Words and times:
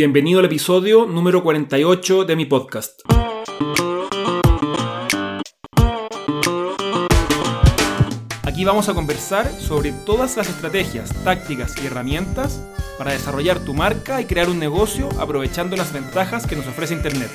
Bienvenido 0.00 0.38
al 0.38 0.44
episodio 0.44 1.06
número 1.06 1.42
48 1.42 2.24
de 2.24 2.36
mi 2.36 2.44
podcast. 2.44 3.00
Aquí 8.44 8.64
vamos 8.64 8.88
a 8.88 8.94
conversar 8.94 9.50
sobre 9.50 9.90
todas 10.06 10.36
las 10.36 10.48
estrategias, 10.48 11.12
tácticas 11.24 11.74
y 11.82 11.86
herramientas 11.88 12.64
para 12.96 13.10
desarrollar 13.10 13.58
tu 13.64 13.74
marca 13.74 14.20
y 14.20 14.26
crear 14.26 14.48
un 14.48 14.60
negocio 14.60 15.08
aprovechando 15.18 15.74
las 15.74 15.92
ventajas 15.92 16.46
que 16.46 16.54
nos 16.54 16.68
ofrece 16.68 16.94
Internet. 16.94 17.30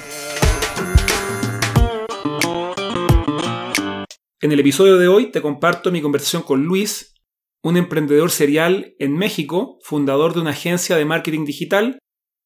En 4.39 4.54
el 4.54 4.59
episodio 4.61 4.98
de 4.98 5.09
hoy 5.09 5.32
te 5.32 5.41
comparto 5.41 5.91
mi 5.91 6.02
conversación 6.02 6.43
con 6.43 6.64
Luis, 6.64 7.14
un 7.61 7.75
emprendedor 7.75 8.32
serial 8.32 8.95
en 9.00 9.18
México, 9.18 9.80
fundador 9.84 10.34
de 10.34 10.39
una 10.39 10.52
agencia 10.52 10.95
de 10.95 11.04
marketing 11.04 11.43
digital 11.43 12.00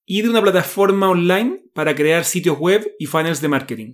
y 0.09 0.21
de 0.21 0.29
una 0.29 0.41
plataforma 0.41 1.09
online 1.09 1.63
para 1.73 1.93
crear 1.93 2.23
sitios 2.23 2.57
web 2.57 2.95
y 2.97 3.07
funnels 3.07 3.41
de 3.41 3.49
marketing. 3.49 3.93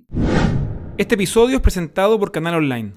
Este 0.97 1.15
episodio 1.15 1.55
es 1.55 1.61
presentado 1.61 2.19
por 2.19 2.31
Canal 2.31 2.53
Online. 2.53 2.93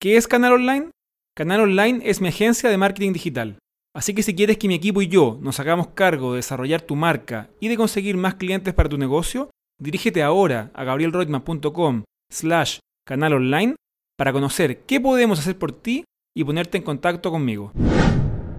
¿Qué 0.00 0.16
es 0.16 0.28
Canal 0.28 0.52
Online? 0.52 0.90
Canal 1.36 1.62
Online 1.62 2.00
es 2.04 2.20
mi 2.20 2.28
agencia 2.28 2.70
de 2.70 2.78
marketing 2.78 3.12
digital. 3.12 3.58
Así 3.94 4.14
que 4.14 4.22
si 4.22 4.36
quieres 4.36 4.58
que 4.58 4.68
mi 4.68 4.74
equipo 4.74 5.02
y 5.02 5.08
yo 5.08 5.38
nos 5.42 5.58
hagamos 5.58 5.88
cargo 5.88 6.32
de 6.32 6.36
desarrollar 6.36 6.82
tu 6.82 6.94
marca 6.94 7.50
y 7.58 7.66
de 7.66 7.76
conseguir 7.76 8.16
más 8.16 8.36
clientes 8.36 8.72
para 8.72 8.88
tu 8.88 8.96
negocio, 8.96 9.50
dirígete 9.80 10.22
ahora 10.22 10.70
a 10.72 10.84
gabrielroitman.com 10.84 12.04
slash 12.30 12.78
canal 13.04 13.34
online 13.34 13.74
para 14.16 14.32
conocer 14.32 14.82
qué 14.84 15.00
podemos 15.00 15.40
hacer 15.40 15.58
por 15.58 15.72
ti 15.72 16.04
y 16.34 16.44
ponerte 16.44 16.78
en 16.78 16.84
contacto 16.84 17.32
conmigo. 17.32 17.72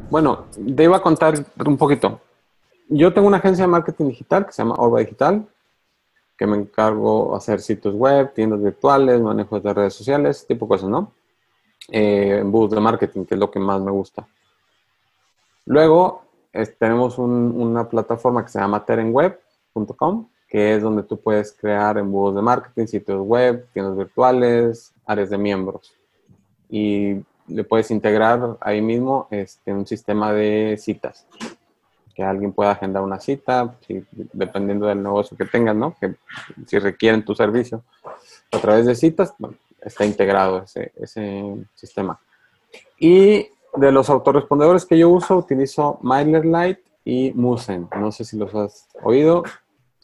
Bueno, 0.10 0.48
te 0.76 0.84
iba 0.84 0.98
a 0.98 1.02
contar 1.02 1.36
un 1.66 1.78
poquito. 1.78 2.22
Yo 2.96 3.12
tengo 3.12 3.28
una 3.28 3.38
agencia 3.38 3.64
de 3.64 3.72
marketing 3.72 4.10
digital 4.10 4.46
que 4.46 4.52
se 4.52 4.62
llama 4.62 4.76
Orba 4.78 5.00
Digital, 5.00 5.48
que 6.38 6.46
me 6.46 6.58
encargo 6.58 7.36
hacer 7.36 7.60
sitios 7.60 7.96
web, 7.96 8.32
tiendas 8.36 8.62
virtuales, 8.62 9.20
manejo 9.20 9.60
de 9.60 9.74
redes 9.74 9.96
sociales, 9.96 10.46
tipo 10.46 10.66
de 10.66 10.70
cosas, 10.70 10.90
¿no? 10.90 11.12
Eh, 11.90 12.38
embudos 12.42 12.70
de 12.70 12.80
marketing, 12.80 13.26
que 13.26 13.34
es 13.34 13.40
lo 13.40 13.50
que 13.50 13.60
más 13.60 13.82
me 13.82 13.90
gusta. 13.90 14.28
Luego 15.66 16.22
tenemos 16.78 17.18
una 17.18 17.90
plataforma 17.90 18.46
que 18.46 18.52
se 18.52 18.60
llama 18.60 18.86
terenweb.com, 18.86 20.28
que 20.48 20.76
es 20.76 20.84
donde 20.84 21.02
tú 21.02 21.20
puedes 21.20 21.52
crear 21.52 21.98
embudos 21.98 22.36
de 22.36 22.42
marketing, 22.44 22.86
sitios 22.86 23.26
web, 23.26 23.66
tiendas 23.74 23.98
virtuales, 23.98 24.94
áreas 25.08 25.32
de 25.32 25.40
miembros. 25.40 25.92
Y 26.70 27.16
le 27.48 27.64
puedes 27.64 27.90
integrar 27.90 28.56
ahí 28.62 28.84
mismo 28.84 29.28
este, 29.32 29.74
un 29.74 29.88
sistema 29.88 30.32
de 30.32 30.78
citas. 30.80 31.26
Que 32.14 32.24
alguien 32.24 32.54
pueda 32.54 32.72
agendar 32.72 33.04
una 33.04 33.20
cita, 33.20 33.76
dependiendo 34.34 34.86
del 34.86 35.02
negocio 35.02 35.36
que 35.36 35.46
tengas, 35.46 35.76
¿no? 35.76 35.96
Que 36.00 36.16
si 36.68 36.78
requieren 36.80 37.26
tu 37.26 37.34
servicio 37.34 37.84
a 38.52 38.60
través 38.60 38.86
de 38.86 38.96
citas, 38.96 39.34
está 39.82 40.06
integrado 40.06 40.64
ese, 40.64 40.92
ese 40.96 41.66
sistema. 41.76 42.20
Y 43.00 43.48
de 43.76 43.92
los 43.92 44.10
autorrespondedores 44.10 44.86
que 44.86 44.98
yo 44.98 45.10
uso, 45.10 45.38
utilizo 45.38 45.98
MailerLite 46.02 46.84
y 47.06 47.32
Musen. 47.34 47.90
No 48.00 48.12
sé 48.12 48.24
si 48.24 48.38
los 48.38 48.54
has 48.56 48.88
oído. 49.04 49.44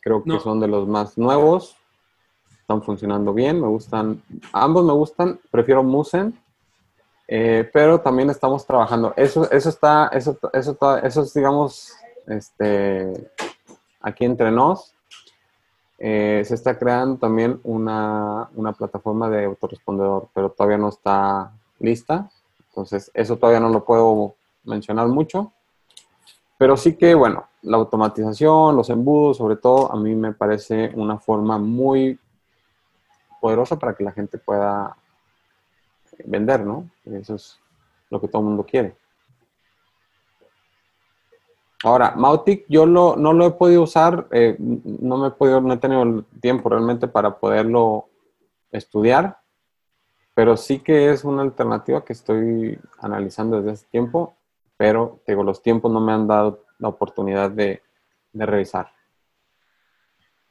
Creo 0.02 0.24
que 0.24 0.40
son 0.40 0.60
de 0.60 0.68
los 0.68 0.88
más 0.88 1.18
nuevos. 1.18 1.76
Están 2.62 2.82
funcionando 2.82 3.34
bien. 3.34 3.62
Me 3.62 3.68
gustan. 3.68 4.22
Ambos 4.54 4.86
me 4.86 4.94
gustan. 4.94 5.40
Prefiero 5.52 5.84
Musen. 5.84 6.38
Eh, 7.32 7.70
pero 7.72 8.02
también 8.02 8.32
estamos 8.32 8.66
trabajando. 8.66 9.14
Eso, 9.16 9.50
eso 9.52 9.70
está, 9.70 10.08
eso, 10.08 10.36
eso, 10.52 10.98
eso 11.04 11.22
es, 11.22 11.34
digamos, 11.36 11.94
este, 12.26 13.30
aquí 14.02 14.26
entre 14.26 14.50
nos. 14.50 14.96
Eh, 16.00 16.42
se 16.44 16.56
está 16.56 16.80
creando 16.80 17.18
también 17.18 17.60
una, 17.64 18.50
una, 18.56 18.74
plataforma 18.74 19.30
de 19.30 19.46
autorrespondedor, 19.46 20.30
pero 20.34 20.50
todavía 20.50 20.80
no 20.80 20.90
está 20.90 21.52
lista. 21.78 22.32
Entonces, 22.70 23.12
eso 23.14 23.38
todavía 23.38 23.60
no 23.60 23.70
lo 23.70 23.86
puedo 23.86 24.34
mencionar 24.64 25.08
mucho. 25.08 25.52
Pero 26.58 26.78
sí 26.78 26.96
que, 26.96 27.14
bueno, 27.14 27.46
la 27.62 27.78
automatización, 27.78 28.76
los 28.76 28.90
embudos, 28.90 29.38
sobre 29.38 29.58
todo, 29.58 29.92
a 29.92 29.98
mí 29.98 30.16
me 30.16 30.34
parece 30.34 30.92
una 30.96 31.20
forma 31.20 31.60
muy 31.60 32.20
poderosa 33.40 33.78
para 33.78 33.94
que 33.94 34.04
la 34.04 34.14
gente 34.14 34.40
pueda 34.40 34.98
vender, 36.26 36.66
¿no? 36.66 36.90
Eso 37.06 37.36
es 37.36 37.60
lo 38.10 38.20
que 38.20 38.28
todo 38.28 38.42
el 38.42 38.48
mundo 38.48 38.66
quiere. 38.66 38.96
Ahora, 41.84 42.14
Mautic 42.16 42.66
yo 42.68 42.86
no 42.86 43.16
lo 43.16 43.46
he 43.46 43.52
podido 43.52 43.84
usar, 43.84 44.28
eh, 44.32 44.58
no 44.60 45.18
me 45.18 45.30
he 45.30 45.32
podido, 45.32 45.62
no 45.62 45.74
he 45.74 45.78
tenido 45.78 46.04
el 46.04 46.26
tiempo 46.42 46.70
realmente 46.70 47.08
para 47.08 47.40
poderlo 47.40 48.10
estudiar, 48.72 49.40
pero 50.34 50.58
sí 50.58 50.80
que 50.80 51.12
es 51.12 51.24
una 51.24 51.42
alternativa 51.42 52.04
que 52.04 52.14
estoy 52.14 52.80
analizando 53.00 53.58
desde 53.58 53.72
hace 53.72 53.86
tiempo, 53.88 54.36
pero 54.78 55.22
digo, 55.28 55.44
los 55.44 55.62
tiempos 55.62 55.92
no 55.92 56.00
me 56.00 56.14
han 56.14 56.28
dado 56.28 56.64
la 56.80 56.88
oportunidad 56.90 57.52
de, 57.52 57.82
revisar. 58.34 58.92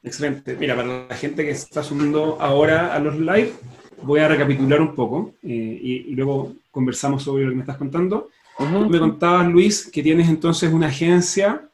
Excelente. 0.03 0.55
Mira, 0.57 0.75
para 0.75 1.07
la 1.07 1.15
gente 1.15 1.43
que 1.43 1.51
está 1.51 1.81
subiendo 1.81 2.37
ahora 2.39 2.93
a 2.93 2.99
los 2.99 3.17
live, 3.17 3.53
voy 4.01 4.19
a 4.19 4.27
recapitular 4.27 4.81
un 4.81 4.95
poco 4.95 5.33
eh, 5.43 5.79
y, 5.81 6.15
luego 6.15 6.53
conversamos 6.71 7.23
sobre 7.23 7.43
lo 7.43 7.49
que 7.49 7.55
me 7.55 7.61
estás 7.61 7.77
contando. 7.77 8.29
Me 8.89 8.99
contabas, 8.99 9.47
Luis, 9.47 9.89
que 9.89 10.03
tienes 10.03 10.27
entonces 10.27 10.71
una 10.71 10.87
agencia 10.87 11.69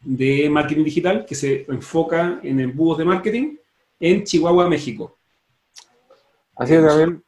de 0.00 0.50
marketing 0.50 0.84
digital 0.84 1.24
que 1.26 1.34
se 1.34 1.64
enfoca 1.68 2.40
en 2.42 2.60
embudos 2.60 2.98
de 2.98 3.04
marketing 3.04 3.56
en 4.00 4.24
Chihuahua, 4.24 4.68
México. 4.68 5.16
Así 6.56 6.74
es, 6.74 6.82
Gabriel. 6.82 7.20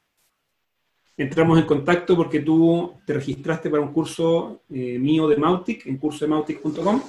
Entramos 1.16 1.58
en 1.58 1.64
contacto 1.64 2.14
porque 2.14 2.40
tú 2.40 2.92
te 3.06 3.14
registraste 3.14 3.70
para 3.70 3.82
un 3.82 3.92
curso 3.92 4.60
eh, 4.68 4.98
mío 4.98 5.26
de 5.26 5.36
Mautic, 5.36 5.86
en 5.86 5.96
cursodemautic.com, 5.96 7.00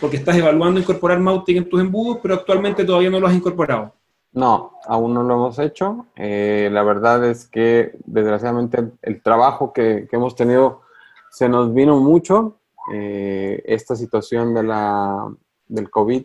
porque 0.00 0.18
estás 0.18 0.36
evaluando 0.36 0.80
incorporar 0.80 1.18
Mautic 1.18 1.56
en 1.56 1.68
tus 1.68 1.80
embudos, 1.80 2.18
pero 2.22 2.34
actualmente 2.34 2.84
todavía 2.84 3.08
no 3.08 3.18
lo 3.20 3.26
has 3.26 3.34
incorporado. 3.34 3.94
No, 4.38 4.78
aún 4.86 5.14
no 5.14 5.24
lo 5.24 5.34
hemos 5.34 5.58
hecho. 5.58 6.06
Eh, 6.14 6.68
la 6.70 6.84
verdad 6.84 7.24
es 7.24 7.48
que, 7.48 7.98
desgraciadamente, 8.06 8.92
el, 9.02 9.20
trabajo 9.20 9.72
que, 9.72 10.06
que 10.08 10.14
hemos 10.14 10.36
tenido 10.36 10.82
se 11.28 11.48
nos 11.48 11.74
vino 11.74 11.96
mucho 11.98 12.54
eh, 12.92 13.60
esta 13.66 13.96
situación 13.96 14.54
de 14.54 14.62
la, 14.62 15.28
del 15.66 15.90
COVID. 15.90 16.24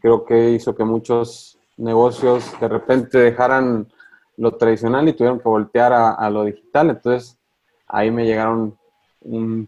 Creo 0.00 0.26
que 0.26 0.50
hizo 0.50 0.74
que 0.74 0.84
muchos 0.84 1.58
negocios 1.78 2.44
de 2.60 2.68
repente 2.68 3.16
dejaran 3.16 3.90
lo 4.36 4.58
tradicional 4.58 5.08
y 5.08 5.14
tuvieron 5.14 5.38
que 5.38 5.48
voltear 5.48 5.94
a, 5.94 6.28
lo 6.28 6.44
digital. 6.44 6.90
Entonces, 6.90 7.38
ahí 7.86 8.10
me 8.10 8.26
llegaron 8.26 8.76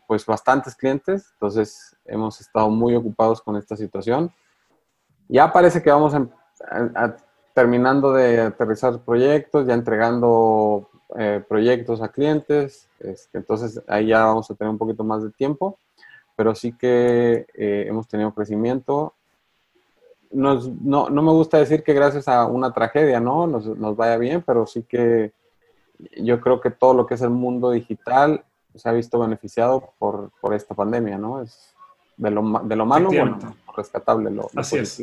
pues 0.06 0.26
bastantes 0.26 0.74
clientes. 0.74 1.30
Entonces, 1.32 1.96
hemos 2.04 2.38
estado 2.38 2.68
muy 2.68 2.94
ocupados 2.94 3.40
con 3.40 3.56
esta 3.56 3.76
situación. 3.76 4.30
Ya 5.26 5.50
parece 5.50 5.82
que 5.82 5.90
vamos 5.90 6.12
terminando 7.54 8.12
de 8.12 8.40
aterrizar 8.40 9.00
proyectos, 9.00 9.66
ya 9.66 9.74
entregando 9.74 10.88
eh, 11.18 11.42
proyectos 11.46 12.00
a 12.00 12.08
clientes, 12.08 12.88
este, 13.00 13.38
entonces 13.38 13.82
ahí 13.86 14.08
ya 14.08 14.24
vamos 14.24 14.50
a 14.50 14.54
tener 14.54 14.70
un 14.70 14.78
poquito 14.78 15.04
más 15.04 15.22
de 15.22 15.30
tiempo, 15.30 15.78
pero 16.36 16.54
sí 16.54 16.72
que 16.72 17.46
eh, 17.54 17.84
hemos 17.88 18.08
tenido 18.08 18.34
crecimiento. 18.34 19.14
no, 20.30 20.58
no, 20.80 21.22
me 21.22 21.32
gusta 21.32 21.58
decir 21.58 21.82
que 21.82 21.92
gracias 21.92 22.28
a 22.28 22.46
una 22.46 22.72
tragedia, 22.72 23.20
¿no? 23.20 23.46
Nos, 23.46 23.66
nos, 23.66 23.96
vaya 23.96 24.16
bien, 24.16 24.42
pero 24.42 24.66
sí 24.66 24.82
que 24.82 25.32
yo 26.16 26.40
creo 26.40 26.60
que 26.60 26.70
todo 26.70 26.94
lo 26.94 27.06
que 27.06 27.14
es 27.14 27.20
el 27.20 27.30
mundo 27.30 27.70
digital 27.70 28.44
se 28.74 28.88
ha 28.88 28.92
visto 28.92 29.18
beneficiado 29.18 29.92
por, 29.98 30.30
por 30.40 30.54
esta 30.54 30.74
pandemia, 30.74 31.18
¿no? 31.18 31.42
Es 31.42 31.74
de 32.16 32.30
lo, 32.30 32.60
de 32.64 32.76
lo 32.76 32.86
malo, 32.86 33.08
bueno, 33.08 33.38
rescatable 33.76 34.30
lo, 34.30 34.48
Así 34.56 34.78
Es. 34.78 35.02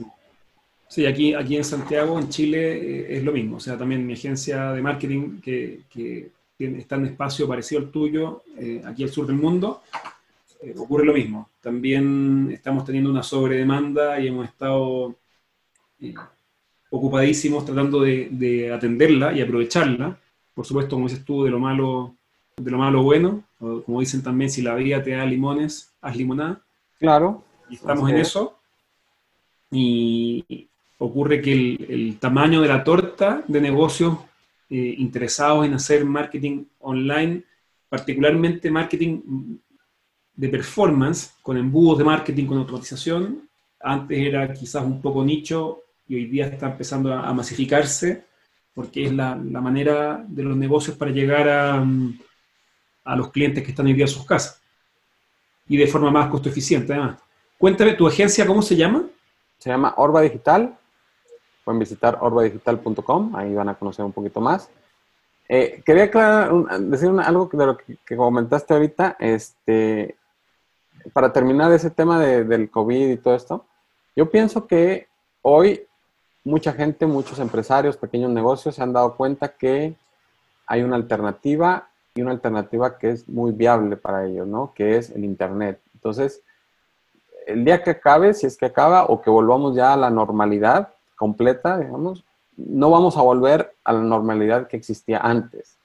Sí, 0.90 1.06
aquí, 1.06 1.36
aquí 1.36 1.56
en 1.56 1.64
Santiago, 1.64 2.20
en 2.20 2.30
Chile, 2.30 2.78
eh, 2.78 3.18
es 3.18 3.24
lo 3.24 3.32
mismo. 3.32 3.58
O 3.58 3.59
sea, 3.59 3.78
también 3.78 4.06
mi 4.06 4.14
agencia 4.14 4.74
de 4.74 4.82
marketing, 4.82 5.40
que, 5.40 5.82
que 5.88 6.32
está 6.58 6.96
en 6.96 7.02
un 7.02 7.08
espacio 7.08 7.47
parecido 7.47 7.82
al 7.82 7.91
tuyo, 7.91 8.41
eh, 8.58 8.82
aquí 8.84 9.03
al 9.03 9.09
sur 9.09 9.28
del 9.28 9.36
mundo, 9.36 9.84
eh, 10.64 10.74
ocurre 10.76 11.06
lo 11.06 11.14
mismo. 11.14 11.52
También 11.62 12.50
estamos 12.52 12.86
teniendo 12.86 13.12
una 13.12 13.22
sobredemanda 13.22 14.20
y 14.20 14.30
hemos 14.30 14.47
estado 14.47 15.16
ocupadísimos 16.90 17.66
tratando 17.66 18.02
de, 18.02 18.30
de, 18.32 18.74
atenderla 18.74 19.32
y 19.34 19.42
aprovecharla. 19.42 20.18
Por 20.56 20.66
supuesto, 20.66 20.96
como 20.96 21.08
dices 21.08 21.24
tú, 21.24 21.44
de 21.44 21.52
lo 21.52 21.59
malo, 21.59 22.16
de 22.58 22.72
lo 22.72 22.80
malo 22.80 23.03
bueno. 23.03 23.44
como 23.59 24.00
dicen 24.00 24.24
también, 24.24 24.50
si 24.50 24.64
la 24.64 24.74
vida 24.74 25.03
te 25.03 25.12
da 25.12 25.24
limones, 25.24 25.94
haz 26.02 26.16
limonada. 26.16 26.62
Claro. 26.97 27.44
Y 27.70 27.76
estamos 27.76 28.09
en 28.09 28.18
eso. 28.18 28.56
Y, 29.72 30.69
ocurre 30.99 31.41
que 31.41 31.51
el, 31.51 32.17
tamaño 32.19 32.61
de 32.61 32.67
la 32.67 32.84
torta 32.84 33.43
de 33.47 33.61
negocios 33.61 34.17
eh, 34.69 34.96
interesados 34.97 35.66
en 35.66 35.73
hacer 35.73 36.05
marketing 36.05 36.66
online, 36.79 37.43
particularmente 37.87 38.69
marketing 38.69 39.57
de 40.35 40.49
performance, 40.49 41.34
con 41.41 41.57
embudos 41.57 41.97
de 41.97 42.03
marketing, 42.03 42.46
con 42.46 42.57
automatización, 42.59 43.49
antes 43.79 44.17
era 44.19 44.53
quizás 44.53 44.84
un 44.84 45.01
poco 45.01 45.23
nicho 45.23 45.79
y 46.07 46.16
hoy 46.16 46.25
día 46.25 46.47
está 46.47 46.72
empezando 46.72 47.13
a, 47.13 47.34
masificarse 47.34 48.25
porque 48.73 49.05
es 49.05 49.13
la, 49.13 49.35
manera 49.35 50.23
de 50.28 50.43
los 50.43 50.57
negocios 50.57 50.97
para 50.97 51.11
llegar 51.11 51.47
a, 51.47 51.85
a, 53.03 53.16
los 53.16 53.31
clientes 53.31 53.63
que 53.63 53.72
están 53.72 53.85
hoy 53.85 53.93
día 53.93 54.05
en 54.05 54.11
sus 54.11 54.25
casas 54.25 54.61
y 55.67 55.78
de 55.78 55.87
forma 55.87 56.11
más 56.11 56.29
costo 56.29 56.49
eficiente 56.49 56.93
además. 56.93 57.19
Cuéntame, 57.57 57.93
¿tu 57.93 58.07
agencia 58.07 58.46
cómo 58.46 58.61
se 58.61 58.75
llama? 58.75 59.03
Se 59.57 59.69
llama 59.69 59.93
Orba 59.97 60.22
Digital. 60.22 60.78
Pueden 61.70 61.82
visitar 61.82 62.18
orbadigital.com, 62.20 63.36
ahí 63.36 63.54
van 63.54 63.70
a 63.70 63.76
conocer 63.76 64.04
un 64.04 64.12
poquito 64.12 64.42
más. 64.42 64.72
Eh, 65.48 65.84
quería 65.86 66.08
decir 66.80 67.12
algo 67.24 67.48
de 67.54 67.66
lo 67.68 67.78
que, 67.78 68.18
comentaste 68.18 68.74
ahorita, 68.74 69.18
este, 69.20 70.16
para 71.14 71.32
terminar 71.32 71.72
ese 71.72 71.92
tema 71.92 72.20
del 72.20 72.72
COVID 72.72 73.12
y 73.12 73.18
todo 73.18 73.36
esto. 73.36 73.66
Yo 74.16 74.32
pienso 74.32 74.66
que 74.66 75.10
hoy 75.44 75.86
mucha 76.44 76.74
gente, 76.74 77.06
muchos 77.06 77.38
empresarios, 77.38 77.98
pequeños 77.98 78.32
negocios 78.32 78.74
se 78.74 78.82
han 78.82 78.92
dado 78.92 79.16
cuenta 79.16 79.50
que 79.50 79.94
hay 80.66 80.82
una 80.82 80.96
alternativa 80.96 81.88
y 82.16 82.24
una 82.24 82.32
alternativa 82.32 82.98
que 82.98 83.12
es 83.12 83.30
muy 83.30 83.52
viable 83.52 83.96
para 83.96 84.26
ellos, 84.26 84.48
¿no? 84.48 84.74
Que 84.74 84.98
es 84.98 85.12
el 85.12 85.24
Internet. 85.24 85.80
Entonces, 85.94 86.42
el 87.46 87.64
día 87.64 87.84
que 87.84 87.92
acabe, 87.92 88.34
si 88.34 88.48
es 88.48 88.58
que 88.58 88.66
acaba, 88.66 89.06
o 89.06 89.22
que 89.22 89.30
volvamos 89.30 89.76
ya 89.76 89.94
a 89.94 89.98
la 89.98 90.10
normalidad 90.10 90.96
completa, 91.20 91.78
digamos, 91.78 92.24
no 92.56 92.90
vamos 92.90 93.18
a 93.18 93.22
volver 93.22 93.76
a 93.84 93.92
la 93.92 94.00
normalidad 94.00 94.68
que 94.68 94.78
existía 94.78 95.20
antes. 95.20 95.78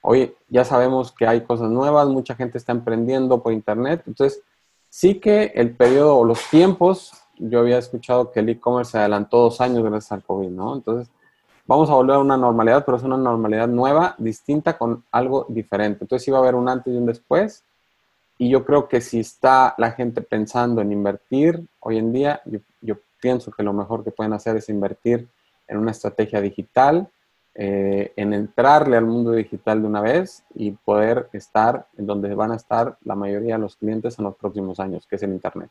Hoy 0.00 0.34
ya 0.48 0.64
sabemos 0.64 1.12
que 1.12 1.26
hay 1.26 1.42
cosas 1.42 1.70
nuevas, 1.70 2.08
mucha 2.08 2.34
gente 2.34 2.56
está 2.56 2.72
emprendiendo 2.72 3.42
por 3.42 3.52
Internet, 3.52 4.02
entonces 4.06 4.42
sí 4.88 5.20
que 5.20 5.52
el 5.54 5.76
periodo 5.76 6.16
o 6.16 6.24
los 6.24 6.42
tiempos, 6.48 7.12
yo 7.38 7.60
había 7.60 7.76
escuchado 7.76 8.32
que 8.32 8.40
el 8.40 8.48
e-commerce 8.48 8.92
se 8.92 8.98
adelantó 8.98 9.38
dos 9.40 9.60
años 9.60 9.82
gracias 9.82 10.12
al 10.12 10.22
COVID, 10.22 10.48
¿no? 10.48 10.74
Entonces 10.74 11.10
vamos 11.66 11.90
a 11.90 11.94
volver 11.94 12.16
a 12.16 12.20
una 12.20 12.38
normalidad, 12.38 12.86
pero 12.86 12.96
es 12.96 13.02
una 13.02 13.18
normalidad 13.18 13.68
nueva, 13.68 14.14
distinta, 14.16 14.78
con 14.78 15.04
algo 15.10 15.44
diferente. 15.50 16.04
Entonces 16.04 16.32
va 16.32 16.38
a 16.38 16.40
haber 16.40 16.54
un 16.54 16.68
antes 16.68 16.94
y 16.94 16.96
un 16.96 17.04
después. 17.04 17.62
Y 18.38 18.48
yo 18.48 18.64
creo 18.64 18.88
que 18.88 19.00
si 19.02 19.20
está 19.20 19.74
la 19.76 19.90
gente 19.92 20.22
pensando 20.22 20.80
en 20.80 20.92
invertir 20.92 21.66
hoy 21.80 21.98
en 21.98 22.12
día, 22.12 22.40
yo, 22.44 22.60
yo 22.80 22.96
pienso 23.26 23.50
que 23.50 23.64
lo 23.64 23.72
mejor 23.72 24.04
que 24.04 24.12
pueden 24.12 24.34
hacer 24.34 24.54
es 24.56 24.68
invertir 24.68 25.26
en 25.66 25.78
una 25.78 25.90
estrategia 25.90 26.40
digital, 26.40 27.08
eh, 27.56 28.12
en 28.14 28.32
entrarle 28.32 28.96
al 28.96 29.04
mundo 29.04 29.32
digital 29.32 29.82
de 29.82 29.88
una 29.88 30.00
vez 30.00 30.44
y 30.54 30.70
poder 30.70 31.28
estar 31.32 31.88
en 31.98 32.06
donde 32.06 32.32
van 32.36 32.52
a 32.52 32.54
estar 32.54 32.96
la 33.02 33.16
mayoría 33.16 33.56
de 33.56 33.62
los 33.62 33.74
clientes 33.74 34.16
en 34.20 34.26
los 34.26 34.36
próximos 34.36 34.78
años, 34.78 35.08
que 35.08 35.16
es 35.16 35.22
el 35.24 35.30
Internet. 35.30 35.70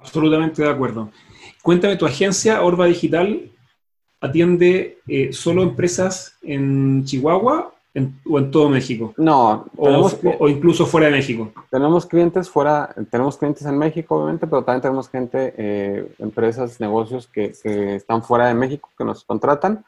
Absolutamente 0.00 0.60
de 0.60 0.70
acuerdo. 0.70 1.08
Cuéntame, 1.62 1.94
tu 1.94 2.04
agencia 2.04 2.62
Orba 2.62 2.86
Digital 2.86 3.52
atiende 4.20 4.98
eh, 5.06 5.32
solo 5.32 5.62
empresas 5.62 6.36
en 6.42 7.04
Chihuahua 7.04 7.72
o 8.28 8.38
en 8.38 8.50
todo 8.50 8.68
México? 8.68 9.14
No, 9.16 9.66
o, 9.76 10.48
incluso 10.48 10.86
fuera 10.86 11.06
de 11.06 11.12
México. 11.12 11.50
Tenemos 11.70 12.06
clientes 12.06 12.48
fuera, 12.48 12.94
tenemos 13.10 13.36
clientes 13.36 13.64
en 13.66 13.78
México, 13.78 14.16
obviamente, 14.16 14.46
pero 14.46 14.62
también 14.62 14.82
tenemos 14.82 15.08
gente, 15.08 15.54
eh, 15.56 16.12
empresas, 16.18 16.80
negocios 16.80 17.26
que, 17.26 17.52
están 17.96 18.22
fuera 18.22 18.48
de 18.48 18.54
México, 18.54 18.90
que 18.96 19.04
nos 19.04 19.24
contratan. 19.24 19.84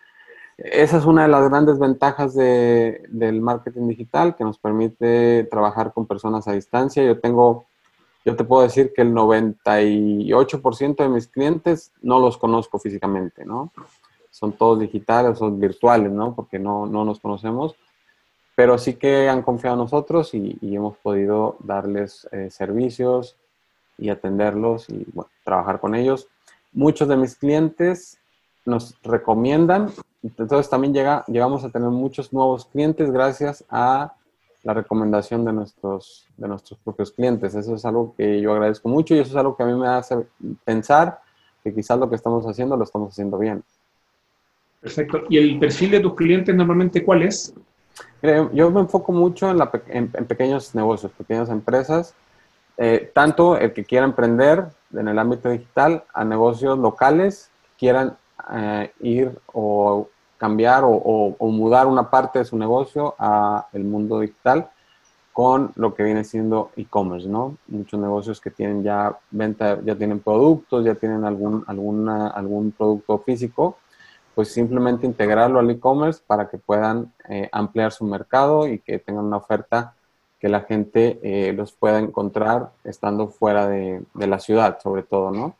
Esa 0.57 0.99
es 0.99 1.05
una 1.05 1.23
de 1.23 1.29
las 1.29 1.49
grandes 1.49 1.79
ventajas 1.79 2.35
de, 2.35 3.03
del 3.09 3.41
marketing 3.41 3.89
digital, 3.89 4.37
que 4.37 4.45
nos 4.45 4.59
permite 4.59 5.45
trabajar 5.51 5.93
con 5.93 6.07
personas 6.07 6.47
a 6.49 6.53
distancia. 6.53 7.03
Yo 7.03 7.19
tengo, 7.19 7.67
yo 8.25 8.37
te 8.37 8.45
puedo 8.45 8.63
decir 8.63 8.93
que 8.95 9.03
el 9.03 9.15
98% 9.15 10.97
de 10.97 11.09
mis 11.09 11.29
clientes 11.29 11.93
no 12.03 12.19
los 12.19 12.37
conozco 12.37 12.79
físicamente, 12.79 13.45
¿no? 13.45 13.73
Son 14.31 14.53
todos 14.53 14.79
digitales, 14.79 15.39
son 15.39 15.59
virtuales, 15.59 16.13
¿no? 16.13 16.35
Porque 16.35 16.59
no, 16.59 16.87
no 16.87 17.05
nos 17.05 17.21
conocemos 17.21 17.75
pero 18.61 18.77
sí 18.77 18.93
que 18.93 19.27
han 19.27 19.41
confiado 19.41 19.77
en 19.77 19.81
nosotros 19.81 20.35
y, 20.35 20.59
hemos 20.61 20.99
podido 20.99 21.57
darles 21.61 22.29
eh, 22.31 22.51
servicios 22.51 23.35
y 23.97 24.11
atenderlos 24.11 24.87
y 24.91 25.07
trabajar 25.43 25.81
con 25.81 25.95
ellos. 25.95 26.29
Muchos 26.71 27.09
de 27.09 27.17
mis 27.17 27.37
clientes 27.37 28.19
nos 28.67 29.01
recomiendan, 29.03 29.89
entonces 30.23 30.69
también 30.69 30.93
llega, 30.93 31.25
llegamos 31.27 31.65
a 31.65 31.71
tener 31.71 31.89
muchos 31.89 32.35
nuevos 32.35 32.67
clientes 32.67 33.11
gracias 33.11 33.65
a 33.71 34.13
la 34.63 34.75
recomendación 34.75 35.43
de 35.43 35.55
nuestros, 35.55 36.29
de 36.37 36.47
nuestros 36.47 36.79
propios 36.81 37.13
clientes. 37.13 37.55
Eso 37.55 37.75
es 37.75 37.85
algo 37.87 38.15
que 38.15 38.43
yo 38.43 38.53
agradezco 38.53 38.91
mucho 38.91 39.15
y 39.15 39.21
eso 39.21 39.31
es 39.31 39.37
algo 39.37 39.57
que 39.57 39.63
a 39.63 39.67
mí 39.67 39.73
me 39.73 39.89
hace 39.89 40.17
pensar 40.67 41.19
que 41.65 41.75
quizás 41.75 41.99
lo 41.99 42.11
que 42.11 42.17
estamos 42.17 42.45
haciendo 42.45 42.77
lo 42.77 42.85
estamos 42.85 43.15
haciendo 43.15 43.39
bien. 43.39 43.65
Perfecto. 44.83 45.23
¿Y 45.31 45.39
el 45.39 45.59
perfil 45.59 45.93
de 45.93 46.01
tus 46.01 46.15
clientes 46.15 46.55
normalmente 46.55 47.03
cuál 47.03 47.23
es? 47.23 47.55
Yo 48.53 48.71
me 48.71 48.81
enfoco 48.81 49.13
mucho 49.13 49.51
en, 49.51 50.09
pequeños 50.09 50.75
negocios, 50.75 51.13
pequeñas 51.13 51.49
empresas, 51.49 52.15
eh, 52.77 53.11
tanto 53.15 53.57
el 53.57 53.73
que 53.73 53.85
quiera 53.85 54.05
emprender 54.05 54.67
en 54.95 55.09
el 55.09 55.19
ámbito 55.19 55.49
digital 55.49 56.05
a 56.13 56.25
negocios 56.25 56.79
locales 56.79 57.51
quieran 57.79 58.17
eh, 58.53 58.93
ir 59.01 59.39
o 59.53 60.09
cambiar 60.39 60.83
o, 60.85 61.37
mudar 61.41 61.87
una 61.87 62.09
parte 62.11 62.39
de 62.39 62.45
su 62.47 62.57
negocio 62.57 63.15
a 63.19 63.67
el 63.73 63.85
mundo 63.85 64.21
digital 64.21 64.71
con 65.33 65.73
lo 65.77 65.95
que 65.95 66.03
viene 66.03 66.25
siendo 66.25 66.71
e-commerce, 66.77 67.29
¿no? 67.29 67.57
Muchos 67.69 68.01
negocios 68.01 68.41
que 68.41 68.51
tienen 68.51 68.83
ya 68.83 69.17
venta, 69.31 69.79
ya 69.85 69.95
tienen 69.95 70.21
productos, 70.21 70.85
ya 70.85 70.95
tienen 70.95 71.25
algún, 71.25 71.65
alguna, 71.67 72.29
algún 72.29 72.73
producto 72.73 73.19
físico 73.19 73.77
pues 74.41 74.55
simplemente 74.55 75.05
integrarlo 75.05 75.59
al 75.59 75.69
e-commerce 75.69 76.23
para 76.27 76.49
que 76.49 76.57
puedan 76.57 77.13
eh, 77.29 77.51
ampliar 77.53 77.93
su 77.93 78.07
mercado 78.07 78.67
y 78.67 78.79
que 78.79 78.99
tengan 78.99 79.27
una 79.27 79.37
oferta 79.37 79.95
que 80.41 80.49
la 80.49 80.63
gente 80.63 81.21
eh, 81.23 81.53
los 81.53 81.73
pueda 81.73 81.99
encontrar 81.99 82.71
estando 82.83 83.29
fuera 83.29 83.69
de, 83.69 84.01
la 84.15 84.39
ciudad, 84.39 84.79
sobre 84.83 85.03
todo, 85.03 85.31
¿no? 85.31 85.57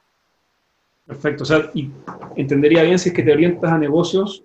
Perfecto. 1.07 1.43
O 1.43 1.47
sea, 1.47 1.71
y 1.75 1.91
entendería 2.37 2.83
bien 2.83 2.99
si 2.99 3.11
es 3.11 3.15
que 3.15 3.23
te 3.23 3.35
orientas 3.35 3.71
a 3.71 3.77
negocios 3.77 4.45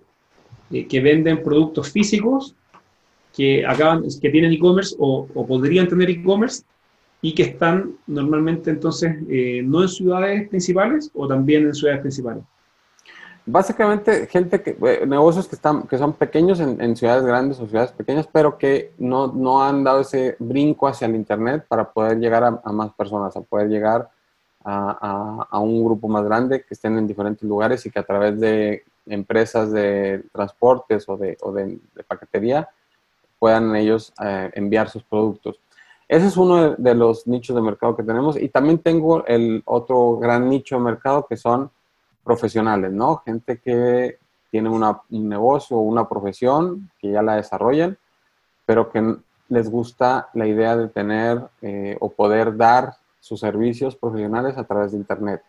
eh, 0.70 0.86
que 0.86 1.00
venden 1.00 1.42
productos 1.42 1.90
físicos 1.90 2.54
que 3.34 3.64
acaban, 3.64 4.02
que 4.20 4.28
tienen 4.28 4.52
e-commerce 4.52 4.94
o, 4.98 5.26
o, 5.32 5.46
podrían 5.46 5.88
tener 5.88 6.10
e-commerce 6.10 6.62
y 7.22 7.34
que 7.34 7.44
están 7.44 7.94
normalmente 8.06 8.68
entonces 8.68 9.16
no 9.64 9.80
en 9.80 9.88
ciudades 9.88 10.46
principales 10.50 11.10
o 11.14 11.26
también 11.26 11.64
en 11.64 11.74
ciudades 11.74 12.02
principales. 12.02 12.44
Básicamente, 13.48 14.26
gente 14.26 14.60
que, 14.60 14.70
eh, 14.70 15.06
negocios 15.06 15.46
que 15.46 15.54
están, 15.54 15.84
que 15.84 15.98
son 15.98 16.14
pequeños 16.14 16.58
en, 16.58 16.96
ciudades 16.96 17.24
grandes 17.24 17.60
o 17.60 17.68
ciudades 17.68 17.92
pequeñas, 17.92 18.28
pero 18.30 18.58
que 18.58 18.92
no, 18.98 19.28
no, 19.28 19.62
han 19.62 19.84
dado 19.84 20.00
ese 20.00 20.34
brinco 20.40 20.88
hacia 20.88 21.06
el 21.06 21.14
internet 21.14 21.64
para 21.68 21.92
poder 21.92 22.18
llegar 22.18 22.42
a, 22.42 22.72
más 22.72 22.92
personas, 22.94 23.36
a 23.36 23.42
poder 23.42 23.68
llegar 23.68 24.10
a, 24.64 25.46
a, 25.48 25.60
un 25.60 25.84
grupo 25.84 26.08
más 26.08 26.24
grande 26.24 26.62
que 26.62 26.74
estén 26.74 26.98
en 26.98 27.06
diferentes 27.06 27.44
lugares 27.48 27.86
y 27.86 27.90
que 27.92 28.00
a 28.00 28.02
través 28.02 28.40
de 28.40 28.82
empresas 29.06 29.70
de 29.70 30.24
transportes 30.32 31.08
o 31.08 31.16
de, 31.16 31.38
o 31.40 31.52
de, 31.52 31.78
paquetería 32.08 32.68
puedan 33.38 33.76
ellos 33.76 34.12
eh, 34.24 34.50
enviar 34.54 34.88
sus 34.88 35.04
productos. 35.04 35.60
Ese 36.08 36.26
es 36.26 36.36
uno 36.36 36.74
de 36.74 36.94
los 36.96 37.28
nichos 37.28 37.54
de 37.54 37.62
mercado 37.62 37.96
que 37.96 38.02
tenemos 38.02 38.36
y 38.36 38.48
también 38.48 38.80
tengo 38.80 39.24
el 39.24 39.62
otro 39.66 40.16
gran 40.16 40.48
nicho 40.48 40.76
de 40.76 40.82
mercado 40.82 41.26
que 41.28 41.36
son 41.36 41.70
profesionales, 42.26 42.92
¿no? 42.92 43.22
Gente 43.24 43.58
que 43.58 44.18
tiene 44.50 44.68
un 44.68 45.28
negocio 45.28 45.76
o 45.76 45.80
una 45.80 46.08
profesión 46.08 46.90
que 46.98 47.12
ya 47.12 47.22
la 47.22 47.36
desarrollan, 47.36 47.96
pero 48.66 48.90
que 48.90 49.16
les 49.48 49.70
gusta 49.70 50.28
la 50.34 50.46
idea 50.46 50.76
de 50.76 50.88
tener 50.88 51.40
eh, 51.62 51.96
o 52.00 52.10
poder 52.10 52.56
dar 52.56 52.94
sus 53.20 53.40
servicios 53.40 53.94
profesionales 53.94 54.58
a 54.58 54.64
través 54.64 54.92
de 54.92 54.98
Internet. 54.98 55.42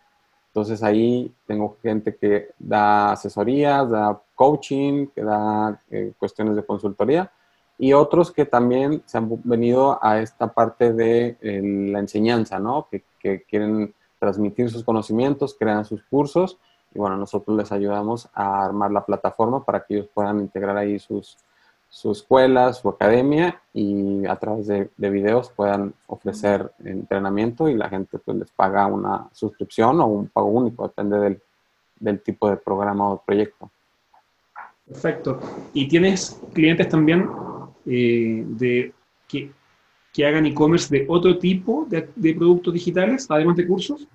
Entonces 0.49 0.83
ahí 0.83 1.33
tengo 1.47 1.77
gente 1.81 2.15
que 2.15 2.49
da 2.59 3.11
asesorías, 3.13 3.89
da 3.89 4.19
coaching, 4.35 5.07
que 5.07 5.23
da 5.23 5.81
eh, 5.89 6.13
cuestiones 6.19 6.55
de 6.55 6.65
consultoría 6.65 7.31
y 7.79 7.93
otros 7.93 8.31
que 8.31 8.45
también 8.45 9.03
se 9.05 9.17
han 9.17 9.29
venido 9.43 9.99
a 10.01 10.19
esta 10.19 10.51
parte 10.53 10.93
de 10.93 11.37
eh, 11.41 11.61
la 11.91 11.99
enseñanza, 11.99 12.59
¿no? 12.59 12.87
Que, 12.89 13.03
que 13.19 13.43
quieren 13.43 13.93
transmitir 14.19 14.69
sus 14.69 14.83
conocimientos, 14.83 15.55
crean 15.57 15.85
sus 15.85 16.03
cursos 16.03 16.57
y 16.97 16.99
bueno, 16.99 17.15
nosotros 17.15 17.55
les 17.55 17.71
ayudamos 17.71 18.27
a 18.33 18.65
armar 18.65 18.89
la 18.89 19.05
plataforma 19.05 19.63
para 19.63 19.85
que 19.85 19.97
ellos 19.97 20.09
puedan 20.11 20.39
integrar 20.39 20.75
ahí 20.75 20.97
sus, 20.97 21.37
su 21.87 22.11
escuela, 22.11 22.73
su 22.73 22.89
academia 22.89 23.61
y 23.71 24.25
a 24.25 24.35
través 24.37 24.65
de, 24.65 24.89
videos 24.97 25.51
puedan 25.51 25.93
ofrecer 26.07 26.71
entrenamiento 26.83 27.69
y 27.69 27.75
la 27.75 27.87
gente 27.87 28.17
pues 28.17 28.37
les 28.37 28.49
paga 28.49 28.87
una 28.87 29.29
suscripción 29.31 30.01
o 30.01 30.07
un 30.07 30.27
pago 30.27 30.47
único, 30.47 30.87
depende 30.87 31.19
del, 31.19 31.41
del 31.99 32.19
tipo 32.19 32.49
de 32.49 32.57
programa 32.57 33.11
o 33.11 33.21
proyecto. 33.23 33.69
Perfecto. 34.87 35.39
¿Y 35.73 35.87
tienes 35.87 36.41
clientes 36.51 36.89
también 36.89 37.29
eh, 37.85 38.43
de 38.43 38.91
que, 39.27 39.51
que 40.11 40.25
hagan 40.25 40.47
e-commerce 40.47 40.97
de 40.97 41.05
otro 41.07 41.37
tipo 41.37 41.85
de, 41.87 42.09
de 42.15 42.33
productos 42.33 42.73
digitales, 42.73 43.27
además 43.29 43.55
de 43.55 43.67
cursos? 43.67 44.07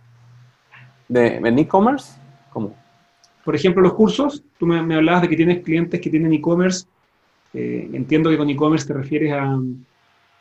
¿De, 1.07 1.37
¿En 1.37 1.59
e-commerce? 1.61 2.22
¿Cómo? 2.53 2.75
Por 3.45 3.55
ejemplo, 3.57 3.83
los 3.83 3.95
cursos, 3.95 4.43
tú 4.59 4.67
me, 4.67 4.95
hablabas 4.95 5.23
de 5.23 5.29
que 5.29 5.37
tienes 5.37 5.63
clientes 5.63 6.01
que 6.01 6.11
tienen 6.11 6.33
e-commerce. 6.33 6.87
Eh, 7.55 7.91
entiendo 7.93 8.31
que 8.31 8.39
con 8.39 8.49
e-commerce 8.49 8.87
te 8.87 8.95
refieres 8.95 9.33
a, 9.33 9.59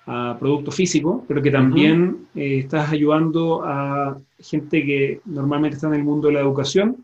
a 0.06 0.38
producto 0.40 0.72
físico, 0.72 1.24
pero 1.28 1.42
que 1.42 1.52
también 1.52 2.28
eh, 2.36 2.60
estás 2.60 2.92
ayudando 2.92 3.64
a 3.64 4.18
gente 4.40 4.86
que 4.86 5.22
normalmente 5.26 5.76
está 5.76 5.88
en 5.88 5.96
el 5.96 6.04
mundo 6.04 6.28
de 6.28 6.36
la 6.36 6.42
educación 6.42 7.04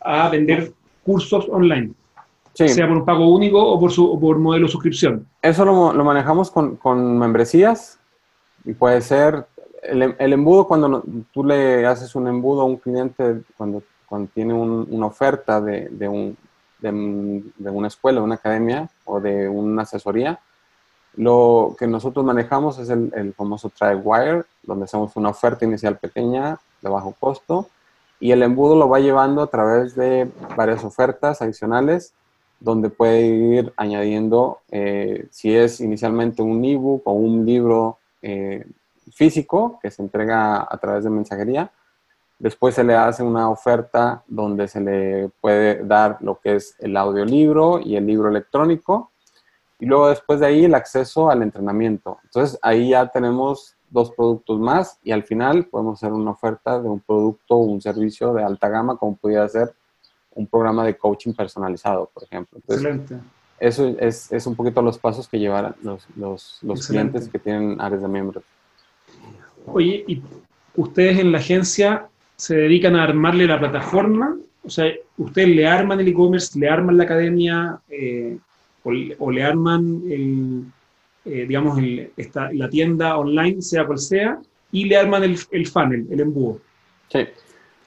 a 0.00 0.28
vender 0.28 0.72
cursos 1.02 1.46
online, 1.50 1.92
sea 2.52 2.86
por 2.86 2.98
un 2.98 3.04
pago 3.04 3.28
único 3.28 3.64
o 3.64 3.78
por, 3.78 3.90
su, 3.90 4.18
por 4.20 4.38
modelo 4.38 4.66
de 4.66 4.72
suscripción. 4.72 5.26
Eso 5.42 5.64
lo, 5.64 5.92
lo 5.92 6.04
manejamos 6.04 6.50
con, 6.50 6.76
con, 6.76 7.18
membresías 7.18 7.98
y 8.64 8.72
puede 8.72 9.00
ser 9.00 9.46
el, 9.82 10.14
el 10.18 10.32
embudo 10.32 10.66
cuando 10.66 11.02
tú 11.32 11.44
le 11.44 11.86
haces 11.86 12.14
un 12.14 12.28
embudo 12.28 12.62
a 12.62 12.64
un 12.64 12.76
cliente 12.76 13.42
cuando, 13.56 13.82
cuando 14.14 14.30
tiene 14.32 14.54
una 14.54 15.06
oferta 15.06 15.60
de, 15.60 15.88
de, 15.88 16.06
un, 16.06 16.36
de, 16.78 17.68
una 17.68 17.88
escuela, 17.88 18.22
una 18.22 18.36
academia 18.36 18.88
o 19.04 19.18
de 19.18 19.48
una 19.48 19.82
asesoría, 19.82 20.38
lo 21.16 21.74
que 21.76 21.88
nosotros 21.88 22.24
manejamos 22.24 22.78
es 22.78 22.90
el, 22.90 23.12
el 23.16 23.34
famoso 23.34 23.72
Wire, 24.04 24.44
donde 24.62 24.84
hacemos 24.84 25.16
una 25.16 25.30
oferta 25.30 25.64
inicial 25.64 25.98
pequeña 25.98 26.60
de 26.80 26.88
bajo 26.88 27.16
costo 27.18 27.68
y 28.20 28.30
el 28.30 28.44
embudo 28.44 28.76
lo 28.76 28.88
va 28.88 29.00
llevando 29.00 29.42
a 29.42 29.48
través 29.48 29.96
de 29.96 30.30
varias 30.56 30.84
ofertas 30.84 31.42
adicionales 31.42 32.14
donde 32.60 32.90
puede 32.90 33.26
ir 33.26 33.72
añadiendo, 33.76 34.60
eh, 34.70 35.26
si 35.32 35.56
es 35.56 35.80
inicialmente 35.80 36.40
un 36.40 36.64
ebook 36.64 37.02
o 37.04 37.14
un 37.14 37.44
libro 37.44 37.98
eh, 38.22 38.64
físico 39.12 39.80
que 39.82 39.90
se 39.90 40.02
entrega 40.02 40.68
a 40.70 40.78
través 40.78 41.02
de 41.02 41.10
mensajería, 41.10 41.72
después 42.38 42.74
se 42.74 42.84
le 42.84 42.94
hace 42.94 43.22
una 43.22 43.48
oferta 43.48 44.22
donde 44.26 44.68
se 44.68 44.80
le 44.80 45.30
puede 45.40 45.84
dar 45.84 46.18
lo 46.20 46.40
que 46.40 46.56
es 46.56 46.76
el 46.78 46.96
audiolibro 46.96 47.80
y 47.80 47.96
el 47.96 48.06
libro 48.06 48.28
electrónico 48.28 49.12
y 49.78 49.86
luego 49.86 50.08
después 50.08 50.40
de 50.40 50.46
ahí 50.46 50.64
el 50.64 50.74
acceso 50.74 51.30
al 51.30 51.42
entrenamiento. 51.42 52.18
Entonces 52.24 52.58
ahí 52.62 52.90
ya 52.90 53.06
tenemos 53.08 53.76
dos 53.90 54.10
productos 54.12 54.58
más 54.58 54.98
y 55.02 55.12
al 55.12 55.22
final 55.22 55.66
podemos 55.66 56.02
hacer 56.02 56.12
una 56.12 56.32
oferta 56.32 56.80
de 56.80 56.88
un 56.88 57.00
producto 57.00 57.54
o 57.54 57.58
un 57.58 57.80
servicio 57.80 58.32
de 58.34 58.42
alta 58.42 58.68
gama 58.68 58.96
como 58.96 59.16
pudiera 59.16 59.48
ser 59.48 59.74
un 60.32 60.46
programa 60.46 60.84
de 60.84 60.96
coaching 60.96 61.32
personalizado, 61.32 62.10
por 62.12 62.24
ejemplo. 62.24 62.58
Excelente. 62.58 63.18
Eso 63.60 63.94
es, 64.00 64.32
es, 64.32 64.46
un 64.46 64.56
poquito 64.56 64.82
los 64.82 64.98
pasos 64.98 65.28
que 65.28 65.38
llevan 65.38 65.74
los, 65.82 66.06
los, 66.16 66.58
los 66.62 66.86
clientes 66.88 67.28
que 67.28 67.38
tienen 67.38 67.80
áreas 67.80 68.02
de 68.02 68.08
miembros. 68.08 68.42
Oye, 69.66 70.04
¿y 70.08 70.22
ustedes 70.76 71.20
en 71.20 71.30
la 71.30 71.38
agencia 71.38 72.08
se 72.44 72.56
dedican 72.56 72.94
a 72.94 73.04
armarle 73.04 73.46
la 73.46 73.58
plataforma? 73.58 74.36
O 74.62 74.68
sea, 74.68 74.92
ustedes 75.16 75.48
le 75.48 75.66
arman 75.66 75.98
el 76.00 76.08
e-commerce, 76.08 76.58
le 76.58 76.68
arman 76.68 76.98
la 76.98 77.04
academia, 77.04 77.80
eh, 77.88 78.36
o, 79.18 79.30
le 79.30 79.42
arman 79.42 80.02
el, 80.10 80.64
eh, 81.24 81.46
digamos, 81.48 81.78
la 82.52 82.68
tienda 82.68 83.16
online, 83.16 83.62
sea 83.62 83.86
cual 83.86 83.98
sea, 83.98 84.38
y 84.72 84.84
le 84.84 84.94
arman 84.94 85.24
el, 85.24 85.38
el 85.52 85.66
funnel, 85.66 86.06
el 86.10 86.20
embudo. 86.20 86.60
Sí. 87.10 87.20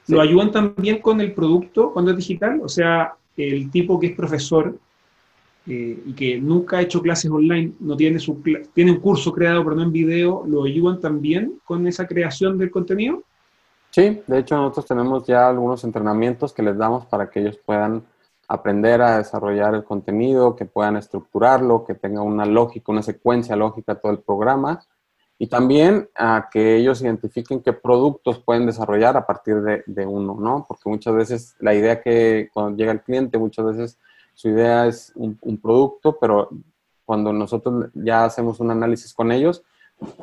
¿Lo 0.07 0.21
ayudan 0.21 0.51
también 0.51 1.01
con 1.01 1.21
el 1.21 1.33
producto 1.33 1.91
cuando 1.93 2.09
es 2.09 2.17
digital? 2.17 2.59
O 2.63 2.67
sea, 2.67 3.13
el 3.35 3.69
tipo 3.69 3.99
que 3.99 4.07
es 4.07 4.15
profesor 4.15 4.75
eh, 5.67 5.99
y 6.03 6.13
que 6.13 6.41
nunca 6.41 6.77
ha 6.77 6.81
hecho 6.81 7.03
clases 7.03 7.29
online, 7.29 7.73
no 7.79 7.95
tiene, 7.95 8.17
su, 8.17 8.41
tiene 8.73 8.91
un 8.91 8.99
curso 9.01 9.31
creado 9.31 9.63
pero 9.63 9.75
no 9.75 9.83
en 9.83 9.91
video, 9.91 10.43
¿lo 10.47 10.63
ayudan 10.63 10.99
también 10.99 11.59
con 11.63 11.85
esa 11.85 12.07
creación 12.07 12.57
del 12.57 12.71
contenido? 12.71 13.23
Sí, 13.97 14.21
de 14.27 14.37
hecho 14.37 14.55
nosotros 14.55 14.85
tenemos 14.85 15.25
ya 15.25 15.49
algunos 15.49 15.83
entrenamientos 15.83 16.53
que 16.53 16.61
les 16.61 16.77
damos 16.77 17.07
para 17.07 17.31
que 17.31 17.39
ellos 17.39 17.57
puedan 17.57 18.05
aprender 18.47 19.01
a 19.01 19.17
desarrollar 19.17 19.73
el 19.73 19.83
contenido, 19.83 20.55
que 20.55 20.65
puedan 20.65 20.97
estructurarlo, 20.97 21.83
que 21.83 21.95
tenga 21.95 22.21
una 22.21 22.45
lógica, 22.45 22.91
una 22.91 23.01
secuencia 23.01 23.55
lógica 23.55 23.95
todo 23.95 24.11
el 24.11 24.19
programa 24.19 24.85
y 25.39 25.47
también 25.47 26.11
a 26.13 26.47
que 26.51 26.75
ellos 26.75 27.01
identifiquen 27.01 27.63
qué 27.63 27.73
productos 27.73 28.37
pueden 28.37 28.67
desarrollar 28.67 29.17
a 29.17 29.25
partir 29.25 29.63
de, 29.63 30.05
uno, 30.05 30.37
¿no? 30.39 30.65
Porque 30.67 30.87
muchas 30.87 31.15
veces 31.15 31.55
la 31.59 31.73
idea 31.73 31.99
que 31.99 32.51
cuando 32.53 32.77
llega 32.77 32.91
el 32.91 33.01
cliente, 33.01 33.39
muchas 33.39 33.65
veces 33.65 33.97
su 34.35 34.49
idea 34.49 34.85
es 34.85 35.11
un, 35.15 35.39
un 35.41 35.57
producto, 35.59 36.19
pero 36.21 36.51
cuando 37.03 37.33
nosotros 37.33 37.89
ya 37.95 38.25
hacemos 38.25 38.59
un 38.59 38.69
análisis 38.69 39.11
con 39.11 39.31
ellos, 39.31 39.63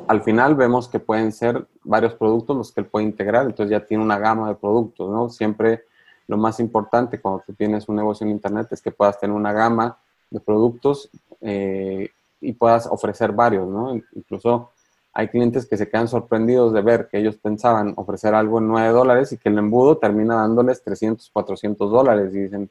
al 0.06 0.22
final 0.22 0.54
vemos 0.54 0.88
que 0.88 1.00
pueden 1.00 1.32
ser 1.32 1.66
varios 1.82 2.14
productos 2.14 2.56
los 2.56 2.72
que 2.72 2.80
él 2.80 2.86
puede 2.86 3.06
integrar, 3.06 3.46
entonces 3.46 3.70
ya 3.70 3.84
tiene 3.84 4.02
una 4.02 4.18
gama 4.18 4.48
de 4.48 4.54
productos, 4.54 5.10
¿no? 5.10 5.28
Siempre 5.30 5.84
lo 6.26 6.36
más 6.36 6.60
importante 6.60 7.20
cuando 7.20 7.42
tú 7.46 7.52
tienes 7.52 7.88
un 7.88 7.96
negocio 7.96 8.24
en 8.24 8.32
Internet 8.32 8.68
es 8.70 8.80
que 8.80 8.90
puedas 8.90 9.18
tener 9.18 9.34
una 9.36 9.52
gama 9.52 9.98
de 10.30 10.40
productos 10.40 11.10
eh, 11.40 12.08
y 12.40 12.52
puedas 12.52 12.86
ofrecer 12.86 13.32
varios, 13.32 13.68
¿no? 13.68 13.94
Incluso 14.14 14.70
hay 15.12 15.28
clientes 15.28 15.66
que 15.66 15.76
se 15.76 15.88
quedan 15.88 16.08
sorprendidos 16.08 16.72
de 16.72 16.82
ver 16.82 17.08
que 17.08 17.18
ellos 17.18 17.36
pensaban 17.36 17.92
ofrecer 17.96 18.34
algo 18.34 18.58
en 18.58 18.68
9 18.68 18.88
dólares 18.88 19.32
y 19.32 19.38
que 19.38 19.48
el 19.48 19.58
embudo 19.58 19.98
termina 19.98 20.36
dándoles 20.36 20.82
300, 20.82 21.30
400 21.30 21.90
dólares 21.90 22.34
y 22.34 22.40
dicen, 22.40 22.70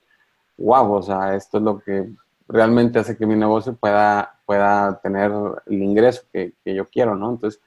wow, 0.57 0.93
o 0.93 1.01
sea, 1.01 1.36
esto 1.36 1.57
es 1.57 1.63
lo 1.63 1.79
que 1.79 2.12
realmente 2.47 3.00
hace 3.00 3.17
que 3.17 3.25
mi 3.25 3.35
negocio 3.35 3.75
pueda, 3.75 4.39
pueda 4.45 5.00
tener 5.01 5.31
el 5.65 5.81
ingreso 5.81 6.23
que, 6.31 6.53
que 6.63 6.75
yo 6.75 6.88
quiero, 6.89 7.15
¿no? 7.15 7.31
Entonces, 7.31 7.62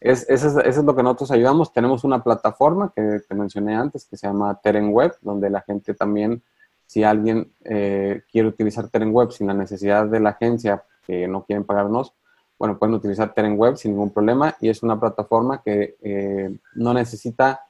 es, 0.00 0.26
eso, 0.30 0.60
es, 0.60 0.76
lo 0.78 0.96
que 0.96 1.02
nosotros 1.02 1.30
ayudamos. 1.30 1.72
Tenemos 1.72 2.04
una 2.04 2.24
plataforma 2.24 2.92
que 2.94 3.20
te 3.28 3.34
mencioné 3.34 3.76
antes 3.76 4.06
que 4.06 4.16
se 4.16 4.26
llama 4.26 4.58
Teren 4.62 4.92
Web, 4.92 5.16
donde 5.20 5.50
la 5.50 5.60
gente 5.60 5.92
también, 5.94 6.42
si 6.86 7.04
alguien 7.04 7.52
eh, 7.64 8.22
quiere 8.32 8.48
utilizar 8.48 8.88
Teren 8.88 9.12
Web 9.12 9.32
sin 9.32 9.46
la 9.46 9.54
necesidad 9.54 10.06
de 10.06 10.20
la 10.20 10.30
agencia 10.30 10.82
que 11.06 11.28
no 11.28 11.44
quieren 11.44 11.64
pagarnos, 11.64 12.14
bueno, 12.58 12.78
pueden 12.78 12.94
utilizar 12.94 13.32
Teren 13.34 13.58
Web 13.58 13.76
sin 13.76 13.92
ningún 13.92 14.10
problema 14.10 14.56
y 14.60 14.70
es 14.70 14.82
una 14.82 14.98
plataforma 14.98 15.62
que 15.62 15.96
eh, 16.02 16.54
no 16.74 16.94
necesita 16.94 17.60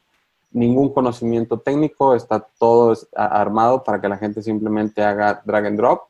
ningún 0.53 0.93
conocimiento 0.93 1.59
técnico, 1.61 2.15
está 2.15 2.41
todo 2.59 2.97
armado 3.15 3.85
para 3.85 4.01
que 4.01 4.09
la 4.09 4.19
gente 4.19 4.43
simplemente 4.43 5.03
haga 5.03 5.43
drag 5.45 5.67
and 5.67 5.77
drop, 5.79 6.10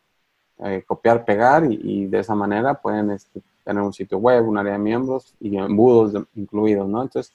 eh, 0.64 0.84
copiar, 0.86 1.24
pegar 1.24 1.64
y, 1.70 1.80
y, 1.82 2.06
de 2.06 2.18
esa 2.18 2.34
manera 2.34 2.74
pueden 2.74 3.10
este, 3.10 3.40
tener 3.64 3.82
un 3.82 3.92
sitio 3.92 4.18
web, 4.18 4.46
un 4.46 4.58
área 4.58 4.72
de 4.74 4.78
miembros 4.78 5.34
y 5.40 5.56
embudos 5.56 6.12
incluidos, 6.34 6.88
¿no? 6.88 7.02
Entonces, 7.02 7.34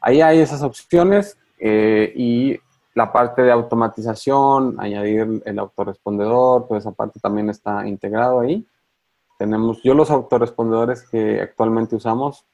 ahí 0.00 0.20
hay 0.20 0.38
esas 0.40 0.62
opciones 0.62 1.36
eh, 1.58 2.12
y 2.14 2.58
la 2.94 3.12
parte 3.12 3.42
de 3.42 3.50
automatización, 3.50 4.76
añadir 4.78 5.42
el 5.44 5.58
autorrespondedor, 5.58 6.68
toda 6.68 6.78
esa 6.78 6.92
parte 6.92 7.18
también 7.20 7.50
está 7.50 7.86
integrado 7.86 8.40
ahí. 8.40 8.66
Tenemos, 9.38 9.82
yo 9.82 9.94
los 9.94 10.10
autorrespondedores 10.10 11.02
que 11.02 11.40
actualmente 11.40 11.96
usamos 11.96 12.44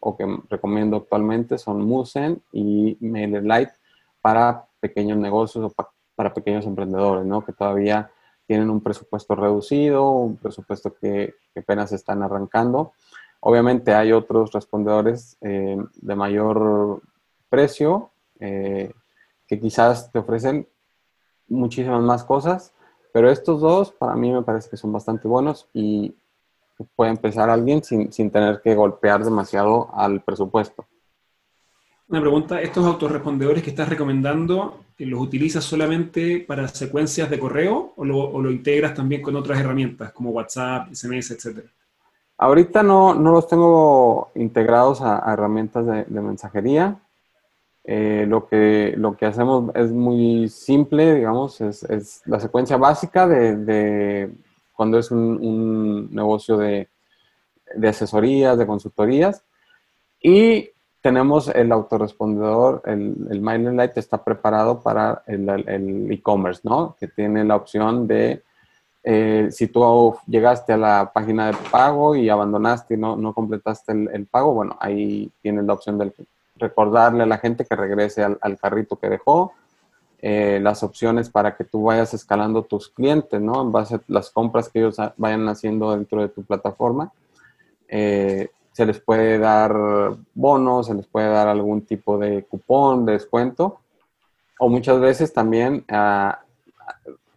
o 0.00 0.16
que 0.16 0.26
recomiendo 0.50 0.96
actualmente 0.96 1.58
son 1.58 1.82
Musen 1.82 2.42
y 2.52 2.96
MailerLite 3.00 3.72
para 4.20 4.66
pequeños 4.80 5.18
negocios 5.18 5.64
o 5.64 5.84
para 6.16 6.34
pequeños 6.34 6.66
emprendedores, 6.66 7.24
¿no? 7.24 7.44
Que 7.44 7.52
todavía 7.52 8.10
tienen 8.46 8.70
un 8.70 8.80
presupuesto 8.80 9.34
reducido, 9.34 10.10
un 10.10 10.36
presupuesto 10.36 10.94
que, 10.94 11.34
apenas 11.56 11.92
están 11.92 12.22
arrancando. 12.22 12.92
Obviamente 13.40 13.94
hay 13.94 14.12
otros 14.12 14.52
respondedores 14.52 15.36
eh, 15.40 15.78
de 15.94 16.14
mayor 16.14 17.00
precio 17.48 18.10
eh, 18.40 18.92
que 19.46 19.60
quizás 19.60 20.10
te 20.12 20.18
ofrecen 20.18 20.68
muchísimas 21.48 22.02
más 22.02 22.24
cosas, 22.24 22.74
pero 23.12 23.30
estos 23.30 23.60
dos 23.60 23.92
para 23.92 24.14
mí 24.14 24.32
me 24.32 24.42
parece 24.42 24.68
que 24.68 24.76
son 24.76 24.92
bastante 24.92 25.28
buenos 25.28 25.68
y 25.72 26.14
puede 26.94 27.10
empezar 27.10 27.48
alguien 27.48 27.82
sin, 27.82 28.12
sin 28.12 28.30
tener 28.30 28.60
que 28.60 28.74
golpear 28.74 29.24
demasiado 29.24 29.88
al 29.94 30.22
presupuesto. 30.22 30.86
Una 32.08 32.20
pregunta, 32.20 32.60
¿estos 32.60 32.86
autorrespondedores 32.86 33.64
que 33.64 33.70
estás 33.70 33.88
recomendando, 33.88 34.84
eh, 34.96 35.06
los 35.06 35.20
utilizas 35.20 35.64
solamente 35.64 36.38
para 36.38 36.68
secuencias 36.68 37.28
de 37.28 37.38
correo 37.40 37.94
o 37.96 38.04
lo, 38.04 38.48
integras 38.48 38.94
también 38.94 39.20
con 39.20 39.34
otras 39.34 39.58
herramientas 39.58 40.12
como 40.12 40.30
WhatsApp, 40.30 40.88
SMS, 40.92 41.32
etcétera? 41.32 41.66
Ahorita 42.38 42.84
no, 42.84 43.12
no 43.14 43.32
los 43.32 43.48
tengo 43.48 44.30
integrados 44.36 45.00
a, 45.02 45.20
herramientas 45.32 45.84
de, 45.84 46.20
mensajería. 46.20 46.96
Eh, 47.82 48.24
lo, 48.28 48.46
que, 48.46 48.94
lo 48.96 49.16
que 49.16 49.26
hacemos 49.26 49.74
es 49.74 49.90
muy 49.90 50.48
simple, 50.48 51.12
digamos, 51.12 51.60
es, 51.60 52.22
la 52.24 52.38
secuencia 52.38 52.76
básica 52.76 53.26
de, 53.26 54.30
cuando 54.72 54.96
es 54.98 55.10
un, 55.10 56.08
negocio 56.12 56.56
de, 56.56 56.88
de 57.74 57.88
asesorías, 57.88 58.56
de 58.56 58.66
consultorías. 58.66 59.42
Y 60.22 60.70
tenemos 61.06 61.46
el 61.46 61.70
autorrespondedor, 61.70 62.82
el, 62.84 63.28
el 63.30 63.40
MailerLite 63.40 64.00
está 64.00 64.24
preparado 64.24 64.80
para 64.80 65.22
el 65.28 66.10
e-commerce, 66.10 66.62
¿no? 66.64 66.96
Que 66.98 67.06
tiene 67.06 67.44
la 67.44 67.54
opción 67.54 68.08
de, 68.08 68.42
eh, 69.08 69.52
si 69.52 69.68
tú 69.68 70.16
llegaste 70.26 70.72
a 70.72 70.76
la 70.76 71.12
página 71.14 71.46
de 71.46 71.56
pago 71.70 72.16
y 72.16 72.28
abandonaste 72.28 72.94
y 72.94 72.96
no, 72.96 73.32
completaste 73.32 73.92
el, 73.92 74.26
pago, 74.26 74.52
bueno, 74.52 74.76
ahí 74.80 75.30
tienes 75.40 75.64
la 75.64 75.74
opción 75.74 75.96
del 75.96 76.12
recordarle 76.56 77.22
a 77.22 77.26
la 77.26 77.38
gente 77.38 77.64
que 77.64 77.76
regrese 77.76 78.24
al, 78.24 78.58
carrito 78.58 78.96
que 78.96 79.08
dejó, 79.08 79.52
eh, 80.20 80.58
las 80.60 80.82
opciones 80.82 81.30
para 81.30 81.56
que 81.56 81.62
tú 81.62 81.84
vayas 81.84 82.14
escalando 82.14 82.64
tus 82.64 82.88
clientes, 82.88 83.40
¿no? 83.40 83.62
En 83.62 83.70
base 83.70 83.94
a 83.94 84.00
las 84.08 84.28
compras 84.30 84.68
que 84.68 84.80
ellos 84.80 84.96
vayan 85.16 85.48
haciendo 85.48 85.92
dentro 85.92 86.22
de 86.22 86.28
tu 86.28 86.42
plataforma. 86.42 87.12
Eh, 87.86 88.48
se 88.76 88.84
les 88.84 89.00
puede 89.00 89.38
dar 89.38 89.74
bonos, 90.34 90.88
se 90.88 90.94
les 90.94 91.06
puede 91.06 91.28
dar 91.28 91.48
algún 91.48 91.86
tipo 91.86 92.18
de 92.18 92.44
cupón, 92.44 93.06
de 93.06 93.12
descuento, 93.12 93.78
o 94.58 94.68
muchas 94.68 95.00
veces 95.00 95.32
también 95.32 95.82
ah, 95.88 96.42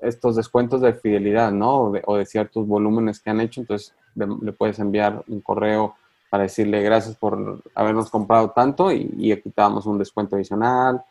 estos 0.01 0.35
descuentos 0.35 0.81
de 0.81 0.91
fidelidad, 0.91 1.53
¿no? 1.53 1.93
O 2.05 2.17
de, 2.17 2.25
ciertos 2.25 2.67
volúmenes 2.67 3.21
que 3.21 3.29
han 3.29 3.39
hecho, 3.39 3.61
entonces 3.61 3.95
le, 4.15 4.51
puedes 4.51 4.79
enviar 4.79 5.23
un 5.29 5.39
correo 5.39 5.95
para 6.29 6.43
decirle 6.43 6.83
gracias 6.83 7.15
por 7.15 7.63
habernos 7.73 8.09
comprado 8.09 8.49
tanto 8.49 8.91
y, 8.91 9.31
aquí 9.31 9.49
te 9.49 9.61
damos 9.61 9.85
un 9.85 9.97
descuento 9.97 10.35
adicional. 10.35 11.01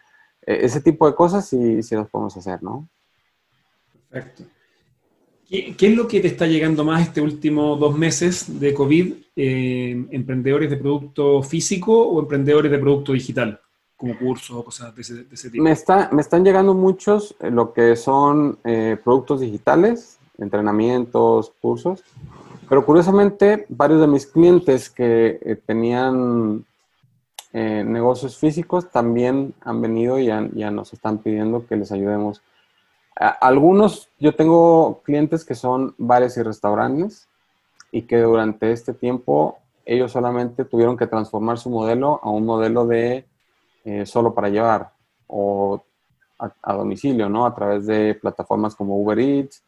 E, 0.46 0.66
ese 0.66 0.82
tipo 0.82 1.06
de 1.06 1.14
cosas 1.14 1.46
sí, 1.48 1.82
sí 1.82 1.94
las 1.94 2.10
podemos 2.10 2.36
hacer, 2.36 2.62
¿no? 2.62 2.86
Perfecto. 4.10 4.57
¿Qué, 5.48 5.74
es 5.78 5.96
lo 5.96 6.06
que 6.06 6.20
te 6.20 6.28
está 6.28 6.46
llegando 6.46 6.84
más 6.84 7.00
este 7.00 7.22
último 7.22 7.76
dos 7.76 7.96
meses 7.96 8.60
de 8.60 8.74
COVID? 8.74 9.14
Eh, 9.34 10.06
¿Emprendedores 10.10 10.68
de 10.68 10.76
producto 10.76 11.42
físico 11.42 12.06
o 12.06 12.20
emprendedores 12.20 12.70
de 12.70 12.78
producto 12.78 13.14
digital? 13.14 13.58
Como 13.96 14.18
cursos 14.18 14.54
o 14.54 14.62
cosas 14.62 14.94
de 14.94 15.00
ese, 15.00 15.50
tipo. 15.50 15.64
Me, 15.64 15.72
está, 15.72 16.10
me 16.12 16.20
están 16.20 16.44
llegando 16.44 16.74
muchos 16.74 17.34
eh, 17.40 17.50
lo 17.50 17.72
que 17.72 17.96
son 17.96 18.58
eh, 18.62 18.98
productos 19.02 19.40
digitales, 19.40 20.18
entrenamientos, 20.36 21.50
cursos. 21.62 22.04
Pero 22.68 22.84
curiosamente, 22.84 23.64
varios 23.70 24.02
de 24.02 24.06
mis 24.06 24.26
clientes 24.26 24.90
que 24.90 25.58
tenían 25.64 26.66
negocios 27.50 28.36
físicos 28.36 28.90
también 28.90 29.54
han 29.62 29.80
venido 29.80 30.18
y 30.18 30.26
ya 30.26 30.70
nos 30.70 30.92
están 30.92 31.18
pidiendo 31.18 31.66
que 31.66 31.76
les 31.76 31.90
ayudemos 31.90 32.42
algunos, 33.18 34.08
yo 34.20 34.34
tengo 34.34 35.02
clientes 35.02 35.44
que 35.44 35.54
son 35.54 35.94
bares 35.98 36.36
y 36.36 36.42
restaurantes 36.42 37.28
y 37.90 38.02
que 38.02 38.18
durante 38.18 38.70
este 38.70 38.94
tiempo 38.94 39.58
ellos 39.84 40.12
solamente 40.12 40.64
tuvieron 40.64 40.96
que 40.96 41.06
transformar 41.06 41.58
su 41.58 41.70
modelo 41.70 42.20
a 42.22 42.30
un 42.30 42.44
modelo 42.44 42.86
de 42.86 43.26
eh, 43.84 44.06
solo 44.06 44.34
para 44.34 44.50
llevar 44.50 44.92
o 45.26 45.82
a, 46.38 46.72
domicilio, 46.74 47.28
¿no? 47.28 47.46
A 47.46 47.54
través 47.54 47.86
de 47.86 48.14
plataformas 48.14 48.76
como 48.76 48.96
Uber 48.96 49.18
Eats. 49.18 49.64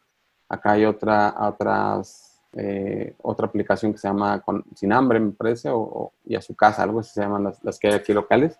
Acá 0.47 0.73
hay 0.73 0.85
otra, 0.85 1.35
otras, 1.37 2.39
eh, 2.53 3.15
otra 3.21 3.47
aplicación 3.47 3.91
que 3.91 3.97
se 3.97 4.07
llama 4.07 4.41
Sin 4.75 4.93
Hambre, 4.93 5.19
me 5.19 5.31
parece, 5.31 5.69
o, 5.69 6.13
y 6.25 6.35
a 6.35 6.41
su 6.41 6.55
casa, 6.55 6.83
algo 6.83 7.01
así 7.01 7.11
se 7.11 7.21
llaman 7.21 7.43
las, 7.43 7.61
las 7.63 7.77
que 7.77 7.87
hay 7.87 7.93
aquí 7.95 8.13
locales. 8.13 8.57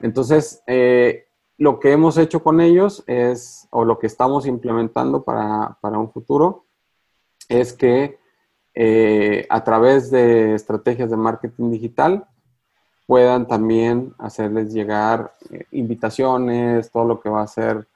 Entonces, 0.00 0.62
eh, 0.66 1.26
lo 1.60 1.78
que 1.78 1.92
hemos 1.92 2.16
hecho 2.16 2.42
con 2.42 2.62
ellos 2.62 3.04
es, 3.06 3.68
o 3.68 3.84
lo 3.84 3.98
que 3.98 4.06
estamos 4.06 4.46
implementando 4.46 5.22
para, 5.22 5.76
un 5.82 6.10
futuro, 6.10 6.64
es 7.50 7.74
que 7.74 8.18
eh, 8.74 9.46
a 9.50 9.62
través 9.62 10.10
de 10.10 10.54
estrategias 10.54 11.10
de 11.10 11.18
marketing 11.18 11.70
digital 11.70 12.24
puedan 13.06 13.46
también 13.46 14.14
hacerles 14.16 14.72
llegar 14.72 15.34
eh, 15.50 15.66
invitaciones, 15.72 16.90
todo 16.90 17.04
lo 17.04 17.20
que 17.20 17.28
va 17.28 17.42
a 17.42 17.46
ser 17.46 17.86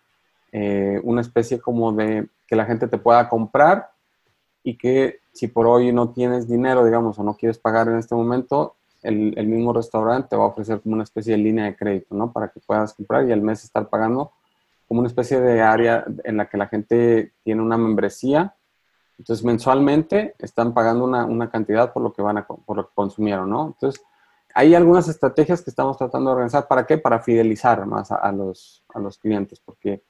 eh, 0.52 1.00
una 1.02 1.22
especie 1.22 1.58
como 1.58 1.90
de 1.94 2.28
que 2.46 2.56
la 2.56 2.66
gente 2.66 2.86
te 2.86 2.98
pueda 2.98 3.30
comprar 3.30 3.92
y 4.62 4.76
que 4.76 5.20
si 5.32 5.48
por 5.48 5.66
hoy 5.66 5.90
no 5.90 6.10
tienes 6.10 6.46
dinero, 6.46 6.84
digamos, 6.84 7.18
o 7.18 7.22
no 7.22 7.34
quieres 7.34 7.56
pagar 7.56 7.88
en 7.88 7.96
este 7.96 8.14
momento, 8.14 8.76
el, 9.04 9.46
mismo 9.46 9.72
restaurante 9.72 10.28
te 10.30 10.36
va 10.36 10.44
a 10.44 10.48
ofrecer 10.48 10.80
como 10.80 10.94
una 10.94 11.04
especie 11.04 11.32
de 11.32 11.42
línea 11.42 11.66
de 11.66 11.76
crédito, 11.76 12.14
¿no? 12.14 12.32
Para 12.32 12.48
que 12.48 12.60
puedas 12.60 12.94
comprar 12.94 13.28
y 13.28 13.32
al 13.32 13.42
mes 13.42 13.62
estar 13.62 13.88
pagando 13.88 14.32
como 14.88 15.00
una 15.00 15.08
especie 15.08 15.40
de 15.40 15.60
área 15.60 16.04
en 16.24 16.36
la 16.36 16.48
que 16.48 16.56
la 16.56 16.66
gente 16.66 17.32
tiene 17.42 17.62
una 17.62 17.76
membresía. 17.76 18.54
Entonces, 19.18 19.44
mensualmente 19.44 20.34
están 20.38 20.74
pagando 20.74 21.04
una, 21.04 21.50
cantidad 21.50 21.92
por 21.92 22.02
lo 22.02 22.12
que 22.12 22.22
van 22.22 22.38
a, 22.38 22.46
por 22.46 22.76
lo 22.76 22.88
que 22.88 22.94
consumieron, 22.94 23.50
¿no? 23.50 23.66
Entonces, 23.66 24.02
hay 24.54 24.74
algunas 24.74 25.08
estrategias 25.08 25.62
que 25.62 25.70
estamos 25.70 25.96
tratando 25.96 26.30
de 26.30 26.34
organizar. 26.34 26.66
¿Para 26.66 26.86
qué? 26.86 26.98
Para 26.98 27.20
fidelizar 27.20 27.84
más 27.86 28.10
a, 28.10 28.32
los, 28.32 28.84
a 28.94 28.98
los 29.00 29.18
clientes, 29.18 29.60
porque 29.60 30.02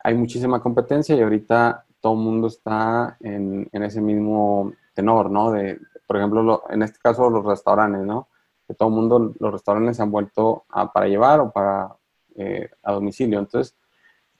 hay 0.00 0.14
muchísima 0.14 0.60
competencia 0.60 1.14
y 1.14 1.22
ahorita 1.22 1.84
todo 2.00 2.14
el 2.14 2.18
mundo 2.18 2.48
está 2.48 3.16
en, 3.20 3.68
en, 3.72 3.82
ese 3.82 4.00
mismo 4.00 4.72
tenor, 4.94 5.30
¿no? 5.30 5.52
De, 5.52 5.78
por 6.06 6.16
ejemplo, 6.16 6.64
en 6.68 6.82
este 6.82 6.98
caso, 6.98 7.30
los 7.30 7.44
restaurantes, 7.44 8.02
¿no? 8.02 8.28
Todo 8.76 8.88
el 8.88 8.94
mundo, 8.94 9.34
los 9.38 9.52
restaurantes 9.52 9.96
se 9.96 10.02
han 10.02 10.10
vuelto 10.10 10.64
para 10.94 11.06
llevar 11.06 11.40
o 11.40 11.50
para 11.50 11.94
eh, 12.36 12.70
a 12.82 12.92
domicilio. 12.92 13.38
Entonces, 13.38 13.76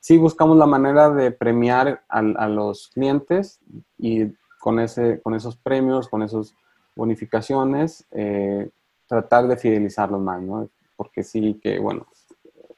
sí 0.00 0.16
buscamos 0.16 0.56
la 0.56 0.66
manera 0.66 1.10
de 1.10 1.30
premiar 1.30 2.02
a, 2.08 2.48
los 2.48 2.88
clientes 2.88 3.60
y 3.98 4.32
con, 4.58 4.80
ese, 4.80 5.20
con 5.20 5.34
esos 5.34 5.56
premios, 5.56 6.08
con 6.08 6.22
esas 6.22 6.54
bonificaciones, 6.96 8.06
eh, 8.10 8.70
tratar 9.06 9.46
de 9.46 9.56
fidelizarlos 9.56 10.20
más, 10.20 10.42
¿no? 10.42 10.68
Porque 10.96 11.22
sí 11.22 11.58
que, 11.62 11.78
bueno, 11.78 12.06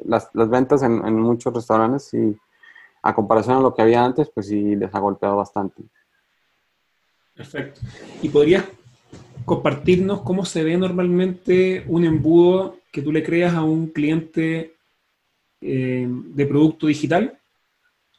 las, 0.05 0.31
las 0.35 0.49
ventas 0.49 0.83
en, 0.83 1.05
en, 1.07 1.19
muchos 1.19 1.55
restaurantes, 1.55 2.05
sí, 2.05 2.37
a 3.03 3.15
comparación 3.15 3.57
a 3.57 3.61
lo 3.61 3.75
que 3.75 3.83
había 3.83 4.05
antes, 4.05 4.31
pues 4.31 4.49
sí 4.49 4.77
les 4.77 4.95
ha 4.95 4.99
golpeado 4.99 5.37
bastante. 5.37 5.83
Perfecto. 7.35 7.81
¿Y 8.23 8.29
podrías 8.29 8.65
compartirnos 9.45 10.23
cómo 10.23 10.45
se 10.45 10.65
ve 10.65 10.77
normalmente 10.77 11.85
un 11.87 12.05
embudo 12.05 12.79
que 12.91 13.03
tú 13.03 13.13
le 13.13 13.23
creas 13.23 13.55
a 13.55 13.63
un 13.63 13.89
cliente 13.89 14.75
eh, 15.61 16.07
de 16.09 16.47
producto 16.47 16.87
digital. 16.87 17.39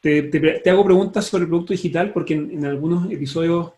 Te, 0.02 0.62
hago 0.70 0.86
preguntas 0.86 1.26
sobre 1.26 1.44
el 1.44 1.50
producto 1.50 1.74
digital 1.74 2.12
porque 2.14 2.36
en, 2.36 2.64
algunos 2.66 3.12
episodios 3.12 3.72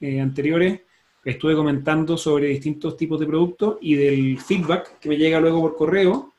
eh, 0.00 0.20
anteriores 0.20 0.80
estuve 1.24 1.54
comentando 1.54 2.16
sobre 2.16 2.48
distintos 2.48 2.96
tipos 2.96 3.20
de 3.20 3.26
productos 3.26 3.78
y 3.80 3.94
del 3.94 4.40
feedback 4.40 4.98
que 4.98 5.08
me 5.08 5.16
llega 5.16 5.40
luego 5.40 5.60
por 5.60 5.76
correo, 5.76 6.32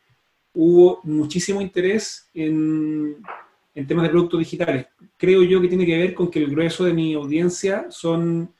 hubo 0.53 0.99
muchísimo 1.03 1.61
interés 1.61 2.27
en, 2.33 3.17
en 3.75 3.87
temas 3.87 4.03
de 4.03 4.09
productos 4.09 4.39
digitales. 4.39 4.87
Creo 5.15 5.43
yo 5.43 5.61
que 5.61 5.67
tiene 5.67 5.85
que 5.85 5.97
ver 5.97 6.13
con 6.13 6.29
que 6.29 6.39
el 6.39 6.49
grueso 6.49 6.83
de 6.83 6.93
mi 6.93 7.13
audiencia 7.13 7.87
son 7.89 8.51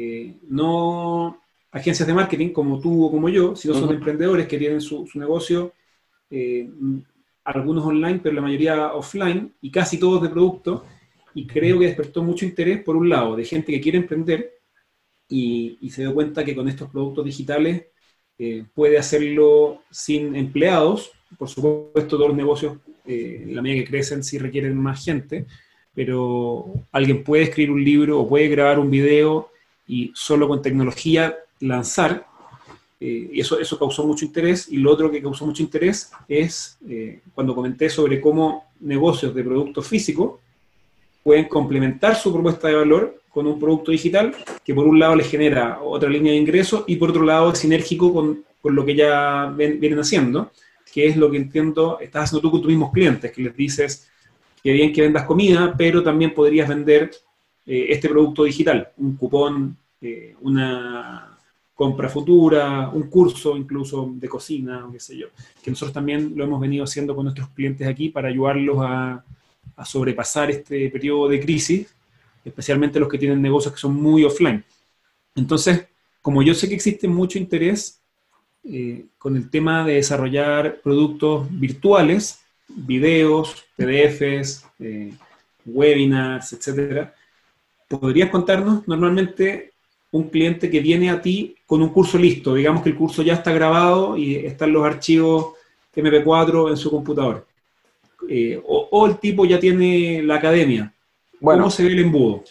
eh, 0.00 0.36
no 0.48 1.42
agencias 1.72 2.06
de 2.06 2.14
marketing 2.14 2.50
como 2.50 2.78
tú 2.78 3.06
o 3.06 3.10
como 3.10 3.28
yo, 3.28 3.56
sino 3.56 3.74
son 3.74 3.90
emprendedores 3.90 4.46
que 4.46 4.56
tienen 4.56 4.80
su, 4.80 5.08
negocio, 5.14 5.72
eh, 6.30 6.70
algunos 7.42 7.84
online, 7.84 8.20
pero 8.22 8.36
la 8.36 8.42
mayoría 8.42 8.94
offline, 8.94 9.52
y 9.60 9.72
casi 9.72 9.98
todos 9.98 10.22
de 10.22 10.28
producto, 10.28 10.84
y 11.34 11.48
creo 11.48 11.80
que 11.80 11.86
despertó 11.86 12.22
mucho 12.22 12.44
interés, 12.44 12.80
por 12.84 12.94
un 12.94 13.08
lado, 13.08 13.34
de 13.34 13.44
gente 13.44 13.72
que 13.72 13.80
quiere 13.80 13.98
emprender 13.98 14.60
y, 15.28 15.90
se 15.90 16.02
dio 16.02 16.14
cuenta 16.14 16.44
que 16.44 16.54
con 16.54 16.68
estos 16.68 16.88
productos 16.90 17.24
digitales 17.24 17.86
eh, 18.38 18.64
puede 18.72 18.98
hacerlo 18.98 19.82
sin 19.90 20.36
empleados, 20.36 21.10
por 21.36 21.48
supuesto 21.48 22.16
todos 22.16 22.28
los 22.28 22.36
negocios, 22.36 22.78
en 23.04 23.52
la 23.52 23.62
medida 23.62 23.82
que 23.82 23.90
crecen, 23.90 24.22
sí 24.22 24.38
requieren 24.38 24.76
más 24.76 25.04
gente, 25.04 25.46
pero 25.92 26.72
alguien 26.92 27.24
puede 27.24 27.42
escribir 27.42 27.72
un 27.72 27.82
libro 27.82 28.20
o 28.20 28.28
puede 28.28 28.46
grabar 28.46 28.78
un 28.78 28.92
video 28.92 29.50
y 29.88 30.12
solo 30.14 30.46
con 30.46 30.62
tecnología 30.62 31.36
lanzar. 31.60 32.26
Eh, 33.00 33.30
y 33.32 33.40
eso, 33.40 33.58
eso 33.58 33.78
causó 33.78 34.06
mucho 34.06 34.24
interés. 34.24 34.68
Y 34.70 34.76
lo 34.76 34.92
otro 34.92 35.10
que 35.10 35.22
causó 35.22 35.46
mucho 35.46 35.62
interés 35.62 36.12
es 36.28 36.78
eh, 36.88 37.20
cuando 37.34 37.54
comenté 37.54 37.88
sobre 37.88 38.20
cómo 38.20 38.66
negocios 38.80 39.34
de 39.34 39.42
producto 39.42 39.82
físico 39.82 40.40
pueden 41.22 41.46
complementar 41.46 42.14
su 42.14 42.32
propuesta 42.32 42.68
de 42.68 42.74
valor 42.74 43.20
con 43.30 43.46
un 43.46 43.58
producto 43.58 43.90
digital 43.90 44.34
que 44.64 44.74
por 44.74 44.86
un 44.86 44.98
lado 44.98 45.14
les 45.14 45.30
genera 45.30 45.80
otra 45.82 46.08
línea 46.08 46.32
de 46.32 46.38
ingresos 46.38 46.84
y 46.86 46.96
por 46.96 47.10
otro 47.10 47.22
lado 47.22 47.52
es 47.52 47.58
sinérgico 47.58 48.12
con, 48.12 48.44
con 48.60 48.74
lo 48.74 48.84
que 48.84 48.94
ya 48.94 49.52
vienen 49.56 49.98
haciendo, 49.98 50.50
que 50.92 51.06
es 51.06 51.16
lo 51.16 51.30
que 51.30 51.36
entiendo 51.36 51.98
estás 52.00 52.24
haciendo 52.24 52.40
tú 52.40 52.50
con 52.50 52.62
tus 52.62 52.70
mismos 52.70 52.92
clientes, 52.92 53.30
que 53.30 53.42
les 53.42 53.56
dices 53.56 54.08
que 54.62 54.72
bien 54.72 54.92
que 54.92 55.02
vendas 55.02 55.24
comida, 55.24 55.74
pero 55.76 56.02
también 56.02 56.34
podrías 56.34 56.68
vender 56.68 57.10
eh, 57.70 57.92
este 57.92 58.08
producto 58.08 58.44
digital, 58.44 58.88
un 58.96 59.14
cupón, 59.14 59.76
eh, 60.00 60.34
una 60.40 61.36
compra 61.74 62.08
futura, 62.08 62.88
un 62.88 63.10
curso 63.10 63.58
incluso 63.58 64.10
de 64.14 64.26
cocina 64.26 64.88
qué 64.90 64.98
sé 64.98 65.18
yo, 65.18 65.26
que 65.62 65.70
nosotros 65.70 65.92
también 65.92 66.32
lo 66.34 66.44
hemos 66.44 66.62
venido 66.62 66.84
haciendo 66.84 67.14
con 67.14 67.24
nuestros 67.24 67.50
clientes 67.50 67.86
aquí 67.86 68.08
para 68.08 68.28
ayudarlos 68.28 68.78
a, 68.80 69.22
sobrepasar 69.84 70.50
este 70.50 70.88
periodo 70.88 71.28
de 71.28 71.38
crisis, 71.38 71.94
especialmente 72.42 72.98
los 72.98 73.08
que 73.08 73.18
tienen 73.18 73.40
negocios 73.40 73.74
que 73.74 73.78
son 73.78 73.94
muy 73.94 74.24
offline. 74.24 74.64
Entonces, 75.36 75.86
como 76.20 76.42
yo 76.42 76.52
sé 76.54 76.68
que 76.68 76.74
existe 76.74 77.06
mucho 77.06 77.38
interés 77.38 78.00
eh, 78.64 79.04
con 79.18 79.36
el 79.36 79.48
tema 79.50 79.84
de 79.84 79.94
desarrollar 79.94 80.80
productos 80.82 81.46
virtuales, 81.50 82.40
videos, 82.66 83.66
PDFs, 83.76 84.64
webinars, 85.64 86.54
etcétera, 86.54 87.14
¿Podrías 87.88 88.30
contarnos 88.30 88.86
normalmente 88.86 89.72
un 90.10 90.28
cliente 90.28 90.70
que 90.70 90.80
viene 90.80 91.10
a 91.10 91.20
ti 91.20 91.56
con 91.66 91.82
un 91.82 91.90
curso 91.90 92.18
listo. 92.18 92.54
Digamos 92.54 92.82
que 92.82 92.90
el 92.90 92.96
curso 92.96 93.22
ya 93.22 93.34
está 93.34 93.52
grabado 93.52 94.16
y 94.16 94.36
están 94.36 94.72
los 94.72 94.84
archivos 94.84 95.54
MP4 95.94 96.70
en 96.70 96.76
su 96.76 96.90
computador. 96.90 97.46
Eh, 98.28 98.60
o, 98.66 99.06
el 99.06 99.18
tipo 99.18 99.44
ya 99.44 99.58
tiene 99.58 100.22
la 100.22 100.36
academia. 100.36 100.92
Bueno, 101.40 101.62
¿Cómo 101.62 101.70
se 101.70 101.84
ve 101.84 101.92
el 101.92 102.00
embudo? 102.00 102.42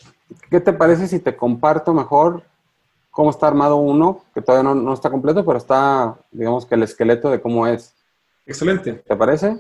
¿Qué 0.49 0.59
te 0.59 0.73
parece 0.73 1.07
si 1.07 1.19
te 1.19 1.35
comparto 1.35 1.93
mejor 1.93 2.43
cómo 3.11 3.31
está 3.31 3.47
armado 3.47 3.77
uno, 3.77 4.23
que 4.33 4.41
todavía 4.41 4.73
no, 4.73 4.93
está 4.93 5.09
completo, 5.09 5.43
pero 5.43 5.57
está, 5.57 6.17
digamos 6.31 6.65
que 6.65 6.75
el 6.75 6.83
esqueleto 6.83 7.29
de 7.29 7.41
cómo 7.41 7.65
es? 7.65 7.95
Excelente. 8.45 8.93
¿Te 8.93 9.15
parece? 9.15 9.59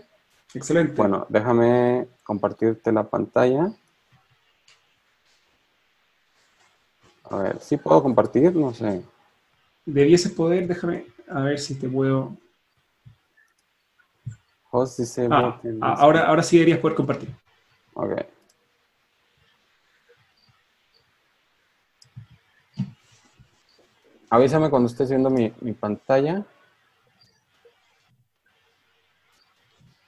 Excelente. 0.53 0.93
Bueno, 0.95 1.25
déjame 1.29 2.07
compartirte 2.23 2.91
la 2.91 3.03
pantalla. 3.03 3.71
A 7.29 7.37
ver, 7.37 7.59
¿sí 7.59 7.77
puedo 7.77 8.01
compartir? 8.01 8.55
No 8.55 8.73
sé. 8.73 9.03
Debiese 9.85 10.29
poder, 10.29 10.67
déjame, 10.67 11.05
a 11.27 11.41
ver 11.41 11.59
si 11.59 11.75
te 11.75 11.89
puedo... 11.89 12.35
Host 14.69 14.99
dice... 14.99 15.27
Ah, 15.31 15.59
ah, 15.81 15.95
ahora, 15.97 16.27
ahora 16.27 16.43
sí 16.43 16.57
deberías 16.57 16.79
poder 16.79 16.95
compartir. 16.95 17.29
Ok. 17.93 18.11
Avísame 24.29 24.69
cuando 24.69 24.87
estés 24.87 25.09
viendo 25.09 25.29
mi, 25.29 25.49
pantalla. 25.73 26.45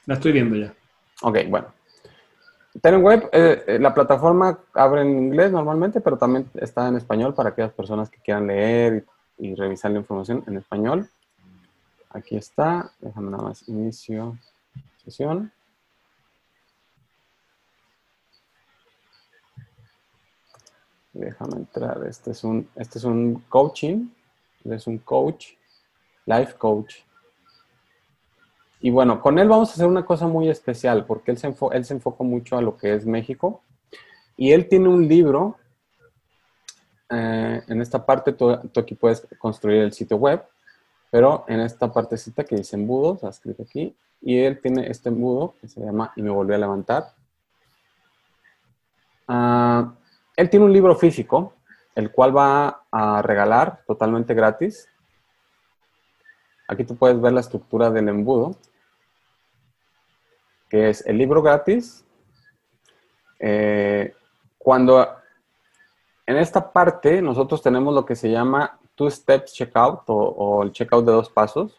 La 0.05 0.15
estoy 0.15 0.33
viendo 0.33 0.55
ya. 0.55 0.73
Ok, 1.21 1.37
bueno. 1.47 1.78
Web, 2.83 3.29
eh, 3.33 3.63
eh, 3.67 3.79
la 3.79 3.93
plataforma 3.93 4.59
abre 4.73 5.01
en 5.01 5.09
inglés 5.09 5.51
normalmente, 5.51 6.01
pero 6.01 6.17
también 6.17 6.49
está 6.55 6.87
en 6.87 6.95
español 6.95 7.33
para 7.33 7.49
aquellas 7.49 7.73
personas 7.73 8.09
que 8.09 8.19
quieran 8.19 8.47
leer 8.47 9.05
y, 9.37 9.55
revisar 9.55 9.91
la 9.91 9.99
información 9.99 10.43
en 10.47 10.57
español. 10.57 11.09
Aquí 12.09 12.37
está. 12.37 12.91
Déjame 12.99 13.31
nada 13.31 13.43
más 13.43 13.67
inicio 13.67 14.37
sesión. 15.03 15.51
Déjame 21.13 21.57
entrar. 21.57 22.05
Este 22.07 22.31
es 22.31 22.43
un, 22.43 22.69
este 22.75 22.99
es 22.99 23.03
un 23.03 23.43
coaching. 23.49 24.09
Es 24.63 24.87
un 24.87 24.97
coach, 24.99 25.53
life 26.25 26.53
coach. 26.57 26.97
Y 28.81 28.91
bueno, 28.91 29.21
con 29.21 29.39
él 29.39 29.49
vamos 29.49 29.69
a 29.69 29.73
hacer 29.73 29.87
una 29.87 30.05
cosa 30.05 30.27
muy 30.27 30.49
especial 30.49 31.05
porque 31.05 31.31
él 31.31 31.37
se, 31.37 31.53
él 31.71 31.85
se 31.85 31.93
enfoca 31.93 32.23
mucho 32.23 32.57
a 32.57 32.61
lo 32.61 32.77
que 32.77 32.93
es 32.93 33.05
México. 33.05 33.61
Y 34.37 34.53
él 34.53 34.69
tiene 34.69 34.87
un 34.87 35.07
libro. 35.07 35.57
Eh, 37.09 37.61
en 37.67 37.81
esta 37.81 38.05
parte 38.05 38.31
tú, 38.33 38.51
aquí 38.51 38.95
puedes 38.95 39.27
construir 39.37 39.81
el 39.81 39.91
sitio 39.91 40.17
web, 40.17 40.43
pero 41.09 41.43
en 41.47 41.59
esta 41.59 41.91
partecita 41.91 42.43
que 42.43 42.55
dice 42.55 42.75
embudos, 42.75 43.15
está 43.15 43.29
escrito 43.29 43.63
aquí, 43.63 43.95
y 44.21 44.37
él 44.37 44.61
tiene 44.61 44.87
este 44.89 45.09
embudo 45.09 45.55
que 45.59 45.67
se 45.67 45.81
llama 45.81 46.13
Y 46.15 46.21
me 46.21 46.29
volví 46.29 46.53
a 46.53 46.59
levantar. 46.59 47.13
Ah, 49.27 49.91
él 50.37 50.49
tiene 50.49 50.65
un 50.65 50.73
libro 50.73 50.95
físico, 50.95 51.53
el 51.95 52.11
cual 52.11 52.37
va 52.37 52.83
a 52.91 53.21
regalar 53.21 53.81
totalmente 53.85 54.33
gratis. 54.33 54.87
Aquí 56.69 56.83
tú 56.83 56.95
puedes 56.95 57.19
ver 57.19 57.33
la 57.33 57.39
estructura 57.39 57.89
del 57.89 58.09
embudo, 58.09 58.55
que 60.69 60.89
es 60.89 61.03
el 61.07 61.17
libro 61.17 61.41
gratis. 61.41 62.05
Eh, 63.39 64.13
cuando 64.59 65.03
en 66.27 66.37
esta 66.37 66.71
parte 66.71 67.23
nosotros 67.23 67.63
tenemos 67.63 67.95
lo 67.95 68.05
que 68.05 68.15
se 68.15 68.29
llama 68.29 68.77
Two 68.93 69.09
Steps 69.09 69.51
Checkout 69.51 70.01
o, 70.05 70.61
el 70.61 70.71
checkout 70.71 71.03
de 71.07 71.11
dos 71.11 71.31
pasos. 71.31 71.75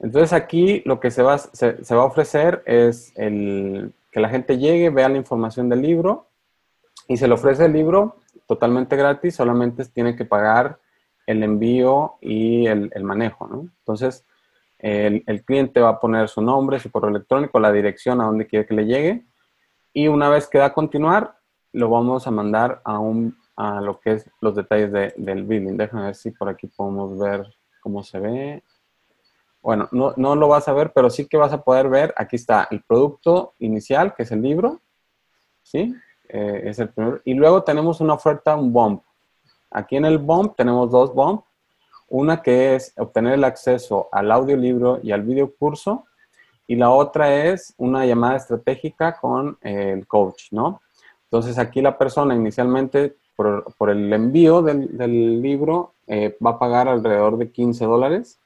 Entonces 0.00 0.32
aquí 0.32 0.82
lo 0.84 0.98
que 0.98 1.12
se 1.12 1.22
va, 1.22 1.38
se 1.38 1.94
va 1.94 2.02
a 2.02 2.06
ofrecer 2.06 2.64
es 2.66 3.12
el, 3.14 3.94
que 4.10 4.18
la 4.18 4.30
gente 4.30 4.58
llegue, 4.58 4.90
vea 4.90 5.08
la 5.08 5.16
información 5.16 5.68
del 5.68 5.82
libro 5.82 6.26
y 7.06 7.18
se 7.18 7.28
le 7.28 7.34
ofrece 7.34 7.66
el 7.66 7.72
libro 7.72 8.16
totalmente 8.48 8.96
gratis, 8.96 9.36
solamente 9.36 9.84
tiene 9.84 10.16
que 10.16 10.24
pagar 10.24 10.80
el 11.30 11.42
envío 11.42 12.14
y 12.20 12.66
el, 12.66 12.90
manejo. 13.02 13.48
Entonces, 13.78 14.24
el, 14.78 15.44
cliente 15.44 15.80
va 15.80 15.90
a 15.90 16.00
poner 16.00 16.28
su 16.28 16.42
nombre, 16.42 16.80
su 16.80 16.90
correo 16.90 17.10
electrónico, 17.10 17.60
la 17.60 17.72
dirección 17.72 18.20
a 18.20 18.24
donde 18.24 18.46
quiere 18.46 18.66
que 18.66 18.74
le 18.74 18.86
llegue 18.86 19.24
y 19.92 20.08
una 20.08 20.28
vez 20.28 20.46
que 20.48 20.58
da 20.58 20.66
a 20.66 20.72
continuar, 20.72 21.36
lo 21.72 21.88
vamos 21.88 22.26
a 22.26 22.30
mandar 22.30 22.80
a, 22.84 22.98
un, 22.98 23.36
a 23.56 23.80
lo 23.80 24.00
que 24.00 24.12
es 24.12 24.30
los 24.40 24.54
detalles 24.54 25.14
del 25.16 25.44
billing. 25.44 25.76
Déjame 25.76 26.06
ver 26.06 26.14
si 26.14 26.30
por 26.30 26.48
aquí 26.48 26.66
podemos 26.66 27.18
ver 27.18 27.46
cómo 27.80 28.02
se 28.02 28.18
ve. 28.20 28.64
Bueno, 29.62 29.88
no, 29.92 30.14
no 30.16 30.36
lo 30.36 30.48
vas 30.48 30.68
a 30.68 30.72
ver, 30.72 30.92
pero 30.92 31.10
sí 31.10 31.26
que 31.26 31.36
vas 31.36 31.52
a 31.52 31.62
poder 31.62 31.88
ver, 31.88 32.14
aquí 32.16 32.36
está 32.36 32.66
el 32.70 32.82
producto 32.82 33.54
inicial, 33.58 34.14
que 34.14 34.22
es 34.22 34.32
el 34.32 34.42
libro, 34.42 34.80
¿sí? 35.62 35.94
Eh, 36.28 36.62
es 36.64 36.78
el 36.78 36.88
primero. 36.88 37.20
Y 37.24 37.34
luego 37.34 37.62
tenemos 37.62 38.00
una 38.00 38.14
oferta, 38.14 38.56
un 38.56 38.72
bump. 38.72 39.02
Aquí 39.70 39.96
en 39.96 40.04
el 40.04 40.18
bump 40.18 40.56
tenemos 40.56 40.90
dos 40.90 41.14
bump. 41.14 41.42
Una 42.08 42.42
que 42.42 42.74
es 42.74 42.92
obtener 42.98 43.34
el 43.34 43.44
acceso 43.44 44.08
al 44.10 44.32
audiolibro 44.32 44.98
y 45.02 45.12
al 45.12 45.22
video 45.22 45.54
curso. 45.54 46.06
Y 46.66 46.76
la 46.76 46.90
otra 46.90 47.34
es 47.46 47.74
una 47.78 48.04
llamada 48.04 48.36
estratégica 48.36 49.16
con 49.20 49.58
el 49.62 50.06
coach, 50.06 50.52
¿no? 50.52 50.82
Entonces 51.24 51.58
aquí 51.58 51.80
la 51.80 51.96
persona 51.96 52.34
inicialmente 52.34 53.16
por, 53.36 53.90
el 53.90 54.12
envío 54.12 54.60
del, 54.62 55.40
libro 55.40 55.94
eh, 56.06 56.36
va 56.44 56.50
a 56.50 56.58
pagar 56.58 56.88
alrededor 56.88 57.38
de 57.38 57.50
15 57.50 57.84
dólares. 57.84 58.38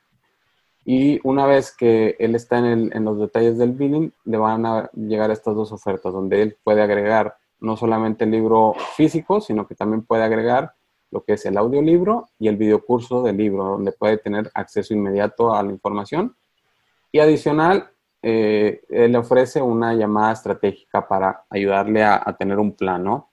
Y 0.84 1.18
una 1.26 1.46
vez 1.46 1.74
que 1.74 2.14
él 2.18 2.34
está 2.34 2.58
en, 2.58 2.94
en, 2.94 3.04
los 3.04 3.18
detalles 3.18 3.56
del 3.56 3.72
billing, 3.72 4.12
le 4.26 4.36
van 4.36 4.66
a 4.66 4.90
llegar 4.92 5.30
estas 5.30 5.54
dos 5.54 5.72
ofertas, 5.72 6.12
donde 6.12 6.42
él 6.42 6.56
puede 6.62 6.82
agregar 6.82 7.36
no 7.58 7.76
solamente 7.76 8.24
el 8.24 8.30
libro 8.30 8.74
físico, 8.94 9.40
sino 9.40 9.66
que 9.66 9.74
también 9.74 10.02
puede 10.02 10.22
agregar 10.22 10.74
lo 11.14 11.22
que 11.22 11.34
es 11.34 11.46
el 11.46 11.56
audiolibro 11.56 12.26
y 12.40 12.48
el 12.48 12.56
videocurso 12.56 13.22
del 13.22 13.36
libro, 13.36 13.64
donde 13.64 13.92
puede 13.92 14.18
tener 14.18 14.50
acceso 14.52 14.92
inmediato 14.92 15.54
a 15.54 15.62
la 15.62 15.70
información. 15.70 16.36
Y 17.12 17.20
adicional, 17.20 17.88
eh, 18.20 18.82
le 18.88 19.16
ofrece 19.16 19.62
una 19.62 19.94
llamada 19.94 20.32
estratégica 20.32 21.06
para 21.06 21.44
ayudarle 21.48 22.02
a, 22.02 22.34
tener 22.36 22.58
un 22.58 22.72
plan, 22.72 23.04
¿no? 23.04 23.30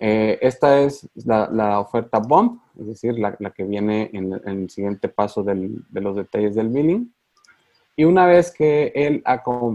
Eh, 0.00 0.38
esta 0.42 0.80
es 0.80 1.08
la, 1.24 1.78
oferta 1.78 2.18
BUMP, 2.18 2.60
es 2.80 2.86
decir, 2.88 3.18
la, 3.18 3.36
que 3.54 3.62
viene 3.62 4.10
en, 4.12 4.32
el 4.44 4.68
siguiente 4.68 5.08
paso 5.08 5.44
de 5.44 6.00
los 6.00 6.16
detalles 6.16 6.56
del 6.56 6.70
billing. 6.70 7.14
Y 7.94 8.04
una 8.04 8.26
vez 8.26 8.52
que 8.52 8.92
él, 8.94 9.22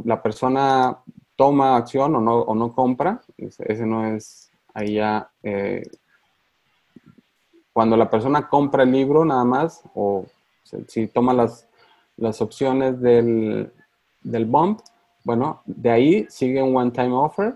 la 0.04 0.22
persona 0.22 1.00
toma 1.38 1.78
acción 1.78 2.13
o 2.17 2.20
no, 2.20 2.39
o 2.41 2.54
no 2.54 2.74
compra, 2.74 3.22
ese 3.38 3.86
no 3.86 4.06
es 4.06 4.52
ahí 4.74 4.96
ya, 4.96 5.32
eh, 5.44 5.84
cuando 7.74 7.96
la 7.98 8.10
persona 8.10 8.48
compra 8.48 8.84
el 8.84 8.92
libro 8.92 9.26
nada 9.26 9.44
más, 9.44 9.84
o 9.94 10.26
si 10.88 11.08
toma 11.08 11.34
las, 11.34 11.68
las 12.18 12.42
opciones 12.42 13.00
del, 13.02 13.72
del 14.22 14.46
bump, 14.46 14.82
bueno, 15.24 15.62
de 15.66 15.92
ahí 15.92 16.28
sigue 16.30 16.62
un 16.62 16.76
one-time 16.76 17.14
offer. 17.14 17.56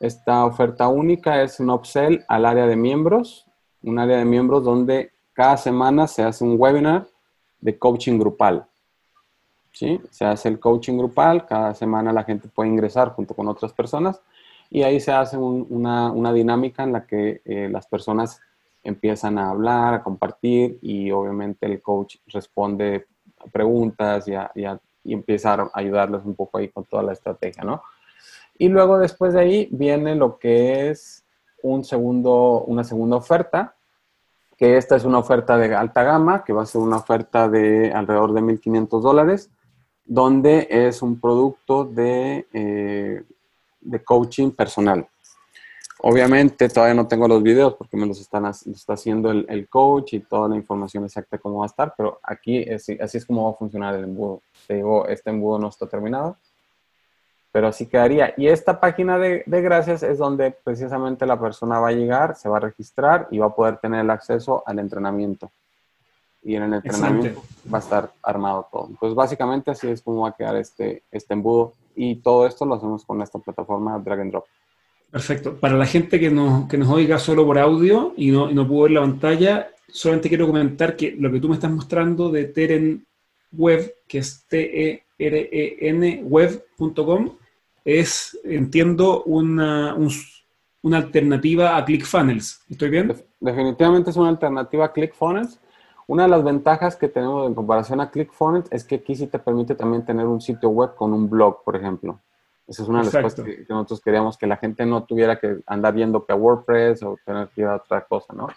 Esta 0.00 0.44
oferta 0.44 0.88
única 0.88 1.42
es 1.42 1.60
un 1.60 1.70
upsell 1.70 2.24
al 2.28 2.46
área 2.46 2.66
de 2.66 2.76
miembros, 2.76 3.46
un 3.82 3.98
área 3.98 4.18
de 4.18 4.24
miembros 4.24 4.64
donde 4.64 5.12
cada 5.32 5.56
semana 5.56 6.06
se 6.06 6.22
hace 6.22 6.44
un 6.44 6.56
webinar 6.58 7.06
de 7.60 7.78
coaching 7.78 8.18
grupal. 8.18 8.66
¿sí? 9.72 10.00
Se 10.10 10.24
hace 10.24 10.48
el 10.48 10.58
coaching 10.58 10.98
grupal, 10.98 11.46
cada 11.46 11.74
semana 11.74 12.12
la 12.12 12.24
gente 12.24 12.48
puede 12.48 12.70
ingresar 12.70 13.10
junto 13.10 13.34
con 13.34 13.48
otras 13.48 13.72
personas 13.72 14.20
y 14.70 14.82
ahí 14.82 15.00
se 15.00 15.12
hace 15.12 15.36
una, 15.36 16.32
dinámica 16.32 16.82
en 16.82 16.92
la 16.92 17.06
que 17.06 17.42
eh, 17.44 17.68
las 17.70 17.86
personas 17.86 18.40
empiezan 18.82 19.38
a 19.38 19.50
hablar, 19.50 19.94
a 19.94 20.02
compartir 20.02 20.78
y 20.82 21.10
obviamente 21.10 21.66
el 21.66 21.80
coach 21.80 22.16
responde 22.26 23.06
a 23.38 23.46
preguntas 23.46 24.26
y, 24.28 24.32
y, 24.60 25.12
empieza 25.12 25.54
a 25.54 25.70
ayudarles 25.74 26.22
un 26.24 26.34
poco 26.34 26.58
ahí 26.58 26.68
con 26.68 26.84
toda 26.84 27.02
la 27.02 27.12
estrategia, 27.12 27.64
¿no? 27.64 27.82
Y 28.58 28.68
luego 28.68 28.98
después 28.98 29.34
de 29.34 29.40
ahí 29.40 29.68
viene 29.72 30.14
lo 30.14 30.38
que 30.38 30.90
es 30.90 31.24
un 31.62 31.84
segundo, 31.84 32.64
una 32.66 32.84
segunda 32.84 33.16
oferta, 33.16 33.74
que 34.56 34.76
esta 34.76 34.94
es 34.96 35.04
una 35.04 35.18
oferta 35.18 35.56
de 35.58 35.74
alta 35.74 36.02
gama, 36.04 36.44
que 36.44 36.52
va 36.52 36.62
a 36.62 36.66
ser 36.66 36.80
una 36.80 36.98
oferta 36.98 37.48
de 37.48 37.92
alrededor 37.92 38.32
de 38.32 38.42
1.500 38.42 39.00
dólares, 39.00 39.50
donde 40.04 40.68
es 40.70 41.02
un 41.02 41.20
producto 41.20 41.84
de, 41.84 42.46
eh, 42.52 43.24
de 43.80 44.04
coaching 44.04 44.50
personal. 44.50 45.08
Obviamente 46.04 46.68
todavía 46.68 46.94
no 46.94 47.06
tengo 47.06 47.28
los 47.28 47.40
videos 47.44 47.74
porque 47.74 47.96
me 47.96 48.06
los 48.06 48.20
están 48.20 48.44
está 48.46 48.94
haciendo 48.94 49.30
el, 49.30 49.68
coach 49.68 50.14
y 50.14 50.20
toda 50.20 50.48
la 50.48 50.56
información 50.56 51.04
exacta 51.04 51.38
cómo 51.38 51.58
va 51.58 51.66
a 51.66 51.66
estar, 51.66 51.94
pero 51.96 52.18
aquí 52.24 52.68
así 52.68 52.98
es 52.98 53.24
como 53.24 53.44
va 53.44 53.50
a 53.52 53.54
funcionar 53.54 53.94
el 53.94 54.04
embudo. 54.04 54.42
Te 54.66 54.74
digo, 54.74 55.06
este 55.06 55.30
embudo 55.30 55.60
no 55.60 55.68
está 55.68 55.86
terminado. 55.86 56.36
pero 57.52 57.68
así 57.68 57.86
quedaría. 57.86 58.34
Y 58.36 58.48
esta 58.48 58.80
página 58.80 59.16
de, 59.16 59.44
gracias 59.46 60.02
es 60.02 60.18
donde 60.18 60.50
precisamente 60.50 61.24
la 61.24 61.38
persona 61.38 61.78
va 61.78 61.88
a 61.88 61.92
llegar, 61.92 62.34
se 62.34 62.48
va 62.48 62.56
a 62.56 62.60
registrar 62.60 63.28
y 63.30 63.38
va 63.38 63.46
a 63.46 63.54
poder 63.54 63.76
tener 63.76 64.00
el 64.00 64.10
acceso 64.10 64.64
al 64.66 64.80
entrenamiento. 64.80 65.52
Y 66.42 66.56
en 66.56 66.64
el 66.64 66.74
entrenamiento 66.74 67.42
va 67.72 67.78
a 67.78 67.80
estar 67.80 68.10
armado 68.24 68.66
todo. 68.72 68.88
Entonces, 68.88 69.14
básicamente 69.14 69.70
así 69.70 69.86
es 69.88 70.02
como 70.02 70.22
va 70.22 70.30
a 70.30 70.36
quedar 70.36 70.56
este, 70.56 71.04
este 71.12 71.34
embudo. 71.34 71.74
Y 71.94 72.16
todo 72.16 72.44
esto 72.44 72.66
lo 72.66 72.74
hacemos 72.74 73.04
con 73.04 73.22
esta 73.22 73.38
plataforma 73.38 73.98
Drag 74.00 74.20
and 74.20 74.32
Drop. 74.32 74.46
Perfecto. 75.12 75.56
Para 75.56 75.76
la 75.76 75.84
gente 75.84 76.18
que 76.18 76.30
nos, 76.30 76.66
que 76.68 76.78
nos 76.78 76.88
oiga 76.88 77.18
solo 77.18 77.44
por 77.44 77.58
audio 77.58 78.14
y 78.16 78.30
no, 78.30 78.50
y 78.50 78.54
no 78.54 78.66
pudo 78.66 78.84
ver 78.84 78.92
la 78.92 79.02
pantalla, 79.02 79.68
solamente 79.86 80.30
quiero 80.30 80.46
comentar 80.46 80.96
que 80.96 81.14
lo 81.18 81.30
que 81.30 81.38
tú 81.38 81.50
me 81.50 81.54
estás 81.54 81.70
mostrando 81.70 82.30
de 82.30 82.46
Teren 82.46 83.06
Web, 83.52 83.94
que 84.08 84.18
es 84.18 84.46
T-E-R-E-N 84.48 86.22
web.com, 86.24 87.36
es, 87.84 88.40
entiendo, 88.42 89.22
una, 89.24 89.94
una 90.80 90.96
alternativa 90.96 91.76
a 91.76 91.84
ClickFunnels. 91.84 92.62
¿Estoy 92.70 92.88
bien? 92.88 93.14
Definitivamente 93.38 94.08
es 94.08 94.16
una 94.16 94.30
alternativa 94.30 94.86
a 94.86 94.92
ClickFunnels. 94.92 95.60
Una 96.06 96.22
de 96.22 96.30
las 96.30 96.42
ventajas 96.42 96.96
que 96.96 97.08
tenemos 97.08 97.46
en 97.46 97.54
comparación 97.54 98.00
a 98.00 98.10
ClickFunnels 98.10 98.72
es 98.72 98.82
que 98.82 98.94
aquí 98.94 99.14
sí 99.14 99.26
te 99.26 99.38
permite 99.38 99.74
también 99.74 100.06
tener 100.06 100.24
un 100.24 100.40
sitio 100.40 100.70
web 100.70 100.94
con 100.94 101.12
un 101.12 101.28
blog, 101.28 101.62
por 101.64 101.76
ejemplo. 101.76 102.18
Esa 102.72 102.84
es 102.84 102.88
una 102.88 103.00
de 103.00 103.04
las 103.04 103.22
cosas 103.22 103.44
que, 103.44 103.66
nosotros 103.68 104.00
queríamos, 104.00 104.38
que 104.38 104.46
la 104.46 104.56
gente 104.56 104.86
no 104.86 105.04
tuviera 105.04 105.38
que 105.38 105.58
andar 105.66 105.92
viendo 105.92 106.24
que 106.24 106.32
a 106.32 106.36
WordPress 106.36 107.02
o 107.02 107.18
tener 107.24 107.48
que 107.48 107.60
ir 107.60 107.66
a 107.66 107.76
otra 107.76 108.02
cosa, 108.06 108.32
¿no? 108.32 108.48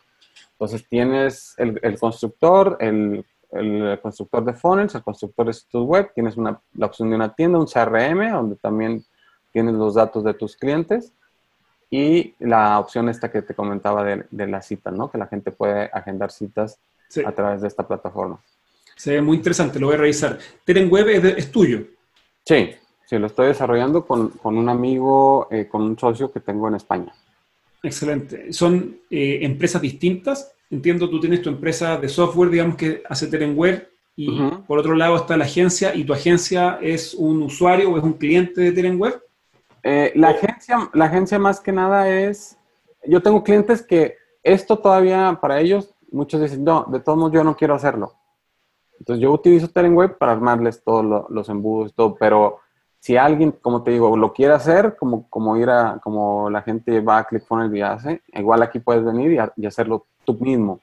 Entonces 0.54 0.88
tienes 0.88 1.54
el, 1.58 1.78
el 1.84 1.99
constructor, 1.99 2.78
el, 2.80 3.25
el, 3.51 3.99
constructor 4.01 4.45
de 4.45 4.54
funnels, 4.54 4.95
el 4.95 5.04
constructor 5.04 5.47
de 5.47 5.54
sitios 5.54 5.84
web, 5.84 6.12
tienes 6.15 6.38
una, 6.38 6.62
la 6.75 6.86
opción 6.86 7.10
de 7.10 7.17
una 7.17 7.36
tienda, 7.36 7.60
un 7.60 7.65
CRM, 7.65 8.32
donde 8.32 8.56
también 8.56 9.04
tienes 9.51 9.73
los 9.73 9.95
datos 9.95 10.23
de 10.23 10.34
tus 10.34 10.56
clientes 10.56 11.12
y 11.89 12.36
la 12.39 12.80
opción 12.80 13.10
esta 13.10 13.30
que 13.30 13.41
te 13.41 13.54
comentaba 13.54 14.06
de, 14.06 14.25
de 14.32 14.47
la 14.47 14.62
cita, 14.62 14.91
¿no? 14.91 15.12
Que 15.12 15.17
la 15.17 15.28
gente 15.28 15.51
puede 15.51 15.89
agendar 15.91 16.32
citas 16.32 16.80
a 17.25 17.32
través 17.34 17.62
de 17.62 17.67
esta 17.67 17.86
plataforma. 17.86 18.39
Se 18.95 19.12
ve 19.12 19.21
muy 19.21 19.38
interesante, 19.38 19.78
lo 19.78 19.88
voy 19.88 19.95
a 19.95 19.99
revisar. 19.99 20.39
Teren 20.63 20.89
Web 20.89 21.10
es, 21.38 21.51
tuyo. 21.51 21.86
Sí, 22.45 22.75
sí, 23.06 23.18
lo 23.18 23.28
estoy 23.28 23.48
desarrollando 23.48 24.06
con, 24.06 24.30
con 24.30 24.58
un 24.58 24.70
amigo, 24.70 25.48
eh, 25.52 25.68
con 25.68 25.82
un 25.82 25.98
socio 25.98 26.32
que 26.32 26.39
tengo 26.39 26.68
en 26.68 26.76
España. 26.76 27.13
Excelente. 27.84 28.52
¿Son 28.52 28.98
eh, 29.10 29.39
empresas 29.41 29.82
distintas? 29.82 30.54
Entiendo, 30.70 31.10
tú 31.10 31.20
tienes 31.20 31.41
tu 31.41 31.50
empresa 31.50 31.98
de 31.98 32.10
software, 32.10 32.50
digamos, 32.50 32.76
que 32.76 33.04
hace 33.08 33.28
Teren 33.28 33.56
Web, 33.56 33.88
y 34.18 34.39
por 34.65 34.80
otro 34.80 34.96
lado 34.96 35.18
está 35.18 35.36
la 35.36 35.44
agencia, 35.44 35.94
y 35.94 36.06
tu 36.06 36.13
agencia 36.13 36.80
es 36.82 37.13
un 37.13 37.44
usuario 37.44 37.91
o 37.91 37.98
es 37.98 38.04
un 38.04 38.13
cliente 38.13 38.62
de 38.62 38.72
Teren 38.72 39.00
Web. 39.00 39.22
Eh, 39.84 40.13
la, 40.15 40.30
agencia, 40.30 40.89
la 40.94 41.06
agencia 41.06 41.38
más 41.38 41.60
que 41.60 41.72
nada 41.72 42.10
es, 42.10 42.58
yo 43.06 43.22
tengo 43.22 43.44
clientes 43.44 43.84
que 43.84 44.15
esto 44.41 44.80
todavía 44.80 45.38
para 45.41 45.60
ellos, 45.60 45.94
muchos 46.12 46.41
dicen, 46.41 46.63
no, 46.63 46.86
de 46.89 47.00
todos 47.00 47.18
modos 47.18 47.34
yo 47.34 47.44
no 47.44 47.56
quiero 47.56 47.76
hacerlo. 47.76 48.13
Entonces 49.00 49.22
yo 49.22 49.32
utilizo 49.32 49.70
Web 49.76 50.18
para 50.18 50.32
armarles 50.32 50.84
todos 50.84 51.26
los 51.30 51.50
embudos 51.50 51.91
y 51.91 51.96
todo, 51.96 52.15
pero 52.15 52.60
si 53.06 53.18
alguien, 53.18 53.52
como 53.52 53.84
te 53.84 53.91
digo, 53.91 54.18
lo 54.18 54.34
quiere 54.34 54.56
hacer, 54.56 54.96
como, 54.98 55.30
como 55.30 55.56
ir 55.58 55.70
a, 55.70 56.00
como 56.02 56.50
la 56.50 56.63
gente 56.63 57.02
va 57.02 57.20
a 57.20 57.24
ClickFunnels 57.26 57.76
y 57.76 57.82
hace, 57.82 58.22
igual 58.34 58.63
aquí 58.63 58.80
puedes 58.80 59.06
venir 59.06 59.39
y, 59.56 59.65
hacerlo 59.68 60.08
tú 60.24 60.34
mismo. 60.39 60.80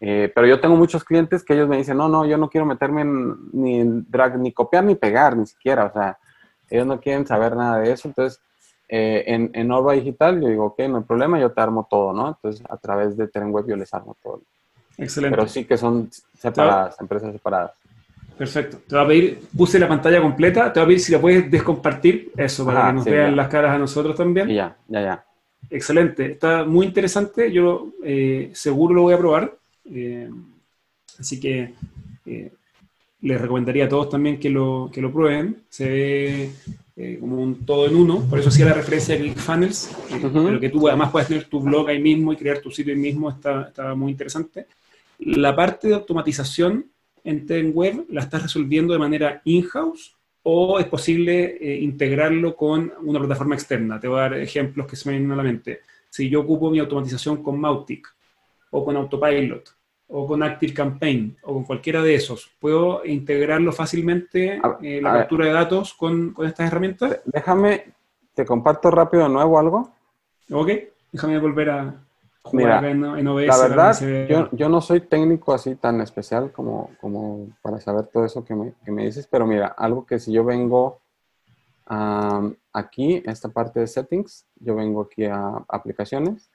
Eh, 0.00 0.32
pero 0.34 0.48
yo 0.48 0.58
tengo 0.58 0.74
muchos 0.74 1.04
clientes 1.04 1.44
que 1.44 1.54
ellos 1.54 1.68
me 1.68 1.76
dicen, 1.76 1.98
no, 1.98 2.08
no, 2.08 2.26
yo 2.26 2.36
no 2.36 2.50
quiero 2.50 2.66
meterme 2.66 3.04
ni 3.52 3.78
en 3.78 4.04
drag, 4.10 4.40
ni 4.40 4.50
copiar, 4.50 4.82
ni 4.82 4.96
pegar, 4.96 5.36
ni 5.36 5.46
siquiera. 5.46 5.84
O 5.84 5.92
sea, 5.92 6.18
ellos 6.68 6.84
no 6.84 7.00
quieren 7.00 7.28
saber 7.28 7.54
nada 7.54 7.78
de 7.78 7.92
eso. 7.92 8.08
Entonces, 8.08 8.40
eh, 8.88 9.22
en, 9.28 9.52
en 9.54 9.70
Orba 9.70 9.92
Digital, 9.92 10.40
yo 10.40 10.48
digo, 10.48 10.64
ok, 10.64 10.80
no 10.88 10.96
hay 10.96 11.04
problema, 11.04 11.38
yo 11.38 11.52
te 11.52 11.60
armo 11.60 11.86
todo, 11.88 12.12
¿no? 12.12 12.26
Entonces, 12.26 12.60
a 12.68 12.76
través 12.76 13.16
de 13.16 13.30
Web 13.40 13.68
yo 13.68 13.76
les 13.76 13.94
armo 13.94 14.16
todo. 14.20 14.40
Excelente. 14.98 15.36
Pero 15.36 15.48
sí 15.48 15.64
que 15.64 15.76
son 15.76 16.10
separadas, 16.36 17.00
empresas 17.00 17.30
separadas. 17.30 17.81
Perfecto. 18.42 18.78
Te 18.88 18.96
va 18.96 19.02
a 19.02 19.06
pedir, 19.06 19.38
puse 19.56 19.78
la 19.78 19.86
pantalla 19.86 20.20
completa, 20.20 20.72
te 20.72 20.80
va 20.80 20.84
a 20.84 20.86
pedir 20.86 21.00
si 21.00 21.12
la 21.12 21.20
puedes 21.20 21.48
descompartir, 21.48 22.32
eso, 22.36 22.64
para 22.64 22.88
que 22.88 22.92
nos 22.94 23.04
vean 23.04 23.36
las 23.36 23.48
caras 23.48 23.76
a 23.76 23.78
nosotros 23.78 24.16
también. 24.16 24.48
ya, 24.48 24.76
ya, 24.88 25.00
ya. 25.00 25.24
Excelente, 25.70 26.32
está 26.32 26.64
muy 26.64 26.86
interesante, 26.86 27.52
yo 27.52 27.92
eh, 28.02 28.50
seguro 28.52 28.94
lo 28.94 29.02
voy 29.02 29.14
a 29.14 29.18
probar. 29.18 29.56
Eh, 29.84 30.28
así 31.18 31.38
que 31.38 31.74
les 33.22 33.40
recomendaría 33.40 33.84
a 33.84 33.88
todos 33.88 34.10
también 34.10 34.40
que 34.40 34.50
lo, 34.50 34.90
que 34.92 35.00
lo 35.00 35.12
prueben. 35.12 35.62
Se 35.68 35.88
ve 35.88 36.50
eh, 36.96 37.18
como 37.20 37.40
un 37.40 37.64
todo 37.64 37.86
en 37.86 37.96
uno, 37.96 38.20
por 38.28 38.38
eso 38.38 38.48
hacía 38.48 38.66
la 38.66 38.74
referencia 38.74 39.14
a 39.14 39.18
ClickFunnels, 39.18 39.90
eh, 40.10 40.20
pero 40.20 40.60
que 40.60 40.68
tú 40.68 40.88
además 40.88 41.10
puedes 41.10 41.28
tener 41.28 41.44
tu 41.44 41.60
blog 41.60 41.88
ahí 41.88 42.02
mismo 42.02 42.32
y 42.32 42.36
crear 42.36 42.58
tu 42.58 42.70
sitio 42.70 42.92
ahí 42.92 42.98
mismo, 42.98 43.30
está, 43.30 43.68
está 43.68 43.94
muy 43.94 44.12
interesante. 44.12 44.66
La 45.20 45.54
parte 45.54 45.88
de 45.88 45.94
automatización 45.94 46.84
en 47.24 47.46
Ten 47.46 47.72
Web 47.74 48.06
la 48.10 48.22
estás 48.22 48.42
resolviendo 48.42 48.92
de 48.92 48.98
manera 48.98 49.40
in-house 49.44 50.16
o 50.42 50.78
es 50.78 50.86
posible 50.86 51.56
eh, 51.60 51.80
integrarlo 51.80 52.56
con 52.56 52.92
una 53.02 53.20
plataforma 53.20 53.54
externa. 53.54 54.00
Te 54.00 54.08
voy 54.08 54.18
a 54.18 54.22
dar 54.22 54.34
ejemplos 54.34 54.86
que 54.86 54.96
se 54.96 55.08
me 55.08 55.16
vienen 55.16 55.32
a 55.32 55.36
la 55.36 55.42
mente. 55.42 55.80
Si 56.10 56.28
yo 56.28 56.40
ocupo 56.40 56.70
mi 56.70 56.78
automatización 56.78 57.42
con 57.42 57.60
Mautic 57.60 58.08
o 58.70 58.84
con 58.84 58.96
Autopilot 58.96 59.70
o 60.08 60.26
con 60.26 60.42
Active 60.42 60.74
Campaign 60.74 61.38
o 61.42 61.54
con 61.54 61.64
cualquiera 61.64 62.02
de 62.02 62.14
esos, 62.14 62.50
¿puedo 62.58 63.04
integrarlo 63.04 63.72
fácilmente 63.72 64.60
eh, 64.82 65.00
la 65.00 65.12
captura 65.12 65.46
de 65.46 65.52
datos 65.52 65.94
con, 65.94 66.32
con, 66.32 66.46
estas 66.46 66.66
herramientas? 66.66 67.20
Déjame, 67.24 67.94
te 68.34 68.44
comparto 68.44 68.90
rápido 68.90 69.22
de 69.22 69.30
nuevo 69.30 69.58
algo. 69.58 69.92
Ok, 70.50 70.70
déjame 71.12 71.38
volver 71.38 71.70
a 71.70 71.94
jugar 72.42 72.84
en, 72.84 73.04
OBS. 73.04 73.46
La 73.46 73.58
verdad, 73.58 74.26
yo, 74.28 74.48
yo, 74.52 74.68
no 74.68 74.80
soy 74.80 75.00
técnico 75.00 75.54
así 75.54 75.76
tan 75.76 76.00
especial 76.00 76.52
como, 76.52 76.90
como 77.00 77.48
para 77.62 77.80
saber 77.80 78.06
todo 78.06 78.24
eso 78.24 78.44
que 78.44 78.54
me, 78.54 78.74
que 78.84 78.90
me 78.90 79.04
dices, 79.04 79.28
pero 79.30 79.46
mira, 79.46 79.68
algo 79.68 80.04
que 80.04 80.18
si 80.18 80.32
yo 80.32 80.44
vengo 80.44 81.00
aquí, 82.72 83.22
esta 83.26 83.48
parte 83.48 83.80
de 83.80 83.86
settings, 83.86 84.46
yo 84.56 84.74
vengo 84.74 85.02
aquí 85.02 85.24
a 85.24 85.62
aplicaciones 85.68 86.50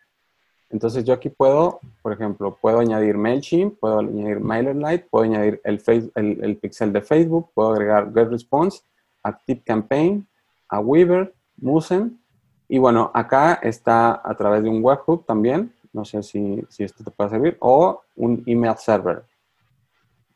entonces 0.70 1.06
yo 1.06 1.14
aquí 1.14 1.30
puedo, 1.30 1.80
por 2.02 2.12
ejemplo, 2.12 2.58
puedo 2.60 2.80
añadir 2.80 3.18
MailChimp, 3.18 3.80
puedo 3.80 4.00
añadir 4.00 4.40
MailerLite, 4.40 5.08
puedo 5.10 5.24
añadir 5.24 5.62
el, 5.64 5.82
el, 6.16 6.58
pixel 6.58 6.92
de 6.92 7.02
Facebook, 7.02 7.52
puedo 7.54 7.70
agregar 7.70 8.14
GetResponse, 8.14 8.82
ActiveCampaign, 9.24 10.28
a 10.70 10.80
Weaver, 10.80 11.34
Musen. 11.58 12.20
Y 12.68 12.80
bueno, 12.80 13.12
acá 13.14 13.54
está 13.64 14.22
a 14.24 14.36
través 14.36 14.62
de 14.64 14.70
un 14.70 14.84
webhook 14.84 15.26
también, 15.26 15.74
no 15.94 16.06
sé 16.06 16.24
si, 16.24 16.64
si 16.70 16.84
esto 16.84 17.04
te 17.04 17.12
puede 17.12 17.30
servir, 17.32 17.58
o 17.60 18.02
un 18.16 18.44
email 18.46 18.76
server, 18.78 19.24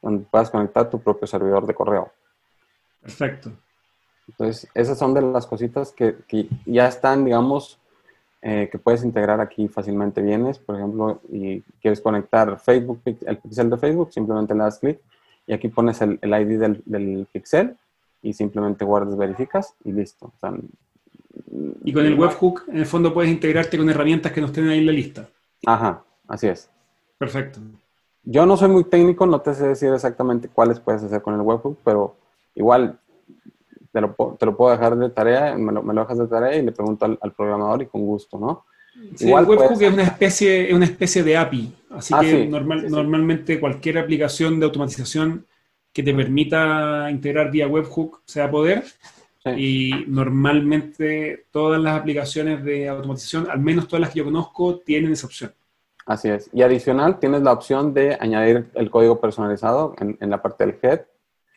donde 0.01 0.25
puedas 0.29 0.49
conectar 0.49 0.89
tu 0.89 0.99
propio 0.99 1.27
servidor 1.27 1.65
de 1.65 1.73
correo. 1.73 2.11
Perfecto. 3.01 3.51
Entonces, 4.27 4.67
esas 4.73 4.97
son 4.97 5.13
de 5.13 5.21
las 5.21 5.45
cositas 5.45 5.91
que, 5.91 6.15
que 6.27 6.47
ya 6.65 6.87
están, 6.87 7.25
digamos, 7.25 7.79
eh, 8.43 8.69
que 8.71 8.79
puedes 8.79 9.03
integrar 9.03 9.39
aquí 9.39 9.67
fácilmente 9.67 10.19
vienes, 10.19 10.57
por 10.57 10.75
ejemplo, 10.75 11.21
y 11.29 11.61
quieres 11.79 12.01
conectar 12.01 12.59
Facebook, 12.59 12.99
el 13.05 13.37
pixel 13.37 13.69
de 13.69 13.77
Facebook, 13.77 14.11
simplemente 14.11 14.55
le 14.55 14.61
das 14.61 14.79
clic 14.79 14.99
y 15.45 15.53
aquí 15.53 15.67
pones 15.67 16.01
el, 16.01 16.17
el 16.21 16.31
ID 16.31 16.59
del, 16.59 16.81
del, 16.85 17.27
pixel 17.31 17.75
y 18.23 18.33
simplemente 18.33 18.83
guardas, 18.83 19.15
verificas 19.15 19.75
y 19.83 19.91
listo. 19.91 20.33
y 21.83 21.93
con 21.93 22.03
el 22.03 22.17
webhook, 22.17 22.63
en 22.69 22.77
el 22.77 22.85
fondo, 22.87 23.13
puedes 23.13 23.31
integrarte 23.31 23.77
con 23.77 23.89
herramientas 23.89 24.31
que 24.31 24.41
no 24.41 24.47
estén 24.47 24.69
ahí 24.69 24.79
en 24.79 24.85
la 24.87 24.91
lista. 24.91 25.29
Ajá, 25.65 26.03
así 26.27 26.47
es. 26.47 26.69
Perfecto. 27.17 27.59
Yo 28.23 28.45
no 28.45 28.55
soy 28.57 28.69
muy 28.69 28.83
técnico, 28.83 29.25
no 29.25 29.41
te 29.41 29.53
sé 29.53 29.67
decir 29.67 29.91
exactamente 29.93 30.47
cuáles 30.47 30.79
puedes 30.79 31.03
hacer 31.03 31.21
con 31.21 31.33
el 31.33 31.41
webhook, 31.41 31.79
pero 31.83 32.15
igual 32.55 32.99
te 33.91 34.01
lo, 34.01 34.15
te 34.39 34.45
lo 34.45 34.55
puedo 34.55 34.71
dejar 34.71 34.95
de 34.95 35.09
tarea, 35.09 35.55
me 35.55 35.71
lo, 35.71 35.83
me 35.83 35.93
lo, 35.93 36.01
dejas 36.01 36.19
de 36.19 36.27
tarea 36.27 36.55
y 36.55 36.61
le 36.61 36.71
pregunto 36.71 37.05
al, 37.05 37.17
al 37.21 37.33
programador 37.33 37.81
y 37.81 37.87
con 37.87 38.05
gusto, 38.05 38.37
¿no? 38.37 38.65
Sí, 39.15 39.27
Igual 39.27 39.45
el 39.45 39.49
webhook 39.49 39.81
es 39.81 39.93
una 39.93 40.03
especie, 40.03 40.69
es 40.69 40.73
una 40.73 40.85
especie 40.85 41.23
de 41.23 41.37
API, 41.37 41.73
así 41.91 42.13
ah, 42.15 42.21
que 42.21 42.45
normal, 42.45 42.89
normalmente 42.89 43.59
cualquier 43.59 43.97
aplicación 43.97 44.59
de 44.59 44.65
automatización 44.65 45.45
que 45.93 46.03
te 46.03 46.13
permita 46.13 47.09
integrar 47.09 47.51
vía 47.51 47.67
webhook 47.67 48.21
se 48.25 48.39
va 48.41 48.47
a 48.47 48.51
poder. 48.51 48.83
Y 49.57 50.05
normalmente 50.07 51.45
todas 51.51 51.81
las 51.81 51.99
aplicaciones 51.99 52.63
de 52.63 52.87
automatización, 52.87 53.49
al 53.49 53.59
menos 53.59 53.87
todas 53.87 54.01
las 54.01 54.11
que 54.11 54.19
yo 54.19 54.25
conozco, 54.25 54.79
tienen 54.79 55.11
esa 55.11 55.25
opción. 55.25 55.51
Así 56.05 56.29
es. 56.29 56.49
Y 56.53 56.61
adicional, 56.61 57.19
tienes 57.19 57.41
la 57.41 57.53
opción 57.53 57.93
de 57.93 58.17
añadir 58.19 58.69
el 58.75 58.91
código 58.91 59.19
personalizado 59.19 59.95
en, 59.99 60.17
en 60.19 60.29
la 60.29 60.41
parte 60.41 60.65
del 60.65 60.77
head 60.81 61.01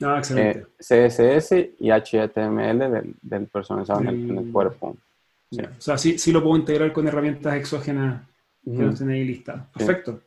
Ah, 0.02 0.18
excelente. 0.18 0.60
Eh, 0.60 0.66
CSS 0.78 1.52
y 1.78 1.90
HTML 1.90 2.78
del, 2.78 3.14
del 3.22 3.46
personalizado 3.46 4.00
en, 4.00 4.38
el, 4.38 4.52
cuerpo. 4.52 4.96
O 5.50 5.80
sea, 5.80 5.96
sí, 5.96 6.18
sí, 6.18 6.32
lo 6.32 6.42
puedo 6.42 6.56
integrar 6.56 6.92
con 6.92 7.06
herramientas 7.06 7.54
exógenas 7.54 8.26
que 8.64 8.70
no 8.70 8.92
tenéis 8.92 9.26
listadas. 9.26 9.66
Perfecto. 9.68 10.20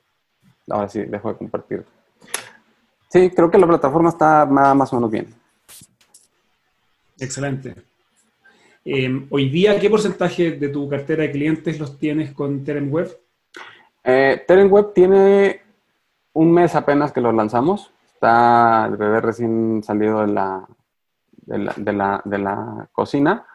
Ahora 0.70 0.88
sí, 0.88 1.04
dejo 1.04 1.30
de 1.30 1.38
compartir. 1.38 1.86
Sí, 3.10 3.30
creo 3.32 3.52
que 3.52 3.58
la 3.58 3.68
plataforma 3.68 4.10
está 4.10 4.46
más 4.46 4.94
o 4.94 4.96
menos 4.96 5.12
bien. 5.12 5.28
Excelente. 7.20 7.76
Em, 8.86 9.28
hoy 9.32 9.50
día, 9.50 9.80
¿qué 9.80 9.90
porcentaje 9.90 10.52
de 10.52 10.70
tu 10.70 10.88
cartera 10.88 11.24
de 11.24 11.32
clientes 11.32 11.80
los 11.80 11.98
tienes 11.98 12.34
con 12.34 12.64
Terem 12.64 12.92
Web? 12.92 13.20
Eh, 14.04 14.44
Terem 14.48 14.72
Web 14.72 14.94
tiene 14.94 15.62
un 16.34 16.52
mes 16.52 16.76
apenas 16.76 17.12
que 17.12 17.20
lo 17.20 17.32
lanzamos. 17.32 17.92
Está 18.14 18.86
el 18.86 18.96
bebé 18.96 19.20
recién 19.20 19.84
salido 19.84 20.22
de 20.22 20.28
la, 20.28 20.68
de 21.44 22.38
la, 22.38 22.90
cocina. 22.94 23.46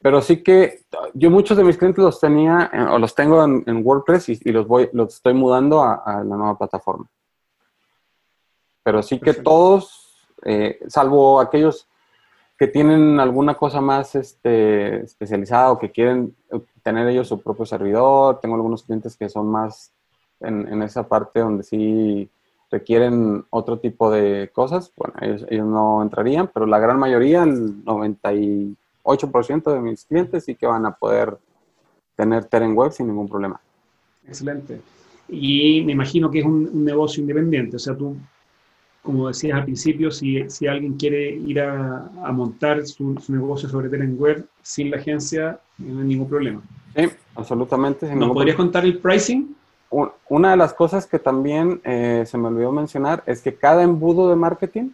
Pero 0.00 0.20
sí 0.20 0.42
que 0.42 0.80
yo 1.14 1.30
muchos 1.30 1.56
de 1.56 1.64
mis 1.64 1.76
clientes 1.76 2.02
los 2.02 2.20
tenía 2.20 2.70
o 2.90 2.98
los 2.98 3.14
tengo 3.14 3.44
en, 3.44 3.82
WordPress 3.84 4.28
y, 4.28 4.52
los 4.52 4.66
voy, 4.66 4.88
los 4.92 5.14
estoy 5.14 5.34
mudando 5.34 5.82
a, 5.82 6.22
la 6.24 6.36
nueva 6.36 6.58
plataforma. 6.58 7.06
Pero 8.82 9.02
sí 9.02 9.20
que 9.20 9.34
todos, 9.34 10.26
eh, 10.44 10.80
salvo 10.88 11.40
aquellos 11.40 11.88
que 12.58 12.66
tienen 12.66 13.20
alguna 13.20 13.54
cosa 13.54 13.80
más 13.80 14.16
este, 14.16 15.04
especializada 15.04 15.70
o 15.70 15.78
que 15.78 15.92
quieren 15.92 16.34
tener 16.82 17.06
ellos 17.06 17.28
su 17.28 17.40
propio 17.40 17.64
servidor. 17.64 18.40
Tengo 18.40 18.56
algunos 18.56 18.82
clientes 18.82 19.16
que 19.16 19.28
son 19.28 19.46
más 19.46 19.92
en, 20.40 20.82
esa 20.82 21.06
parte 21.06 21.38
donde 21.38 21.62
sí 21.62 22.28
requieren 22.68 23.44
otro 23.50 23.78
tipo 23.78 24.10
de 24.10 24.50
cosas. 24.52 24.92
Bueno, 24.96 25.14
ellos, 25.20 25.46
no 25.66 26.02
entrarían, 26.02 26.50
pero 26.52 26.66
la 26.66 26.80
gran 26.80 26.98
mayoría, 26.98 27.44
el 27.44 27.84
98% 27.84 29.72
de 29.72 29.80
mis 29.80 30.04
clientes 30.04 30.44
sí 30.44 30.56
que 30.56 30.66
van 30.66 30.84
a 30.84 30.96
poder 30.96 31.38
tener 32.16 32.46
Teren 32.46 32.76
Web 32.76 32.90
sin 32.90 33.06
ningún 33.06 33.28
problema. 33.28 33.60
Excelente. 34.26 34.80
Y 35.28 35.84
me 35.84 35.92
imagino 35.92 36.28
que 36.28 36.40
es 36.40 36.44
un, 36.44 36.68
un 36.72 36.84
negocio 36.84 37.20
independiente, 37.20 37.76
o 37.76 37.78
sea, 37.78 37.96
tú 37.96 38.16
como 39.08 39.28
decías 39.28 39.56
al 39.56 39.64
principio, 39.64 40.10
si, 40.10 40.50
si 40.50 40.66
alguien 40.66 40.92
quiere 40.98 41.30
ir 41.30 41.62
a, 41.62 42.10
a 42.22 42.30
montar 42.30 42.86
su, 42.86 43.18
negocio 43.28 43.66
sobre 43.66 43.88
Web 43.88 44.46
sin 44.60 44.90
la 44.90 44.98
agencia, 44.98 45.58
no 45.78 46.00
hay 46.00 46.08
ningún 46.08 46.28
problema. 46.28 46.60
Sí, 46.94 47.08
absolutamente. 47.34 48.14
¿Nos 48.14 48.32
podrías 48.32 48.54
contar 48.54 48.84
el 48.84 48.98
pricing? 48.98 49.56
Una 50.28 50.50
de 50.50 50.58
las 50.58 50.74
cosas 50.74 51.06
que 51.06 51.18
también 51.18 51.80
eh, 51.84 52.24
se 52.26 52.36
me 52.36 52.48
olvidó 52.48 52.70
mencionar 52.70 53.22
es 53.24 53.40
que 53.40 53.54
cada 53.54 53.82
embudo 53.82 54.28
de 54.28 54.36
marketing 54.36 54.90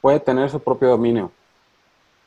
puede 0.00 0.20
tener 0.20 0.48
su 0.48 0.60
propio 0.60 0.90
dominio. 0.90 1.32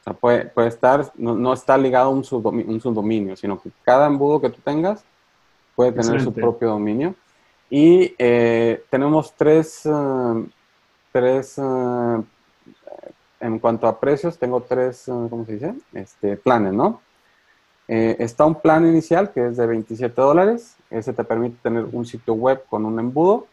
O 0.02 0.04
sea, 0.04 0.12
puede, 0.12 0.48
puede 0.48 0.68
estar, 0.68 1.14
no, 1.16 1.34
no, 1.34 1.54
está 1.54 1.78
ligado 1.78 2.08
a 2.08 2.14
un, 2.14 2.26
subdominio, 2.26 2.74
un 2.74 2.82
subdominio, 2.82 3.38
sino 3.38 3.62
que 3.62 3.70
cada 3.84 4.08
embudo 4.08 4.42
que 4.42 4.50
tú 4.50 4.60
tengas 4.62 5.02
puede 5.78 5.94
tener 5.94 6.22
su 6.22 6.34
propio 6.34 6.72
dominio. 6.72 7.16
Y 7.70 8.14
eh, 8.18 8.84
tenemos 8.90 9.34
tres, 9.34 9.86
eh, 9.86 10.46
tres, 11.16 11.58
eh, 11.58 12.24
en 13.40 13.60
cuanto 13.60 13.88
a 13.88 13.98
precios, 13.98 14.38
tengo 14.38 14.60
tres, 14.60 15.08
eh, 15.08 15.12
¿cómo 15.30 15.46
se? 15.46 15.74
Este, 15.94 16.36
planes, 16.36 16.74
¿no? 16.74 17.00
Eh, 17.88 18.18
está 18.20 18.46
un 18.46 18.56
plan 18.56 18.86
inicial 18.86 19.32
que 19.32 19.48
es 19.48 19.56
de 19.56 19.66
27 19.66 20.22
dólares. 20.22 20.76
Ese 20.90 21.14
te 21.14 21.24
permite 21.24 21.58
tener 21.64 21.86
un 21.90 22.06
sitio 22.06 22.34
web 22.34 22.66
con 22.70 22.84
un 22.84 23.00
embudo. 23.00 23.48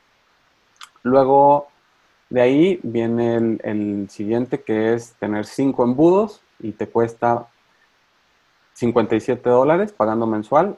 Luego 1.04 1.68
de 2.30 2.40
ahí 2.40 2.80
viene 2.82 3.36
el, 3.36 3.60
el 3.62 4.10
siguiente 4.10 4.62
que 4.62 4.94
es 4.94 5.12
tener 5.20 5.46
cinco 5.46 5.84
embudos 5.84 6.40
y 6.58 6.72
te 6.72 6.88
cuesta 6.88 7.46
57 8.72 9.48
dólares 9.48 9.92
pagando 9.92 10.26
mensual. 10.26 10.76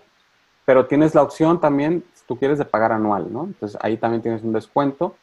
Pero 0.66 0.84
tienes 0.84 1.14
la 1.14 1.22
opción 1.22 1.62
también, 1.62 2.04
si 2.12 2.26
tú 2.26 2.38
quieres, 2.38 2.58
de 2.58 2.66
pagar 2.66 2.92
anual, 2.92 3.32
¿no? 3.32 3.44
Entonces 3.44 3.78
ahí 3.80 3.96
también 3.96 4.20
tienes 4.20 4.42
un 4.42 4.52
descuento 4.52 5.14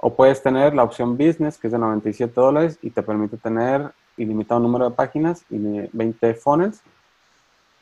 o 0.00 0.14
puedes 0.14 0.42
tener 0.42 0.74
la 0.74 0.84
opción 0.84 1.16
Business, 1.16 1.58
que 1.58 1.66
es 1.66 1.72
de 1.72 1.78
97 1.78 2.32
dólares 2.34 2.78
y 2.82 2.90
te 2.90 3.02
permite 3.02 3.36
tener 3.36 3.90
ilimitado 4.16 4.60
número 4.60 4.88
de 4.88 4.96
páginas 4.96 5.44
y 5.50 5.58
20 5.92 6.34
funnels. 6.34 6.80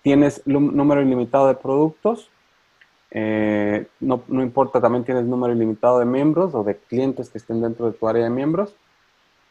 Tienes 0.02 0.42
número 0.46 1.02
ilimitado 1.02 1.48
de 1.48 1.54
productos. 1.54 2.30
Eh, 3.10 3.86
no, 4.00 4.22
importa, 4.28 4.80
también 4.80 5.04
tienes 5.04 5.24
número 5.24 5.52
ilimitado 5.52 5.98
de 5.98 6.04
miembros 6.06 6.54
o 6.54 6.64
de 6.64 6.76
clientes 6.76 7.28
que 7.28 7.38
estén 7.38 7.60
dentro 7.60 7.86
de 7.86 7.92
tu 7.92 8.08
área 8.08 8.24
de 8.24 8.30
miembros. 8.30 8.74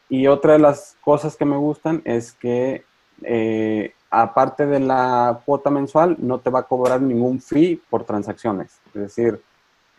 Y 0.08 0.26
otra 0.26 0.54
de 0.54 0.58
las 0.58 0.96
cosas 1.02 1.36
que 1.36 1.44
me 1.44 1.56
gustan 1.56 2.02
es 2.04 2.32
que 2.32 2.84
eh, 3.22 3.92
aparte 4.10 4.66
de 4.66 4.80
la 4.80 5.40
cuota 5.44 5.70
mensual, 5.70 6.16
no 6.18 6.38
te 6.38 6.50
va 6.50 6.60
a 6.60 6.64
cobrar 6.64 7.00
ningún 7.00 7.40
fee 7.40 7.80
por 7.90 8.04
transacciones. 8.04 8.80
Es 8.88 9.02
decir, 9.02 9.40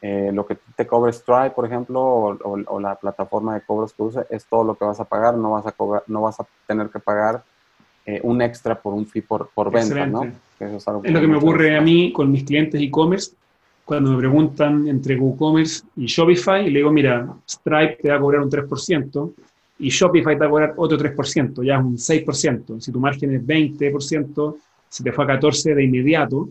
eh, 0.01 0.31
lo 0.31 0.45
que 0.45 0.57
te 0.75 0.86
cobre 0.86 1.12
Stripe, 1.12 1.51
por 1.51 1.65
ejemplo, 1.65 2.38
o, 2.43 2.79
la 2.79 2.95
plataforma 2.95 3.55
de 3.55 3.62
cobros 3.62 3.93
que 3.93 4.03
use, 4.03 4.25
es 4.29 4.45
todo 4.45 4.63
lo 4.63 4.75
que 4.75 4.86
vas 4.86 4.99
a 4.99 5.05
pagar, 5.05 5.36
no 5.36 5.51
vas 5.51 5.65
a, 5.65 5.71
cobrar, 5.71 6.03
no 6.07 6.21
vas 6.21 6.39
a 6.39 6.45
tener 6.67 6.89
que 6.89 6.99
pagar 6.99 7.43
eh, 8.05 8.19
un 8.23 8.41
extra 8.41 8.79
por 8.79 8.93
un 8.93 9.07
fee 9.07 9.21
por, 9.21 9.49
por 9.53 9.71
venta, 9.71 10.05
¿no? 10.05 10.23
es, 10.60 10.86
lo 10.88 11.01
que 11.01 11.27
me 11.27 11.38
ocurre 11.38 11.75
a 11.77 11.81
mí 11.81 12.12
con 12.13 12.31
mis 12.31 12.43
clientes 12.43 12.79
e-commerce, 12.79 13.31
cuando 13.86 14.12
me 14.12 14.17
preguntan 14.17 14.88
entre 14.88 15.15
WooCommerce 15.15 15.83
y 15.95 16.05
Shopify, 16.05 16.67
y 16.67 16.69
le 16.69 16.79
digo, 16.79 16.91
mira, 16.91 17.27
Stripe 17.47 17.99
te 18.01 18.10
va 18.10 18.17
a 18.17 18.19
cobrar 18.19 18.41
un 18.41 18.51
3%, 18.51 19.33
y 19.79 19.89
Shopify 19.89 20.36
te 20.36 20.39
va 20.39 20.45
a 20.45 20.49
cobrar 20.49 20.73
otro 20.77 20.97
3%, 20.97 21.63
ya 21.63 21.77
es 21.77 21.83
un 21.83 21.97
6%. 21.97 22.81
Si 22.81 22.91
tu 22.91 22.99
margen 22.99 23.33
es 23.33 23.41
20%, 23.45 24.55
se 24.89 25.03
te 25.03 25.12
fue 25.12 25.25
a 25.25 25.39
14% 25.39 25.75
de 25.75 25.83
inmediato, 25.83 26.49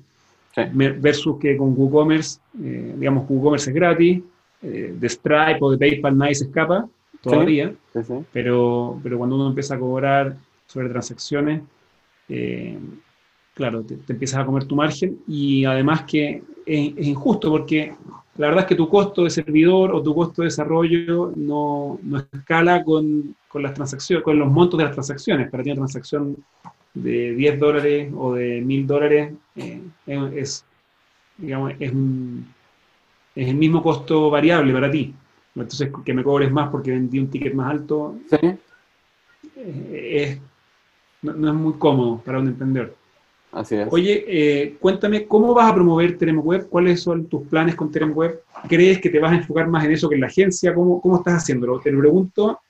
versus 0.75 1.39
que 1.39 1.57
con 1.57 1.75
WooCommerce, 1.77 2.41
eh, 2.63 2.95
digamos, 2.97 3.29
WooCommerce 3.29 3.71
es 3.71 3.75
gratis, 3.75 4.23
eh, 4.63 4.95
de 4.99 5.09
Stripe 5.09 5.59
o 5.61 5.71
de 5.71 5.79
PayPal 5.79 6.17
nadie 6.17 6.35
se 6.35 6.45
escapa 6.45 6.89
todavía, 7.21 7.75
Pero, 8.33 8.99
pero 9.03 9.19
cuando 9.19 9.37
uno 9.37 9.49
empieza 9.49 9.75
a 9.75 9.79
cobrar 9.79 10.37
sobre 10.67 10.89
transacciones, 10.89 11.63
eh, 12.29 12.79
claro, 13.55 13.83
te, 13.83 13.99
empiezas 14.09 14.41
a 14.41 14.47
comer 14.47 14.65
tu 14.65 14.77
margen 14.77 15.19
y 15.27 15.65
además 15.65 16.05
que 16.05 16.43
es, 16.65 17.07
injusto 17.07 17.51
porque 17.51 17.95
la 18.37 18.49
verdad 18.49 18.65
es 18.65 18.69
que 18.69 18.75
tu 18.75 18.89
costo 18.89 19.25
de 19.25 19.31
servidor 19.31 19.93
o 19.93 20.03
tu 20.03 20.15
costo 20.15 20.43
de 20.43 20.47
desarrollo 20.47 21.33
no, 21.37 21.99
no 22.03 22.19
escala 22.19 22.85
con, 22.85 23.35
con, 23.49 23.63
las 23.63 23.75
transacciones, 23.75 24.23
con 24.23 24.39
los 24.39 24.51
montos 24.51 24.79
de 24.79 24.85
las 24.85 24.93
transacciones. 24.93 25.51
Para 25.51 25.63
ti 25.63 25.71
una 25.71 25.81
transacción 25.81 26.37
de 26.97 27.35
10 27.35 27.61
dólares 27.61 28.11
o 28.17 28.35
de 28.35 28.61
1000 28.63 28.87
dólares 28.87 29.33
eh, 29.57 29.83
es, 30.07 30.65
digamos, 31.37 31.73
es, 31.73 31.93
es, 33.35 33.49
el 33.49 33.55
mismo 33.55 33.83
costo 33.83 34.31
variable 34.31 34.73
para 34.73 34.91
ti. 34.91 35.15
Entonces, 35.55 35.91
que 36.05 36.15
me 36.15 36.25
cobres 36.25 36.51
más 36.51 36.71
porque 36.71 36.91
vendí 36.91 37.19
un 37.19 37.31
ticket 37.31 37.55
más 37.55 37.71
alto, 37.71 38.17
eh, 39.57 40.39
no, 41.23 41.49
es 41.49 41.55
muy 41.55 41.75
cómodo 41.75 42.19
para 42.25 42.39
un 42.39 42.49
emprendedor. 42.49 42.95
Así 43.53 43.75
es. 43.75 43.89
Oye, 43.91 44.25
eh, 44.27 44.77
cuéntame, 44.81 45.27
¿cómo 45.27 45.55
vas 45.55 45.71
a 45.71 45.75
promover 45.75 46.19
Terem 46.19 46.41
Web? 46.43 46.69
¿Cuáles 46.69 47.03
son 47.03 47.27
tus 47.27 47.47
planes 47.47 47.75
con 47.75 47.91
Terem 47.91 48.13
Web? 48.13 48.41
¿Crees 48.69 49.01
que 49.01 49.11
te 49.11 49.19
vas 49.19 49.33
a 49.33 49.37
enfocar 49.37 49.69
más 49.69 49.85
en 49.85 49.93
eso 49.93 50.09
que 50.09 50.15
en 50.15 50.23
la 50.23 50.27
agencia? 50.27 50.75
¿Cómo, 50.75 51.01
cómo 51.01 51.17
estás 51.17 51.43
haciéndolo? 51.43 51.79
Te 51.81 51.91
lo 51.91 52.01
pregunto, 52.01 52.61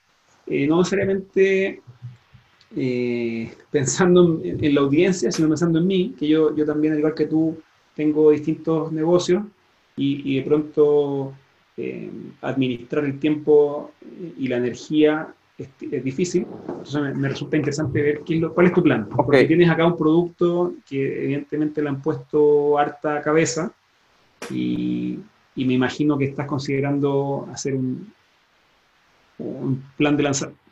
no 0.46 0.78
necesariamente 0.78 1.82
eh, 2.74 3.52
pensando 3.70 4.40
en, 4.42 4.74
la 4.74 4.81
audiencia, 4.81 5.31
sino 5.31 5.48
pensando 5.48 5.79
en 5.79 5.87
mí, 5.87 6.14
que 6.18 6.26
yo, 6.26 6.55
yo 6.55 6.64
también, 6.64 6.94
al 6.94 6.98
igual 6.98 7.14
que 7.14 7.26
tú, 7.26 7.57
tengo 7.94 8.31
distintos 8.31 8.92
negocios 8.92 9.44
y, 9.96 10.37
de 10.37 10.42
pronto 10.42 11.33
eh, 11.76 12.11
administrar 12.42 13.05
el 13.05 13.18
tiempo 13.18 13.92
y 14.37 14.48
la 14.48 14.59
energía 14.59 15.35
es, 15.57 15.68
difícil. 16.05 16.46
Entonces 16.68 17.16
me, 17.16 17.29
resulta 17.29 17.57
interesante 17.57 18.02
ver 18.02 18.22
cuál 18.52 18.66
es 18.66 18.72
tu 18.74 18.83
plan. 18.83 19.09
Porque 19.09 19.44
tienes 19.44 19.70
acá 19.70 19.87
un 19.87 19.96
producto 19.96 20.74
que 20.87 21.24
evidentemente 21.24 21.81
le 21.81 21.88
han 21.88 22.02
puesto 22.02 22.79
harta 22.79 23.22
cabeza 23.22 23.72
y, 24.50 25.18
y 25.55 25.64
me 25.64 25.72
imagino 25.72 26.18
que 26.18 26.26
estás 26.26 26.46
considerando 26.46 27.48
hacer 27.50 27.74
un, 27.74 28.12
un 29.38 29.83
plan 29.96 30.16
de 30.16 30.22
lanzamiento 30.22 30.65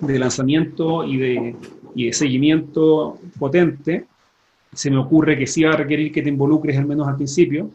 de 0.00 0.18
lanzamiento 0.18 1.04
y 1.04 1.16
de, 1.16 1.56
y 1.94 2.06
de 2.06 2.12
seguimiento 2.12 3.18
potente, 3.38 4.06
se 4.72 4.90
me 4.90 4.98
ocurre 4.98 5.38
que 5.38 5.46
sí 5.46 5.62
va 5.62 5.72
a 5.72 5.76
requerir 5.76 6.12
que 6.12 6.22
te 6.22 6.28
involucres 6.28 6.76
al 6.76 6.86
menos 6.86 7.06
al 7.06 7.16
principio 7.16 7.70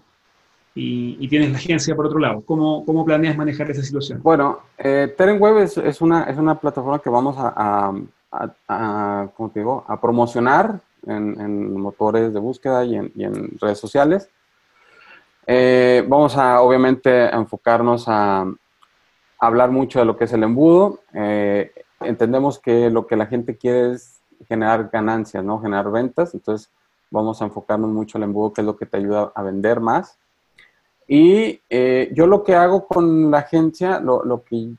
y, 0.75 1.27
tienes 1.27 1.51
la 1.51 1.58
agencia 1.58 1.95
por 1.95 2.05
otro 2.05 2.19
lado. 2.19 2.41
¿Cómo, 2.45 2.86
cómo 2.86 3.03
planeas 3.03 3.36
manejar 3.36 3.69
esa 3.71 3.84
situación? 3.84 4.21
Bueno, 4.21 4.60
eh, 4.77 5.13
Web 5.39 5.58
es, 5.58 6.02
una, 6.02 6.23
es 6.23 6.37
una 6.37 6.60
plataforma 6.60 7.00
que 7.00 7.10
vamos 7.10 7.35
a, 7.37 7.91
a, 8.31 8.54
a, 8.67 9.29
te 9.54 9.60
digo? 9.60 9.83
a 9.87 10.00
promocionar 10.00 10.79
en, 11.06 11.39
en, 11.39 11.79
motores 11.79 12.33
de 12.33 12.39
búsqueda 12.39 12.85
y 12.85 12.96
en, 12.96 13.12
y 13.15 13.23
en 13.23 13.58
redes 13.60 13.79
sociales. 13.79 14.29
Eh, 15.48 16.06
vamos 16.08 16.37
a, 16.37 16.62
obviamente, 16.62 17.27
enfocarnos 17.33 18.06
a, 18.08 18.46
hablar 19.41 19.71
mucho 19.71 20.00
de 20.00 20.06
lo 20.06 20.17
que 20.17 20.25
es 20.25 20.33
el 20.33 20.44
embudo. 20.44 21.00
Eh, 21.13 21.71
entendemos 22.02 22.60
que 22.60 22.89
lo 22.89 23.08
que 23.08 23.15
la 23.15 23.25
gente 23.25 23.58
quiere 23.58 23.91
es 23.93 24.19
generar 24.47 24.89
ganancias, 24.91 25.43
¿no? 25.43 25.62
Generar 25.62 25.91
ventas. 25.91 26.33
Entonces, 26.33 26.69
vamos 27.12 27.41
a 27.41 27.45
enfocarnos 27.45 27.89
mucho 27.89 28.17
al 28.17 28.23
embudo, 28.23 28.54
que 28.54 28.62
es 28.62 28.67
lo 28.67 28.77
que 28.77 28.85
te 28.85 28.97
ayuda 28.97 29.31
a 29.35 29.43
vender 29.43 29.79
más. 29.79 30.17
Y 31.08 31.60
eh, 31.69 32.12
yo 32.13 32.27
lo 32.27 32.43
que 32.43 32.54
hago 32.54 32.85
con 32.85 33.31
la 33.31 33.39
agencia, 33.39 34.00
lo, 34.00 34.43
que 34.43 34.69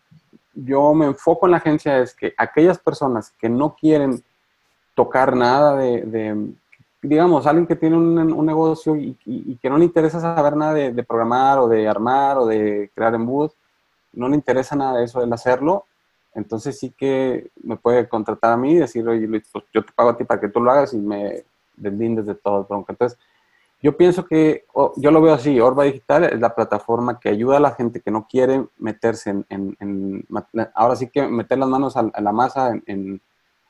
yo 0.54 0.94
me 0.94 1.06
enfoco 1.06 1.46
en 1.46 1.50
la 1.50 1.56
agencia 1.56 1.98
es 1.98 2.14
que 2.14 2.32
aquellas 2.38 2.78
personas 2.78 3.32
que 3.32 3.48
no 3.48 3.74
quieren 3.74 4.22
tocar 4.94 5.34
nada 5.34 5.74
de, 5.74 6.54
digamos, 7.02 7.48
alguien 7.48 7.66
que 7.66 7.74
tiene 7.74 7.96
un, 7.96 8.46
negocio 8.46 8.94
y, 8.94 9.58
que 9.60 9.68
no 9.68 9.76
le 9.76 9.84
interesa 9.84 10.20
saber 10.20 10.56
nada 10.56 10.74
de, 10.74 11.02
programar 11.02 11.58
o 11.58 11.68
de 11.68 11.88
armar 11.88 12.38
o 12.38 12.46
de 12.46 12.92
crear 12.94 13.12
embudos, 13.14 13.56
no 14.12 14.28
le 14.28 14.36
interesa 14.36 14.76
nada 14.76 14.98
de 14.98 15.06
eso, 15.06 15.22
el 15.24 15.32
hacerlo, 15.32 15.86
entonces 16.34 16.78
sí 16.78 16.94
que 16.96 17.50
me 17.62 17.76
puede 17.76 18.08
contratar 18.08 18.52
a 18.52 18.56
mí 18.56 18.72
y 18.72 18.78
decir, 18.78 19.04
Luis, 19.04 19.48
pues 19.52 19.64
yo 19.72 19.84
te 19.84 19.92
pago 19.92 20.10
a 20.10 20.16
ti 20.16 20.24
para 20.24 20.40
que 20.40 20.48
tú 20.48 20.60
lo 20.60 20.70
hagas 20.70 20.94
y 20.94 20.98
me 20.98 21.44
deslindes 21.76 22.26
de 22.26 22.34
todo, 22.34 22.64
bronca. 22.64 22.92
Entonces, 22.92 23.18
yo 23.82 23.96
pienso 23.96 24.26
que, 24.26 24.66
yo 24.96 25.10
lo 25.10 25.22
veo 25.22 25.32
así, 25.32 25.58
Orba 25.58 25.84
Digital 25.84 26.24
es 26.24 26.38
la 26.38 26.54
plataforma 26.54 27.18
que 27.18 27.30
ayuda 27.30 27.56
a 27.56 27.60
la 27.60 27.72
gente 27.72 28.00
que 28.00 28.10
no 28.10 28.26
quiere 28.28 28.66
meterse 28.78 29.30
en, 29.48 30.26
ahora 30.74 30.96
sí 30.96 31.08
que 31.08 31.26
meter 31.26 31.58
las 31.58 31.68
manos 31.68 31.96
a, 31.96 32.02
la 32.20 32.32
masa 32.32 32.72
en, 32.86 33.20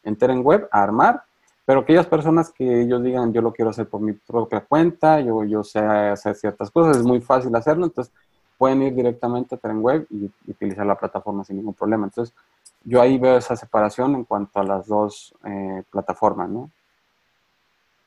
en, 0.02 0.16
Teren 0.16 0.44
Web, 0.44 0.68
a 0.72 0.82
armar, 0.82 1.22
pero 1.64 1.80
aquellas 1.80 2.06
personas 2.06 2.50
que 2.50 2.82
ellos 2.82 3.02
digan, 3.04 3.32
yo 3.32 3.40
lo 3.40 3.52
quiero 3.52 3.70
hacer 3.70 3.88
por 3.88 4.00
mi 4.00 4.12
propia 4.12 4.60
cuenta, 4.60 5.20
yo, 5.20 5.44
yo 5.44 5.62
sé 5.62 5.78
hacer 5.78 6.34
ciertas 6.34 6.72
cosas, 6.72 6.96
es 6.96 7.04
muy 7.04 7.20
fácil 7.20 7.54
hacerlo, 7.54 7.86
entonces 7.86 8.12
pueden 8.60 8.82
ir 8.82 8.94
directamente 8.94 9.54
a 9.54 9.58
Teren 9.58 9.80
Web 9.80 10.06
y, 10.10 10.30
utilizar 10.46 10.84
la 10.84 10.98
plataforma 10.98 11.42
sin 11.44 11.56
ningún 11.56 11.72
problema. 11.72 12.04
Entonces, 12.04 12.36
yo 12.84 13.00
ahí 13.00 13.16
veo 13.16 13.38
esa 13.38 13.56
separación 13.56 14.14
en 14.16 14.24
cuanto 14.24 14.60
a 14.60 14.64
las 14.64 14.86
dos 14.86 15.34
eh, 15.46 15.82
plataformas, 15.90 16.50
¿no? 16.50 16.70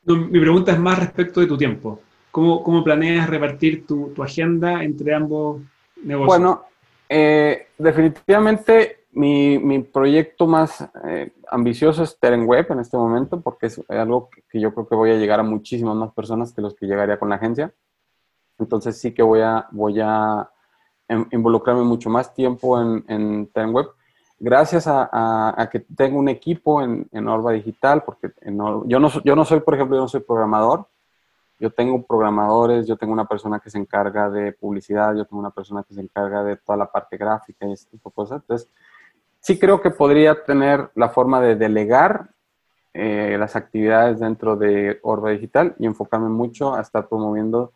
Mi 0.05 0.39
pregunta 0.39 0.71
es 0.71 0.77
más 0.77 0.99
respecto 0.99 1.39
de 1.39 1.47
tu 1.47 1.57
tiempo. 1.57 1.99
¿Cómo, 2.29 2.61
cómo 2.61 2.83
planeas 2.83 3.27
repartir 3.27 3.87
tu, 3.87 4.09
tu, 4.09 4.21
agenda 4.21 4.83
entre 4.83 5.15
ambos 5.15 5.59
negocios? 6.03 6.27
Bueno, 6.27 6.65
eh, 7.09 7.69
definitivamente 7.79 9.05
mi, 9.13 9.57
mi, 9.57 9.79
proyecto 9.79 10.45
más 10.45 10.87
eh, 11.03 11.31
ambicioso 11.49 12.03
es 12.03 12.19
Teren 12.19 12.45
Web 12.45 12.67
en 12.69 12.79
este 12.79 12.95
momento, 12.95 13.41
porque 13.41 13.67
es 13.67 13.81
algo 13.89 14.29
que, 14.51 14.59
yo 14.59 14.71
creo 14.71 14.87
que 14.87 14.95
voy 14.95 15.09
a 15.09 15.17
llegar 15.17 15.39
a 15.39 15.43
muchísimas 15.43 15.95
más 15.95 16.13
personas 16.13 16.53
que 16.53 16.61
los 16.61 16.75
que 16.75 16.85
llegaría 16.85 17.17
con 17.17 17.29
la 17.29 17.37
agencia. 17.37 17.73
Entonces 18.59 18.99
sí 18.99 19.13
que 19.13 19.23
voy 19.23 19.41
a, 19.41 19.67
voy 19.71 19.99
a 19.99 20.49
involucrarme 21.31 21.83
mucho 21.83 22.09
más 22.09 22.33
tiempo 22.33 22.81
en, 22.81 23.03
en 23.07 23.47
Teren 23.47 23.73
Web 23.73 23.87
gracias 24.43 24.87
a, 24.87 25.69
que 25.71 25.79
tengo 25.79 26.19
un 26.19 26.27
equipo 26.27 26.81
en, 26.81 27.07
en 27.13 27.27
Orba 27.29 27.53
Digital, 27.53 28.03
porque 28.03 28.29
yo, 28.45 28.99
no, 28.99 29.23
yo 29.23 29.35
no 29.35 29.45
soy, 29.45 29.61
por 29.61 29.73
ejemplo, 29.73 29.95
yo 29.95 30.01
no 30.01 30.07
soy 30.09 30.19
programador, 30.19 30.85
yo 31.59 31.71
tengo 31.71 32.05
programadores, 32.05 32.85
yo 32.85 32.97
tengo 32.97 33.13
una 33.13 33.25
persona 33.25 33.61
que 33.61 33.69
se 33.69 33.77
encarga 33.77 34.29
de 34.29 34.51
publicidad, 34.51 35.15
yo 35.15 35.23
tengo 35.23 35.39
una 35.39 35.51
persona 35.51 35.83
que 35.87 35.93
se 35.93 36.01
encarga 36.01 36.43
de 36.43 36.57
toda 36.57 36.77
la 36.77 36.91
parte 36.91 37.15
gráfica 37.15 37.65
y 37.65 37.71
ese 37.71 37.89
tipo 37.89 38.09
de 38.09 38.15
cosas. 38.15 38.41
Entonces, 38.41 38.69
sí 39.39 39.57
creo 39.57 39.81
que 39.81 39.91
podría 39.91 40.43
tener 40.43 40.91
la 40.95 41.07
forma 41.07 41.39
de 41.39 41.55
delegar 41.55 42.31
eh, 42.93 43.37
las 43.39 43.55
actividades 43.55 44.19
dentro 44.19 44.57
de 44.57 44.99
Orba 45.03 45.29
Digital 45.29 45.73
y 45.79 45.85
enfocarme 45.85 46.27
mucho 46.27 46.75
a 46.75 46.81
estar 46.81 47.07
promoviendo 47.07 47.71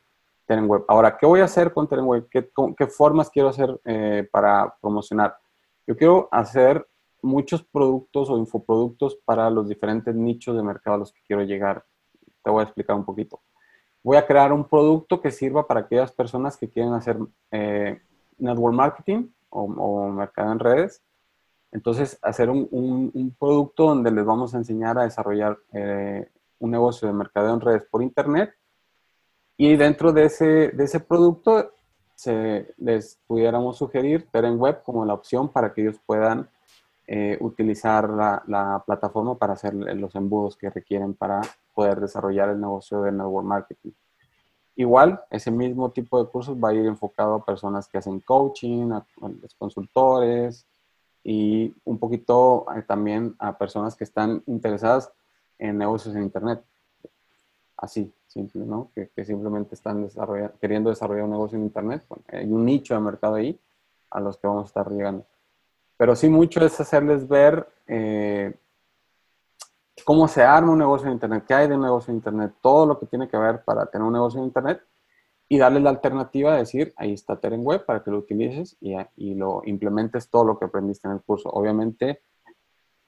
Terenweb. 0.47 0.85
Ahora, 0.87 1.17
¿qué 1.17 1.25
voy 1.25 1.41
a 1.41 1.45
hacer 1.45 1.73
con 1.73 1.87
Terenweb? 1.87 2.27
¿Qué, 2.29 2.49
qué 2.77 2.87
formas 2.87 3.29
quiero 3.29 3.49
hacer 3.49 3.79
eh, 3.85 4.27
para 4.31 4.73
promocionar? 4.81 5.37
Yo 5.85 5.95
quiero 5.95 6.29
hacer 6.31 6.87
muchos 7.21 7.63
productos 7.63 8.29
o 8.29 8.37
infoproductos 8.37 9.15
para 9.25 9.49
los 9.49 9.67
diferentes 9.67 10.15
nichos 10.15 10.55
de 10.55 10.63
mercado 10.63 10.95
a 10.95 10.99
los 10.99 11.11
que 11.11 11.21
quiero 11.27 11.43
llegar. 11.43 11.85
Te 12.43 12.49
voy 12.49 12.61
a 12.61 12.63
explicar 12.63 12.95
un 12.95 13.05
poquito. 13.05 13.41
Voy 14.03 14.17
a 14.17 14.25
crear 14.25 14.53
un 14.53 14.63
producto 14.63 15.19
que 15.19 15.31
sirva 15.31 15.67
para 15.67 15.81
aquellas 15.81 16.11
personas 16.11 16.55
que 16.55 16.69
quieren 16.69 16.93
hacer 16.93 17.17
eh, 17.51 18.01
network 18.37 18.73
marketing 18.73 19.27
o, 19.49 20.07
mercado 20.09 20.51
en 20.51 20.59
redes. 20.59 21.03
Entonces, 21.71 22.17
hacer 22.21 22.49
un, 22.49 23.35
producto 23.37 23.87
donde 23.87 24.11
les 24.11 24.25
vamos 24.25 24.53
a 24.53 24.57
enseñar 24.57 24.97
a 24.97 25.03
desarrollar 25.03 25.57
eh, 25.73 26.29
un 26.59 26.71
negocio 26.71 27.07
de 27.07 27.13
mercadeo 27.13 27.53
en 27.53 27.61
redes 27.61 27.83
por 27.91 28.01
Internet. 28.01 28.53
Y 29.57 29.75
dentro 29.75 30.13
de 30.13 30.25
ese, 30.25 30.69
de 30.69 30.83
ese 30.83 30.99
producto 30.99 31.71
se, 32.15 32.73
les 32.77 33.19
pudiéramos 33.27 33.77
sugerir 33.77 34.27
Teren 34.31 34.59
Web 34.59 34.83
como 34.83 35.03
la 35.03 35.13
opción 35.13 35.49
para 35.49 35.73
que 35.73 35.81
ellos 35.81 35.99
puedan 36.05 36.47
eh, 37.07 37.37
utilizar 37.39 38.09
la, 38.09 38.83
plataforma 38.85 39.35
para 39.35 39.53
hacer 39.53 39.73
los 39.73 40.13
embudos 40.15 40.57
que 40.57 40.69
requieren 40.69 41.13
para 41.13 41.41
poder 41.73 42.01
desarrollar 42.01 42.49
el 42.49 42.59
negocio 42.59 43.01
de 43.01 43.11
network 43.11 43.45
marketing. 43.45 43.91
Igual, 44.75 45.23
ese 45.31 45.49
mismo 45.49 45.89
tipo 45.89 46.21
de 46.21 46.29
cursos 46.29 46.57
va 46.57 46.69
a 46.69 46.73
ir 46.73 46.85
enfocado 46.85 47.35
a 47.35 47.45
personas 47.45 47.87
que 47.87 47.97
hacen 47.97 48.19
coaching, 48.19 48.91
a, 48.91 49.05
los 49.21 49.53
consultores 49.57 50.65
y 51.23 51.73
un 51.85 51.97
poquito 51.97 52.65
eh, 52.75 52.83
también 52.83 53.35
a 53.39 53.57
personas 53.57 53.95
que 53.95 54.03
están 54.03 54.43
interesadas 54.45 55.11
en 55.57 55.77
negocios 55.77 56.15
en 56.15 56.23
Internet. 56.23 56.61
Así, 57.77 58.11
simple, 58.27 58.65
¿no? 58.65 58.91
Que, 58.93 59.25
simplemente 59.25 59.75
están 59.75 60.07
queriendo 60.61 60.89
desarrollar 60.89 61.25
un 61.25 61.31
negocio 61.31 61.57
en 61.57 61.63
Internet. 61.63 62.03
hay 62.27 62.45
un 62.45 62.65
nicho 62.65 62.93
de 62.93 62.99
mercado 62.99 63.35
ahí 63.35 63.59
a 64.11 64.19
los 64.19 64.37
que 64.37 64.47
vamos 64.47 64.63
a 64.63 64.67
estar 64.67 64.91
llegando. 64.91 65.25
Pero 65.97 66.15
sí 66.15 66.29
mucho 66.29 66.63
es 66.63 66.79
hacerles 66.79 67.27
ver 67.27 67.67
eh, 67.87 68.55
cómo 70.05 70.27
se 70.27 70.43
arma 70.43 70.71
un 70.71 70.79
negocio 70.79 71.07
en 71.07 71.13
Internet, 71.13 71.45
qué 71.47 71.53
hay 71.53 71.67
de 71.67 71.77
negocio 71.77 72.11
en 72.11 72.17
Internet, 72.17 72.53
todo 72.61 72.85
lo 72.85 72.99
que 72.99 73.07
tiene 73.07 73.27
que 73.27 73.37
ver 73.37 73.63
para 73.63 73.85
tener 73.87 74.05
un 74.05 74.13
negocio 74.13 74.39
en 74.39 74.45
Internet 74.45 74.81
y 75.49 75.57
darles 75.57 75.81
la 75.81 75.89
alternativa 75.89 76.53
de 76.53 76.59
decir, 76.59 76.93
ahí 76.97 77.13
está 77.13 77.39
Teren 77.39 77.65
Web 77.65 77.85
para 77.85 78.03
que 78.03 78.11
lo 78.11 78.17
utilices 78.17 78.75
y, 78.81 78.95
y 79.15 79.33
lo 79.33 79.61
implementes 79.65 80.29
todo 80.29 80.43
lo 80.43 80.59
que 80.59 80.65
aprendiste 80.65 81.07
en 81.07 81.15
el 81.15 81.21
curso. 81.21 81.49
Obviamente, 81.49 82.21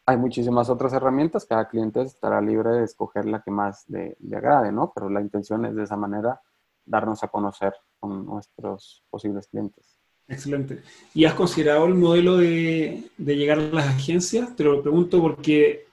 hay 0.10 0.18
muchísimas 0.18 0.70
otras 0.72 0.92
herramientas, 0.94 1.46
cada 1.46 1.68
cliente 1.68 2.02
estará 2.02 2.42
libre 2.42 2.72
de 2.72 2.84
escoger 2.84 3.26
la 3.26 3.44
que 3.44 3.52
más 3.52 3.88
le, 3.90 4.18
agrade, 4.36 4.72
¿no? 4.72 4.92
Pero 4.94 5.08
la 5.08 5.22
intención 5.22 5.66
es 5.66 5.76
de 5.76 5.84
esa 5.84 5.96
manera 5.96 6.42
darnos 6.84 7.24
a 7.24 7.28
conocer 7.28 7.74
con 8.00 8.26
nuestros 8.26 9.04
posibles 9.12 9.48
clientes. 9.48 10.00
Excelente. 10.28 10.82
¿Y 11.14 11.26
has 11.26 11.36
considerado 11.36 11.86
el 11.86 11.94
modelo 11.94 12.38
de, 12.38 13.04
llegar 13.18 13.60
a 13.60 13.62
las 13.62 13.88
agencias? 13.88 14.56
Te 14.56 14.64
lo 14.64 14.82
pregunto 14.82 15.22
porque 15.22 15.86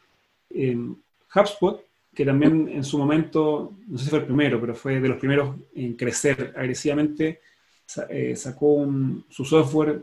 en 0.49 0.97
HubSpot, 1.35 1.85
que 2.15 2.25
también 2.25 2.71
en 2.71 2.85
su 2.85 2.97
momento, 2.97 3.75
no 3.87 3.99
sé 3.99 4.05
si 4.05 4.11
fue 4.11 4.21
el 4.21 4.25
primero, 4.25 4.59
pero 4.59 4.75
fue 4.75 4.99
de 4.99 5.09
los 5.09 5.19
primeros 5.19 5.57
en 5.75 5.95
crecer 5.95 6.55
agresivamente, 6.57 7.41
eh, 8.09 8.35
sacó 8.35 8.89
su 9.29 9.45
software, 9.45 10.03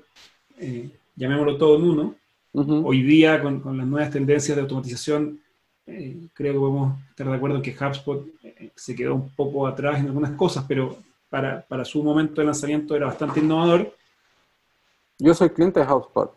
eh, 0.60 0.92
llamémoslo 1.16 1.58
todo 1.58 1.78
en 1.78 1.84
uno, 1.84 2.16
Hoy 2.54 3.02
día, 3.02 3.42
con, 3.42 3.78
las 3.78 3.88
nuevas 3.88 4.12
tendencias 4.12 4.56
de 4.56 4.62
automatización, 4.62 5.40
eh, 5.88 6.28
creo 6.34 6.54
que 6.54 6.60
podemos 6.60 7.00
estar 7.10 7.28
de 7.28 7.36
acuerdo 7.36 7.56
en 7.58 7.62
que 7.64 7.76
HubSpot 7.76 8.28
eh, 8.44 8.70
se 8.76 8.96
quedó 8.96 9.16
un 9.16 9.30
poco 9.30 9.66
atrás 9.66 10.00
en 10.00 10.06
algunas 10.06 10.32
cosas, 10.32 10.64
pero 10.68 10.98
para, 11.30 11.66
su 11.84 12.04
momento 12.04 12.42
de 12.42 12.46
lanzamiento 12.46 12.96
era 12.96 13.08
bastante 13.08 13.40
innovador. 13.40 13.92
Yo 15.18 15.34
soy 15.34 15.50
cliente 15.50 15.80
de 15.80 15.92
HubSpot. 15.92 16.32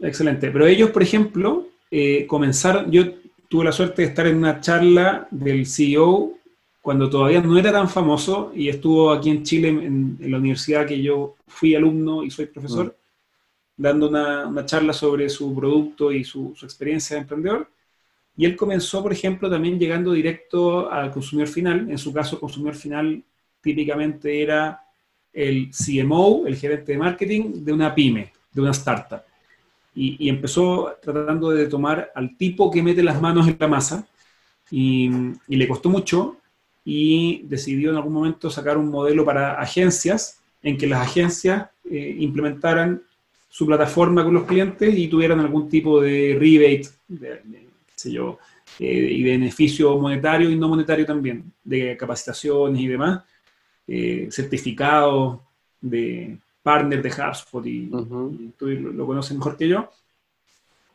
Excelente. 0.00 0.50
Pero 0.50 0.66
ellos, 0.66 0.90
por 0.90 1.02
ejemplo, 1.02 1.66
eh, 1.90 2.26
comenzaron, 2.26 2.90
yo 2.90 3.04
tuve 3.48 3.64
la 3.64 3.72
suerte 3.72 4.02
de 4.02 4.08
estar 4.08 4.26
en 4.26 4.36
una 4.36 4.60
charla 4.60 5.26
del 5.30 5.64
CEO 5.64 6.34
cuando 6.82 7.08
todavía 7.08 7.40
no 7.40 7.56
era 7.56 7.72
tan 7.72 7.88
famoso 7.88 8.52
y 8.54 8.68
estuvo 8.68 9.10
aquí 9.10 9.30
en 9.30 9.42
Chile, 9.44 9.68
en, 9.68 10.18
la 10.20 10.36
universidad 10.36 10.86
que 10.86 11.00
yo 11.00 11.36
fui 11.46 11.74
alumno 11.74 12.22
y 12.22 12.30
soy 12.30 12.46
profesor. 12.46 12.86
Mm 12.88 13.03
dando 13.76 14.08
una, 14.08 14.64
charla 14.66 14.92
sobre 14.92 15.28
su 15.28 15.54
producto 15.54 16.12
y 16.12 16.24
su, 16.24 16.54
experiencia 16.62 17.16
de 17.16 17.22
emprendedor. 17.22 17.68
Y 18.36 18.44
él 18.44 18.56
comenzó, 18.56 19.02
por 19.02 19.12
ejemplo, 19.12 19.48
también 19.48 19.78
llegando 19.78 20.12
directo 20.12 20.90
al 20.90 21.10
consumidor 21.10 21.48
final. 21.48 21.90
En 21.90 21.98
su 21.98 22.12
caso, 22.12 22.36
el 22.36 22.40
consumidor 22.40 22.74
final 22.74 23.22
típicamente 23.60 24.42
era 24.42 24.80
el 25.32 25.70
CMO, 25.70 26.46
el 26.46 26.56
gerente 26.56 26.92
de 26.92 26.98
marketing 26.98 27.64
de 27.64 27.72
una 27.72 27.94
pyme, 27.94 28.32
de 28.52 28.60
una 28.60 28.70
startup. 28.72 29.22
Y, 29.94 30.28
empezó 30.28 30.96
tratando 31.00 31.50
de 31.50 31.66
tomar 31.66 32.10
al 32.14 32.36
tipo 32.36 32.70
que 32.70 32.82
mete 32.82 33.02
las 33.02 33.20
manos 33.20 33.46
en 33.46 33.56
la 33.58 33.68
masa 33.68 34.06
y, 34.70 35.08
le 35.46 35.68
costó 35.68 35.88
mucho 35.88 36.38
y 36.84 37.42
decidió 37.44 37.90
en 37.90 37.96
algún 37.96 38.12
momento 38.12 38.50
sacar 38.50 38.76
un 38.76 38.90
modelo 38.90 39.24
para 39.24 39.54
agencias 39.60 40.40
en 40.62 40.76
que 40.76 40.86
las 40.86 41.00
agencias 41.00 41.68
eh, 41.88 42.16
implementaran 42.18 43.02
su 43.54 43.66
plataforma 43.66 44.24
con 44.24 44.34
los 44.34 44.46
clientes 44.46 44.92
y 44.98 45.06
tuvieran 45.06 45.38
algún 45.38 45.68
tipo 45.68 46.00
de 46.00 46.36
rebate, 46.36 46.88
de, 47.06 47.68
sé 47.94 48.10
yo, 48.10 48.40
eh, 48.80 49.08
y 49.12 49.22
de 49.22 49.30
beneficio 49.30 49.96
monetario 49.96 50.50
y 50.50 50.56
no 50.56 50.68
monetario 50.68 51.06
también, 51.06 51.52
de 51.62 51.96
capacitaciones 51.96 52.80
y 52.80 52.88
demás, 52.88 53.22
eh, 53.86 54.26
certificados 54.28 55.38
de 55.80 56.36
partner 56.64 57.00
de 57.00 57.10
HubSpot, 57.10 57.64
y, 57.64 57.92
tú 58.58 58.66
lo, 58.66 59.06
conoces 59.06 59.36
mejor 59.36 59.56
que 59.56 59.68
yo. 59.68 59.88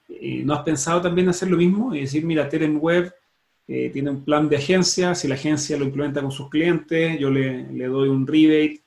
Eh, 0.10 0.41
¿No 0.43 0.53
has 0.53 0.64
pensado 0.64 0.99
también 0.99 1.30
hacer 1.30 1.49
lo 1.49 1.55
mismo 1.55 1.95
y 1.95 2.01
decir, 2.01 2.26
mira, 2.26 2.49
Teren 2.49 2.78
Web 2.78 3.14
tiene 3.68 4.10
un 4.10 4.26
plan 4.26 4.49
de 4.49 4.57
agencia, 4.57 5.16
si 5.16 5.30
la 5.30 5.36
agencia 5.36 5.78
lo 5.78 5.86
implementa 5.86 6.22
con 6.22 6.32
sus 6.32 6.49
clientes, 6.49 7.18
yo 7.20 7.30
le, 7.30 7.72
le 7.72 7.86
doy 7.86 8.10
un 8.10 8.28
rebate, 8.28 8.82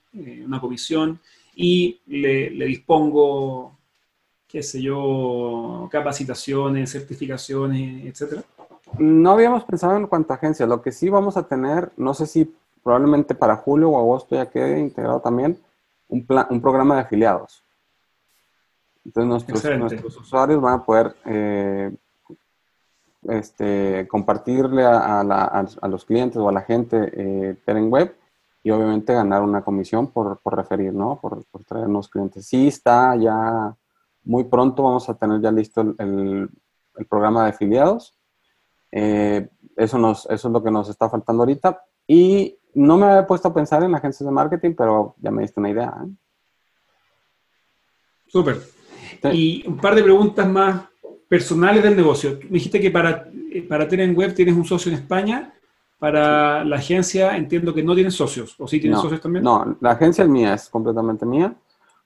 una 0.45 0.61
comisión, 0.61 1.21
y 1.55 2.01
le, 2.07 2.51
dispongo, 2.67 3.79
qué 4.49 4.63
sé 4.63 4.81
yo, 4.81 5.89
capacitaciones, 5.91 6.93
certificaciones, 6.93 8.07
etcétera? 8.07 8.43
No 8.99 9.33
habíamos 9.33 9.65
pensado 9.65 9.97
en 9.97 10.07
cuanto 10.07 10.33
a 10.33 10.37
agencia. 10.37 10.67
Lo 10.67 10.83
que 10.83 10.93
sí 10.93 11.09
vamos 11.09 11.37
a 11.37 11.47
tener, 11.47 11.93
no 11.97 12.15
sé 12.15 12.27
si 12.27 12.55
probablemente 12.83 13.35
para 13.35 13.57
julio 13.57 13.91
o 13.91 13.99
agosto 13.99 14.35
ya 14.35 14.51
quede 14.51 14.81
integrado 14.81 15.21
también, 15.21 15.59
un, 16.09 16.27
un 16.51 16.61
programa 16.61 16.97
de 16.97 17.01
afiliados. 17.03 17.63
Entonces 19.05 19.49
nuestros, 19.51 20.17
usuarios 20.17 20.61
van 20.61 20.75
a 20.75 20.85
poder 20.85 21.17
eh, 21.25 21.91
este, 23.29 24.07
compartirle 24.09 24.85
a, 24.85 25.65
los 25.89 26.05
clientes 26.05 26.37
o 26.37 26.49
a 26.49 26.53
la 26.53 26.63
gente 26.63 27.11
eh, 27.15 27.57
Web 27.67 28.15
y 28.63 28.71
obviamente 28.71 29.13
ganar 29.13 29.43
una 29.43 29.63
comisión 29.63 30.09
por, 30.09 30.41
referir, 30.45 30.93
¿no? 30.93 31.19
Por, 31.21 31.45
por, 31.47 31.65
traernos 31.65 32.09
clientes. 32.09 32.47
Sí 32.47 32.69
está 32.69 33.17
ya 33.17 33.77
muy 34.25 34.45
pronto, 34.45 34.85
vamos 34.85 35.09
a 35.09 35.15
tener 35.15 35.41
ya 35.41 35.51
listo 35.51 35.81
el, 35.99 36.49
programa 37.09 37.45
de 37.45 37.51
afiliados. 37.51 38.15
Eh, 38.93 39.49
eso, 39.77 39.99
nos, 39.99 40.27
eso 40.27 40.49
es 40.49 40.53
lo 40.53 40.63
que 40.63 40.71
nos 40.71 40.89
está 40.89 41.09
faltando 41.09 41.43
ahorita. 41.43 41.83
Y 42.07 42.59
no 42.75 42.97
me 42.97 43.07
había 43.07 43.27
puesto 43.27 43.49
a 43.49 43.55
pensar 43.55 43.83
en 43.83 43.95
agencias 43.95 44.27
de 44.27 44.33
marketing, 44.33 44.75
pero 44.77 45.15
ya 45.19 45.31
me 45.31 45.43
diste 45.43 45.59
una 45.59 45.71
idea. 45.71 45.95
¿eh? 46.05 46.11
Súper. 48.29 48.61
Y 49.33 49.67
un 49.67 49.77
par 49.79 49.95
de 49.95 50.03
preguntas 50.03 50.47
más 50.49 50.85
personales 51.29 51.83
del 51.83 51.97
negocio. 51.97 52.39
Me 52.45 52.59
dijiste 52.59 52.81
que 52.81 52.91
para, 52.91 53.27
para 53.69 53.89
Teren 53.89 54.17
Web 54.17 54.35
tienes 54.35 54.55
un 54.55 54.65
socio 54.65 54.93
en 54.93 54.99
España. 54.99 55.53
Para 56.03 56.65
la 56.65 56.79
agencia 56.79 57.37
entiendo 57.37 57.73
que 57.73 57.85
no 57.85 57.95
tienes 57.95 58.17
socios. 58.17 58.57
¿O 58.59 58.67
sí 58.67 58.81
tienes 58.81 58.99
socios 58.99 59.21
también? 59.21 59.45
No, 59.45 59.77
la 59.81 59.93
agencia 59.93 60.25
es 60.25 60.29
mía, 60.29 60.53
es 60.53 60.69
completamente 60.69 61.25
mía. 61.25 61.55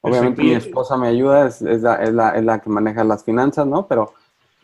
Obviamente 0.03 0.43
mi 0.43 0.53
esposa 0.53 0.99
me 0.99 1.09
ayuda, 1.09 1.47
es, 1.47 1.63
es, 1.63 1.81
la, 1.81 1.95
es, 2.05 2.13
la, 2.13 2.37
es, 2.37 2.45
la, 2.45 2.59
que 2.59 2.69
maneja 2.69 3.03
las 3.05 3.25
finanzas, 3.25 3.67
¿no? 3.67 3.87
Pero, 3.87 4.13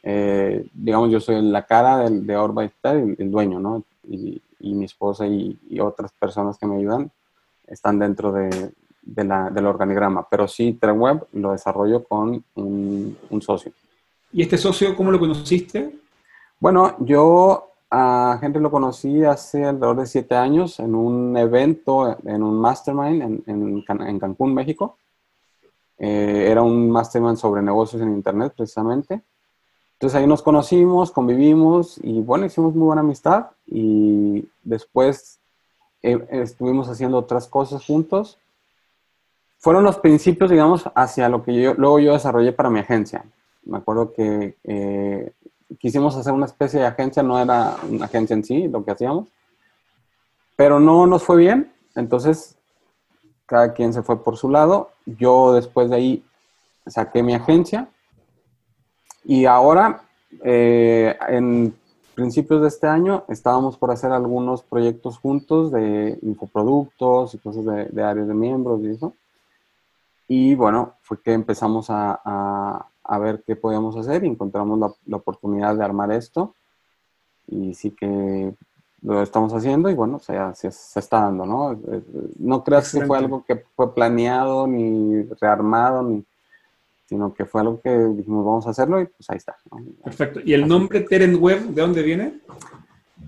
eh, 0.02 0.66
digamos, 0.74 1.10
yo 1.10 1.18
soy 1.18 1.40
la 1.40 1.64
cara 1.64 2.00
del, 2.00 2.26
de 2.26 2.36
Orba 2.36 2.66
y 2.66 2.70
el, 2.82 3.30
dueño, 3.30 3.58
¿no? 3.58 3.82
Y, 4.06 4.38
y 4.60 4.74
mi 4.74 4.84
esposa 4.84 5.26
y, 5.26 5.58
y, 5.66 5.80
otras 5.80 6.12
personas 6.12 6.58
que 6.58 6.66
me 6.66 6.76
ayudan 6.76 7.10
están 7.66 7.98
dentro 7.98 8.32
de, 8.32 8.74
de 9.00 9.24
la, 9.24 9.48
del 9.48 9.64
organigrama. 9.64 10.26
Pero 10.30 10.46
sí, 10.46 10.76
TrenWeb 10.78 11.24
lo 11.32 11.52
desarrollo 11.52 12.04
con 12.04 12.44
un, 12.54 13.16
un, 13.30 13.40
socio. 13.40 13.72
¿Y 14.30 14.42
este 14.42 14.58
socio 14.58 14.94
cómo 14.94 15.10
lo 15.10 15.18
conociste? 15.18 15.90
Bueno, 16.60 16.96
yo 16.98 17.71
a 17.94 18.38
Henry 18.40 18.58
lo 18.58 18.70
conocí 18.70 19.22
hace 19.22 19.66
alrededor 19.66 19.96
de 19.98 20.06
siete 20.06 20.34
años 20.34 20.80
en 20.80 20.94
un 20.94 21.36
evento, 21.36 22.16
en 22.24 22.42
un 22.42 22.58
mastermind 22.58 23.22
en, 23.22 23.44
en, 23.46 23.84
en 23.86 24.18
Cancún, 24.18 24.54
México. 24.54 24.96
Eh, 25.98 26.48
era 26.50 26.62
un 26.62 26.90
mastermind 26.90 27.36
sobre 27.36 27.60
negocios 27.60 28.00
en 28.00 28.14
Internet, 28.14 28.54
precisamente. 28.56 29.20
Entonces 29.92 30.18
ahí 30.18 30.26
nos 30.26 30.40
conocimos, 30.40 31.10
convivimos 31.10 32.00
y 32.02 32.22
bueno, 32.22 32.46
hicimos 32.46 32.74
muy 32.74 32.86
buena 32.86 33.02
amistad 33.02 33.50
y 33.66 34.48
después 34.62 35.38
eh, 36.02 36.26
estuvimos 36.30 36.88
haciendo 36.88 37.18
otras 37.18 37.46
cosas 37.46 37.84
juntos. 37.84 38.38
Fueron 39.58 39.84
los 39.84 39.98
principios, 39.98 40.50
digamos, 40.50 40.88
hacia 40.94 41.28
lo 41.28 41.42
que 41.42 41.60
yo, 41.60 41.74
luego 41.74 41.98
yo 41.98 42.14
desarrollé 42.14 42.52
para 42.52 42.70
mi 42.70 42.80
agencia. 42.80 43.26
Me 43.64 43.76
acuerdo 43.76 44.14
que 44.14 44.56
eh, 44.64 45.32
quisimos 45.78 46.16
hacer 46.16 46.32
una 46.32 46.46
especie 46.46 46.80
de 46.80 46.86
agencia, 46.86 47.22
no 47.22 47.38
era 47.38 47.76
una 47.88 48.06
agencia 48.06 48.34
en 48.34 48.44
sí 48.44 48.68
lo 48.68 48.84
que 48.84 48.92
hacíamos, 48.92 49.28
pero 50.56 50.80
no 50.80 51.06
nos 51.06 51.22
fue 51.22 51.36
bien. 51.36 51.72
Entonces 51.94 52.56
cada 53.46 53.74
quien 53.74 53.92
se 53.92 54.02
fue 54.02 54.22
por 54.22 54.36
su 54.36 54.48
lado. 54.48 54.90
Yo 55.04 55.52
después 55.52 55.90
de 55.90 55.96
ahí 55.96 56.24
saqué 56.86 57.22
mi 57.22 57.34
agencia 57.34 57.88
y 59.24 59.46
ahora, 59.46 60.02
eh, 60.42 61.16
en 61.28 61.74
principios 62.14 62.62
de 62.62 62.68
este 62.68 62.86
año, 62.86 63.24
estábamos 63.28 63.76
por 63.76 63.90
hacer 63.90 64.10
algunos 64.10 64.62
proyectos 64.62 65.18
juntos 65.18 65.70
de 65.70 66.18
infoproductos 66.22 67.34
y 67.34 67.38
cosas 67.38 67.64
de, 67.64 68.02
áreas 68.02 68.26
de 68.26 68.34
miembros 68.34 68.80
y 68.82 68.90
eso. 68.90 69.14
Y 70.28 70.54
bueno, 70.54 70.94
fue 71.02 71.20
que 71.20 71.32
empezamos 71.32 71.90
a, 71.90 72.20
a, 72.24 72.86
ver 73.18 73.42
qué 73.46 73.56
podíamos 73.56 73.96
hacer 73.96 74.24
y 74.24 74.28
encontramos 74.28 74.78
la, 74.78 74.92
la, 75.06 75.16
oportunidad 75.16 75.76
de 75.76 75.84
armar 75.84 76.12
esto. 76.12 76.54
Y 77.46 77.74
sí 77.74 77.90
que 77.90 78.54
lo 79.02 79.22
estamos 79.22 79.52
haciendo 79.52 79.90
y 79.90 79.94
bueno, 79.94 80.16
o 80.16 80.20
sea, 80.20 80.54
se, 80.54 80.70
se 80.70 81.00
está 81.00 81.22
dando, 81.22 81.44
¿no? 81.44 81.78
No 82.38 82.62
creas 82.62 82.92
que 82.92 83.04
fue 83.04 83.18
algo 83.18 83.44
que 83.44 83.64
fue 83.74 83.92
planeado 83.94 84.66
ni 84.66 85.24
rearmado, 85.40 86.02
ni, 86.04 86.24
sino 87.06 87.34
que 87.34 87.44
fue 87.44 87.60
algo 87.60 87.80
que 87.80 87.90
dijimos, 87.90 88.44
vamos 88.44 88.66
a 88.66 88.70
hacerlo 88.70 89.00
y 89.00 89.06
pues 89.06 89.28
ahí 89.28 89.38
está. 89.38 89.56
Perfecto. 90.04 90.40
¿Y 90.44 90.54
el 90.54 90.66
nombre 90.68 91.00
Teren 91.00 91.36
Web, 91.42 91.62
de 91.64 91.82
dónde 91.82 92.02
viene? 92.02 92.40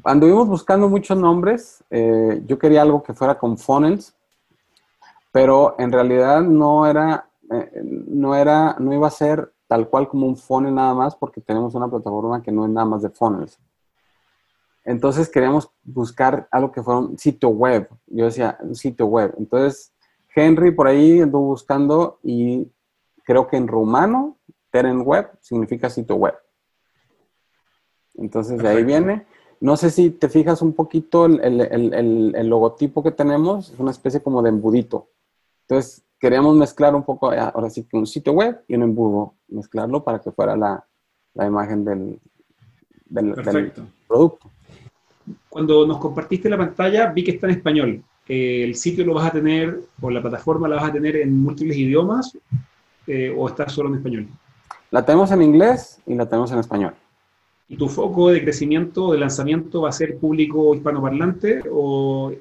Anduvimos 0.05 0.49
buscando 0.49 0.89
muchos 0.89 1.19
nombres. 1.19 1.83
Eh, 1.91 2.43
yo 2.47 2.59
quería 2.59 2.83
algo 2.83 3.03
que 3.03 3.15
fuera 3.15 3.37
con 3.37 3.59
funnels, 3.59 4.15
pero 5.33 5.75
en 5.79 5.91
realidad 5.91 6.41
no 6.43 6.87
era, 6.87 7.27
eh, 7.51 7.83
no 7.83 8.37
era, 8.37 8.77
no 8.79 8.95
iba 8.95 9.09
a 9.09 9.11
ser 9.11 9.53
tal 9.67 9.89
cual 9.89 10.09
como 10.09 10.27
un 10.27 10.37
funnel 10.37 10.75
nada 10.75 10.95
más 10.95 11.17
porque 11.17 11.41
tenemos 11.41 11.75
una 11.75 11.89
plataforma 11.89 12.43
que 12.43 12.53
no 12.53 12.65
es 12.65 12.71
nada 12.71 12.87
más 12.87 13.03
de 13.03 13.11
funnels. 13.11 13.59
Entonces 14.85 15.29
queríamos 15.31 15.71
buscar 15.83 16.47
algo 16.51 16.71
que 16.71 16.83
fuera 16.83 17.01
un 17.01 17.19
sitio 17.19 17.49
web. 17.49 17.89
Yo 18.07 18.27
decía, 18.27 18.59
un 18.61 18.75
sitio 18.75 19.07
web. 19.07 19.35
Entonces, 19.39 19.93
Henry 20.35 20.73
por 20.73 20.87
ahí 20.87 21.21
anduvo 21.21 21.47
buscando 21.47 22.19
y 22.23 22.71
creo 23.25 23.49
que 23.49 23.57
en 23.57 23.67
rumano, 23.67 24.37
Teren 24.71 25.01
Web 25.01 25.31
significa 25.41 25.89
sitio 25.89 26.17
web. 26.17 26.35
Entonces, 28.15 28.59
de 28.59 28.69
ahí 28.69 28.85
viene. 28.85 29.27
No 29.61 29.77
sé 29.77 29.91
si 29.91 30.11
te 30.11 30.29
fijas 30.29 30.61
un 30.61 30.75
poquito 30.75 31.25
el, 31.27 31.61
el, 31.61 32.49
logotipo 32.49 33.03
que 33.03 33.13
tenemos, 33.13 33.71
es 33.71 33.79
una 33.79 33.93
especie 33.93 34.23
como 34.23 34.43
de 34.43 34.51
embudito. 34.51 35.09
Entonces, 35.63 36.04
queríamos 36.25 36.57
mezclar 36.57 36.95
un 36.95 37.05
poco, 37.05 37.31
ahora 37.31 37.69
sí 37.69 37.85
que 37.85 37.99
un 37.99 38.07
sitio 38.07 38.33
web 38.33 38.63
y 38.67 38.75
un 38.77 38.83
embudo, 38.83 39.35
mezclarlo 39.49 40.03
para 40.03 40.21
que 40.21 40.33
fuera 40.33 40.57
la, 40.57 40.83
la 41.35 41.47
imagen 41.47 41.85
del, 41.85 42.19
del, 43.05 43.35
del 43.35 43.73
producto 44.09 44.51
cuando 45.49 45.87
nos 45.87 45.99
compartiste 45.99 46.49
la 46.49 46.59
pantalla, 46.59 47.07
vi 47.13 47.23
que 47.25 47.33
está 47.33 47.47
en 47.47 47.53
español. 47.53 48.03
¿El 48.27 48.75
sitio 48.75 49.05
lo 49.05 49.15
vas 49.15 49.27
a 49.27 49.31
tener, 49.31 49.79
o 50.01 50.11
la 50.11 50.21
plataforma 50.21 50.69
la 50.69 50.77
vas 50.77 50.87
a 50.87 50.93
tener 50.93 51.17
en 51.17 51.43
múltiples 51.43 51.77
idiomas, 51.77 52.37
eh, 53.07 53.33
o 53.37 53.49
está 53.49 53.69
solo 53.69 53.89
en 53.91 53.97
español? 53.97 54.27
La 54.91 55.05
tenemos 55.05 55.31
en 55.31 55.43
inglés 55.43 56.01
y 56.07 56.15
la 56.15 56.27
tenemos 56.27 56.51
en 56.53 56.59
español. 56.59 56.95
¿Y 57.69 57.77
tu 57.77 57.89
foco 57.89 58.31
de 58.31 58.43
crecimiento, 58.43 59.13
de 59.13 59.19
lanzamiento, 59.19 59.83
va 59.83 59.91
a 59.91 59.93
ser 59.93 60.19
público 60.19 60.75
hispanoparlante 60.75 61.63
o 61.71 62.33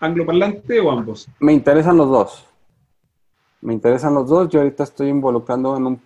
angloparlante 0.00 0.80
o 0.80 0.90
ambos? 0.90 1.28
Me 1.40 1.52
interesan 1.52 1.96
los 1.96 2.10
dos. 2.10 2.46
Me 3.62 3.72
interesan 3.72 4.14
los 4.14 4.28
dos. 4.28 4.48
Yo 4.48 4.60
ahorita 4.60 4.82
estoy 4.82 5.08
involucrando 5.08 5.76
en 5.76 5.86
un... 5.86 6.00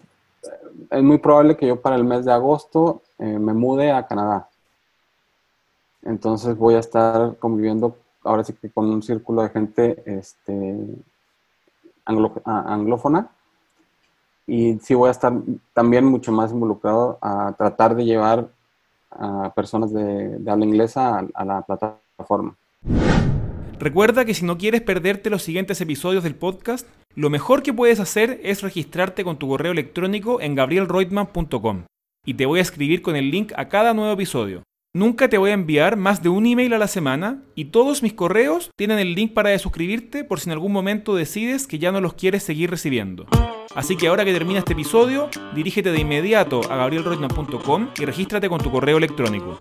Es 0.90 1.02
muy 1.02 1.18
probable 1.18 1.56
que 1.56 1.66
yo 1.66 1.80
para 1.80 1.96
el 1.96 2.04
mes 2.04 2.24
de 2.24 2.32
agosto 2.32 3.02
eh, 3.18 3.38
me 3.38 3.54
mude 3.54 3.90
a 3.90 4.06
Canadá. 4.06 4.48
Entonces 6.02 6.56
voy 6.56 6.74
a 6.74 6.80
estar 6.80 7.36
conviviendo 7.38 7.96
ahora 8.22 8.44
sí 8.44 8.52
que 8.52 8.70
con 8.70 8.88
un 8.90 9.02
círculo 9.02 9.42
de 9.42 9.48
gente 9.48 10.02
este, 10.06 10.76
anglófona 12.04 13.30
y 14.46 14.78
sí 14.80 14.94
voy 14.94 15.08
a 15.08 15.12
estar 15.12 15.32
también 15.72 16.04
mucho 16.04 16.30
más 16.30 16.52
involucrado 16.52 17.18
a 17.20 17.54
tratar 17.56 17.96
de 17.96 18.04
llevar 18.04 18.48
a 19.10 19.52
personas 19.54 19.92
de, 19.92 20.38
habla 20.46 20.64
inglesa 20.64 21.26
a 21.34 21.44
la 21.44 21.62
plataforma. 21.62 22.54
Recuerda 23.78 24.24
que 24.24 24.34
si 24.34 24.44
no 24.44 24.56
quieres 24.56 24.82
perderte 24.82 25.30
los 25.30 25.42
siguientes 25.42 25.80
episodios 25.80 26.24
del 26.24 26.34
podcast, 26.34 26.86
lo 27.16 27.30
mejor 27.30 27.62
que 27.62 27.72
puedes 27.72 27.98
hacer 27.98 28.40
es 28.44 28.60
registrarte 28.62 29.24
con 29.24 29.38
tu 29.38 29.48
correo 29.48 29.72
electrónico 29.72 30.38
en 30.42 30.54
gabrielreutmann.com 30.54 31.84
y 32.26 32.34
te 32.34 32.44
voy 32.44 32.58
a 32.58 32.62
escribir 32.62 33.00
con 33.00 33.16
el 33.16 33.30
link 33.30 33.52
a 33.56 33.68
cada 33.68 33.94
nuevo 33.94 34.12
episodio. 34.12 34.62
Nunca 34.94 35.28
te 35.28 35.38
voy 35.38 35.50
a 35.50 35.54
enviar 35.54 35.96
más 35.96 36.22
de 36.22 36.28
un 36.28 36.44
email 36.44 36.74
a 36.74 36.78
la 36.78 36.88
semana 36.88 37.42
y 37.54 37.66
todos 37.66 38.02
mis 38.02 38.12
correos 38.12 38.70
tienen 38.76 38.98
el 38.98 39.14
link 39.14 39.32
para 39.32 39.58
suscribirte 39.58 40.24
por 40.24 40.40
si 40.40 40.50
en 40.50 40.52
algún 40.52 40.72
momento 40.72 41.14
decides 41.14 41.66
que 41.66 41.78
ya 41.78 41.90
no 41.90 42.02
los 42.02 42.12
quieres 42.14 42.42
seguir 42.42 42.70
recibiendo. 42.70 43.26
Así 43.74 43.96
que 43.96 44.08
ahora 44.08 44.26
que 44.26 44.34
termina 44.34 44.58
este 44.58 44.74
episodio, 44.74 45.30
dirígete 45.54 45.92
de 45.92 46.00
inmediato 46.00 46.60
a 46.70 46.76
gabrielroitman.com 46.76 47.88
y 47.98 48.04
regístrate 48.04 48.50
con 48.50 48.60
tu 48.60 48.70
correo 48.70 48.98
electrónico. 48.98 49.58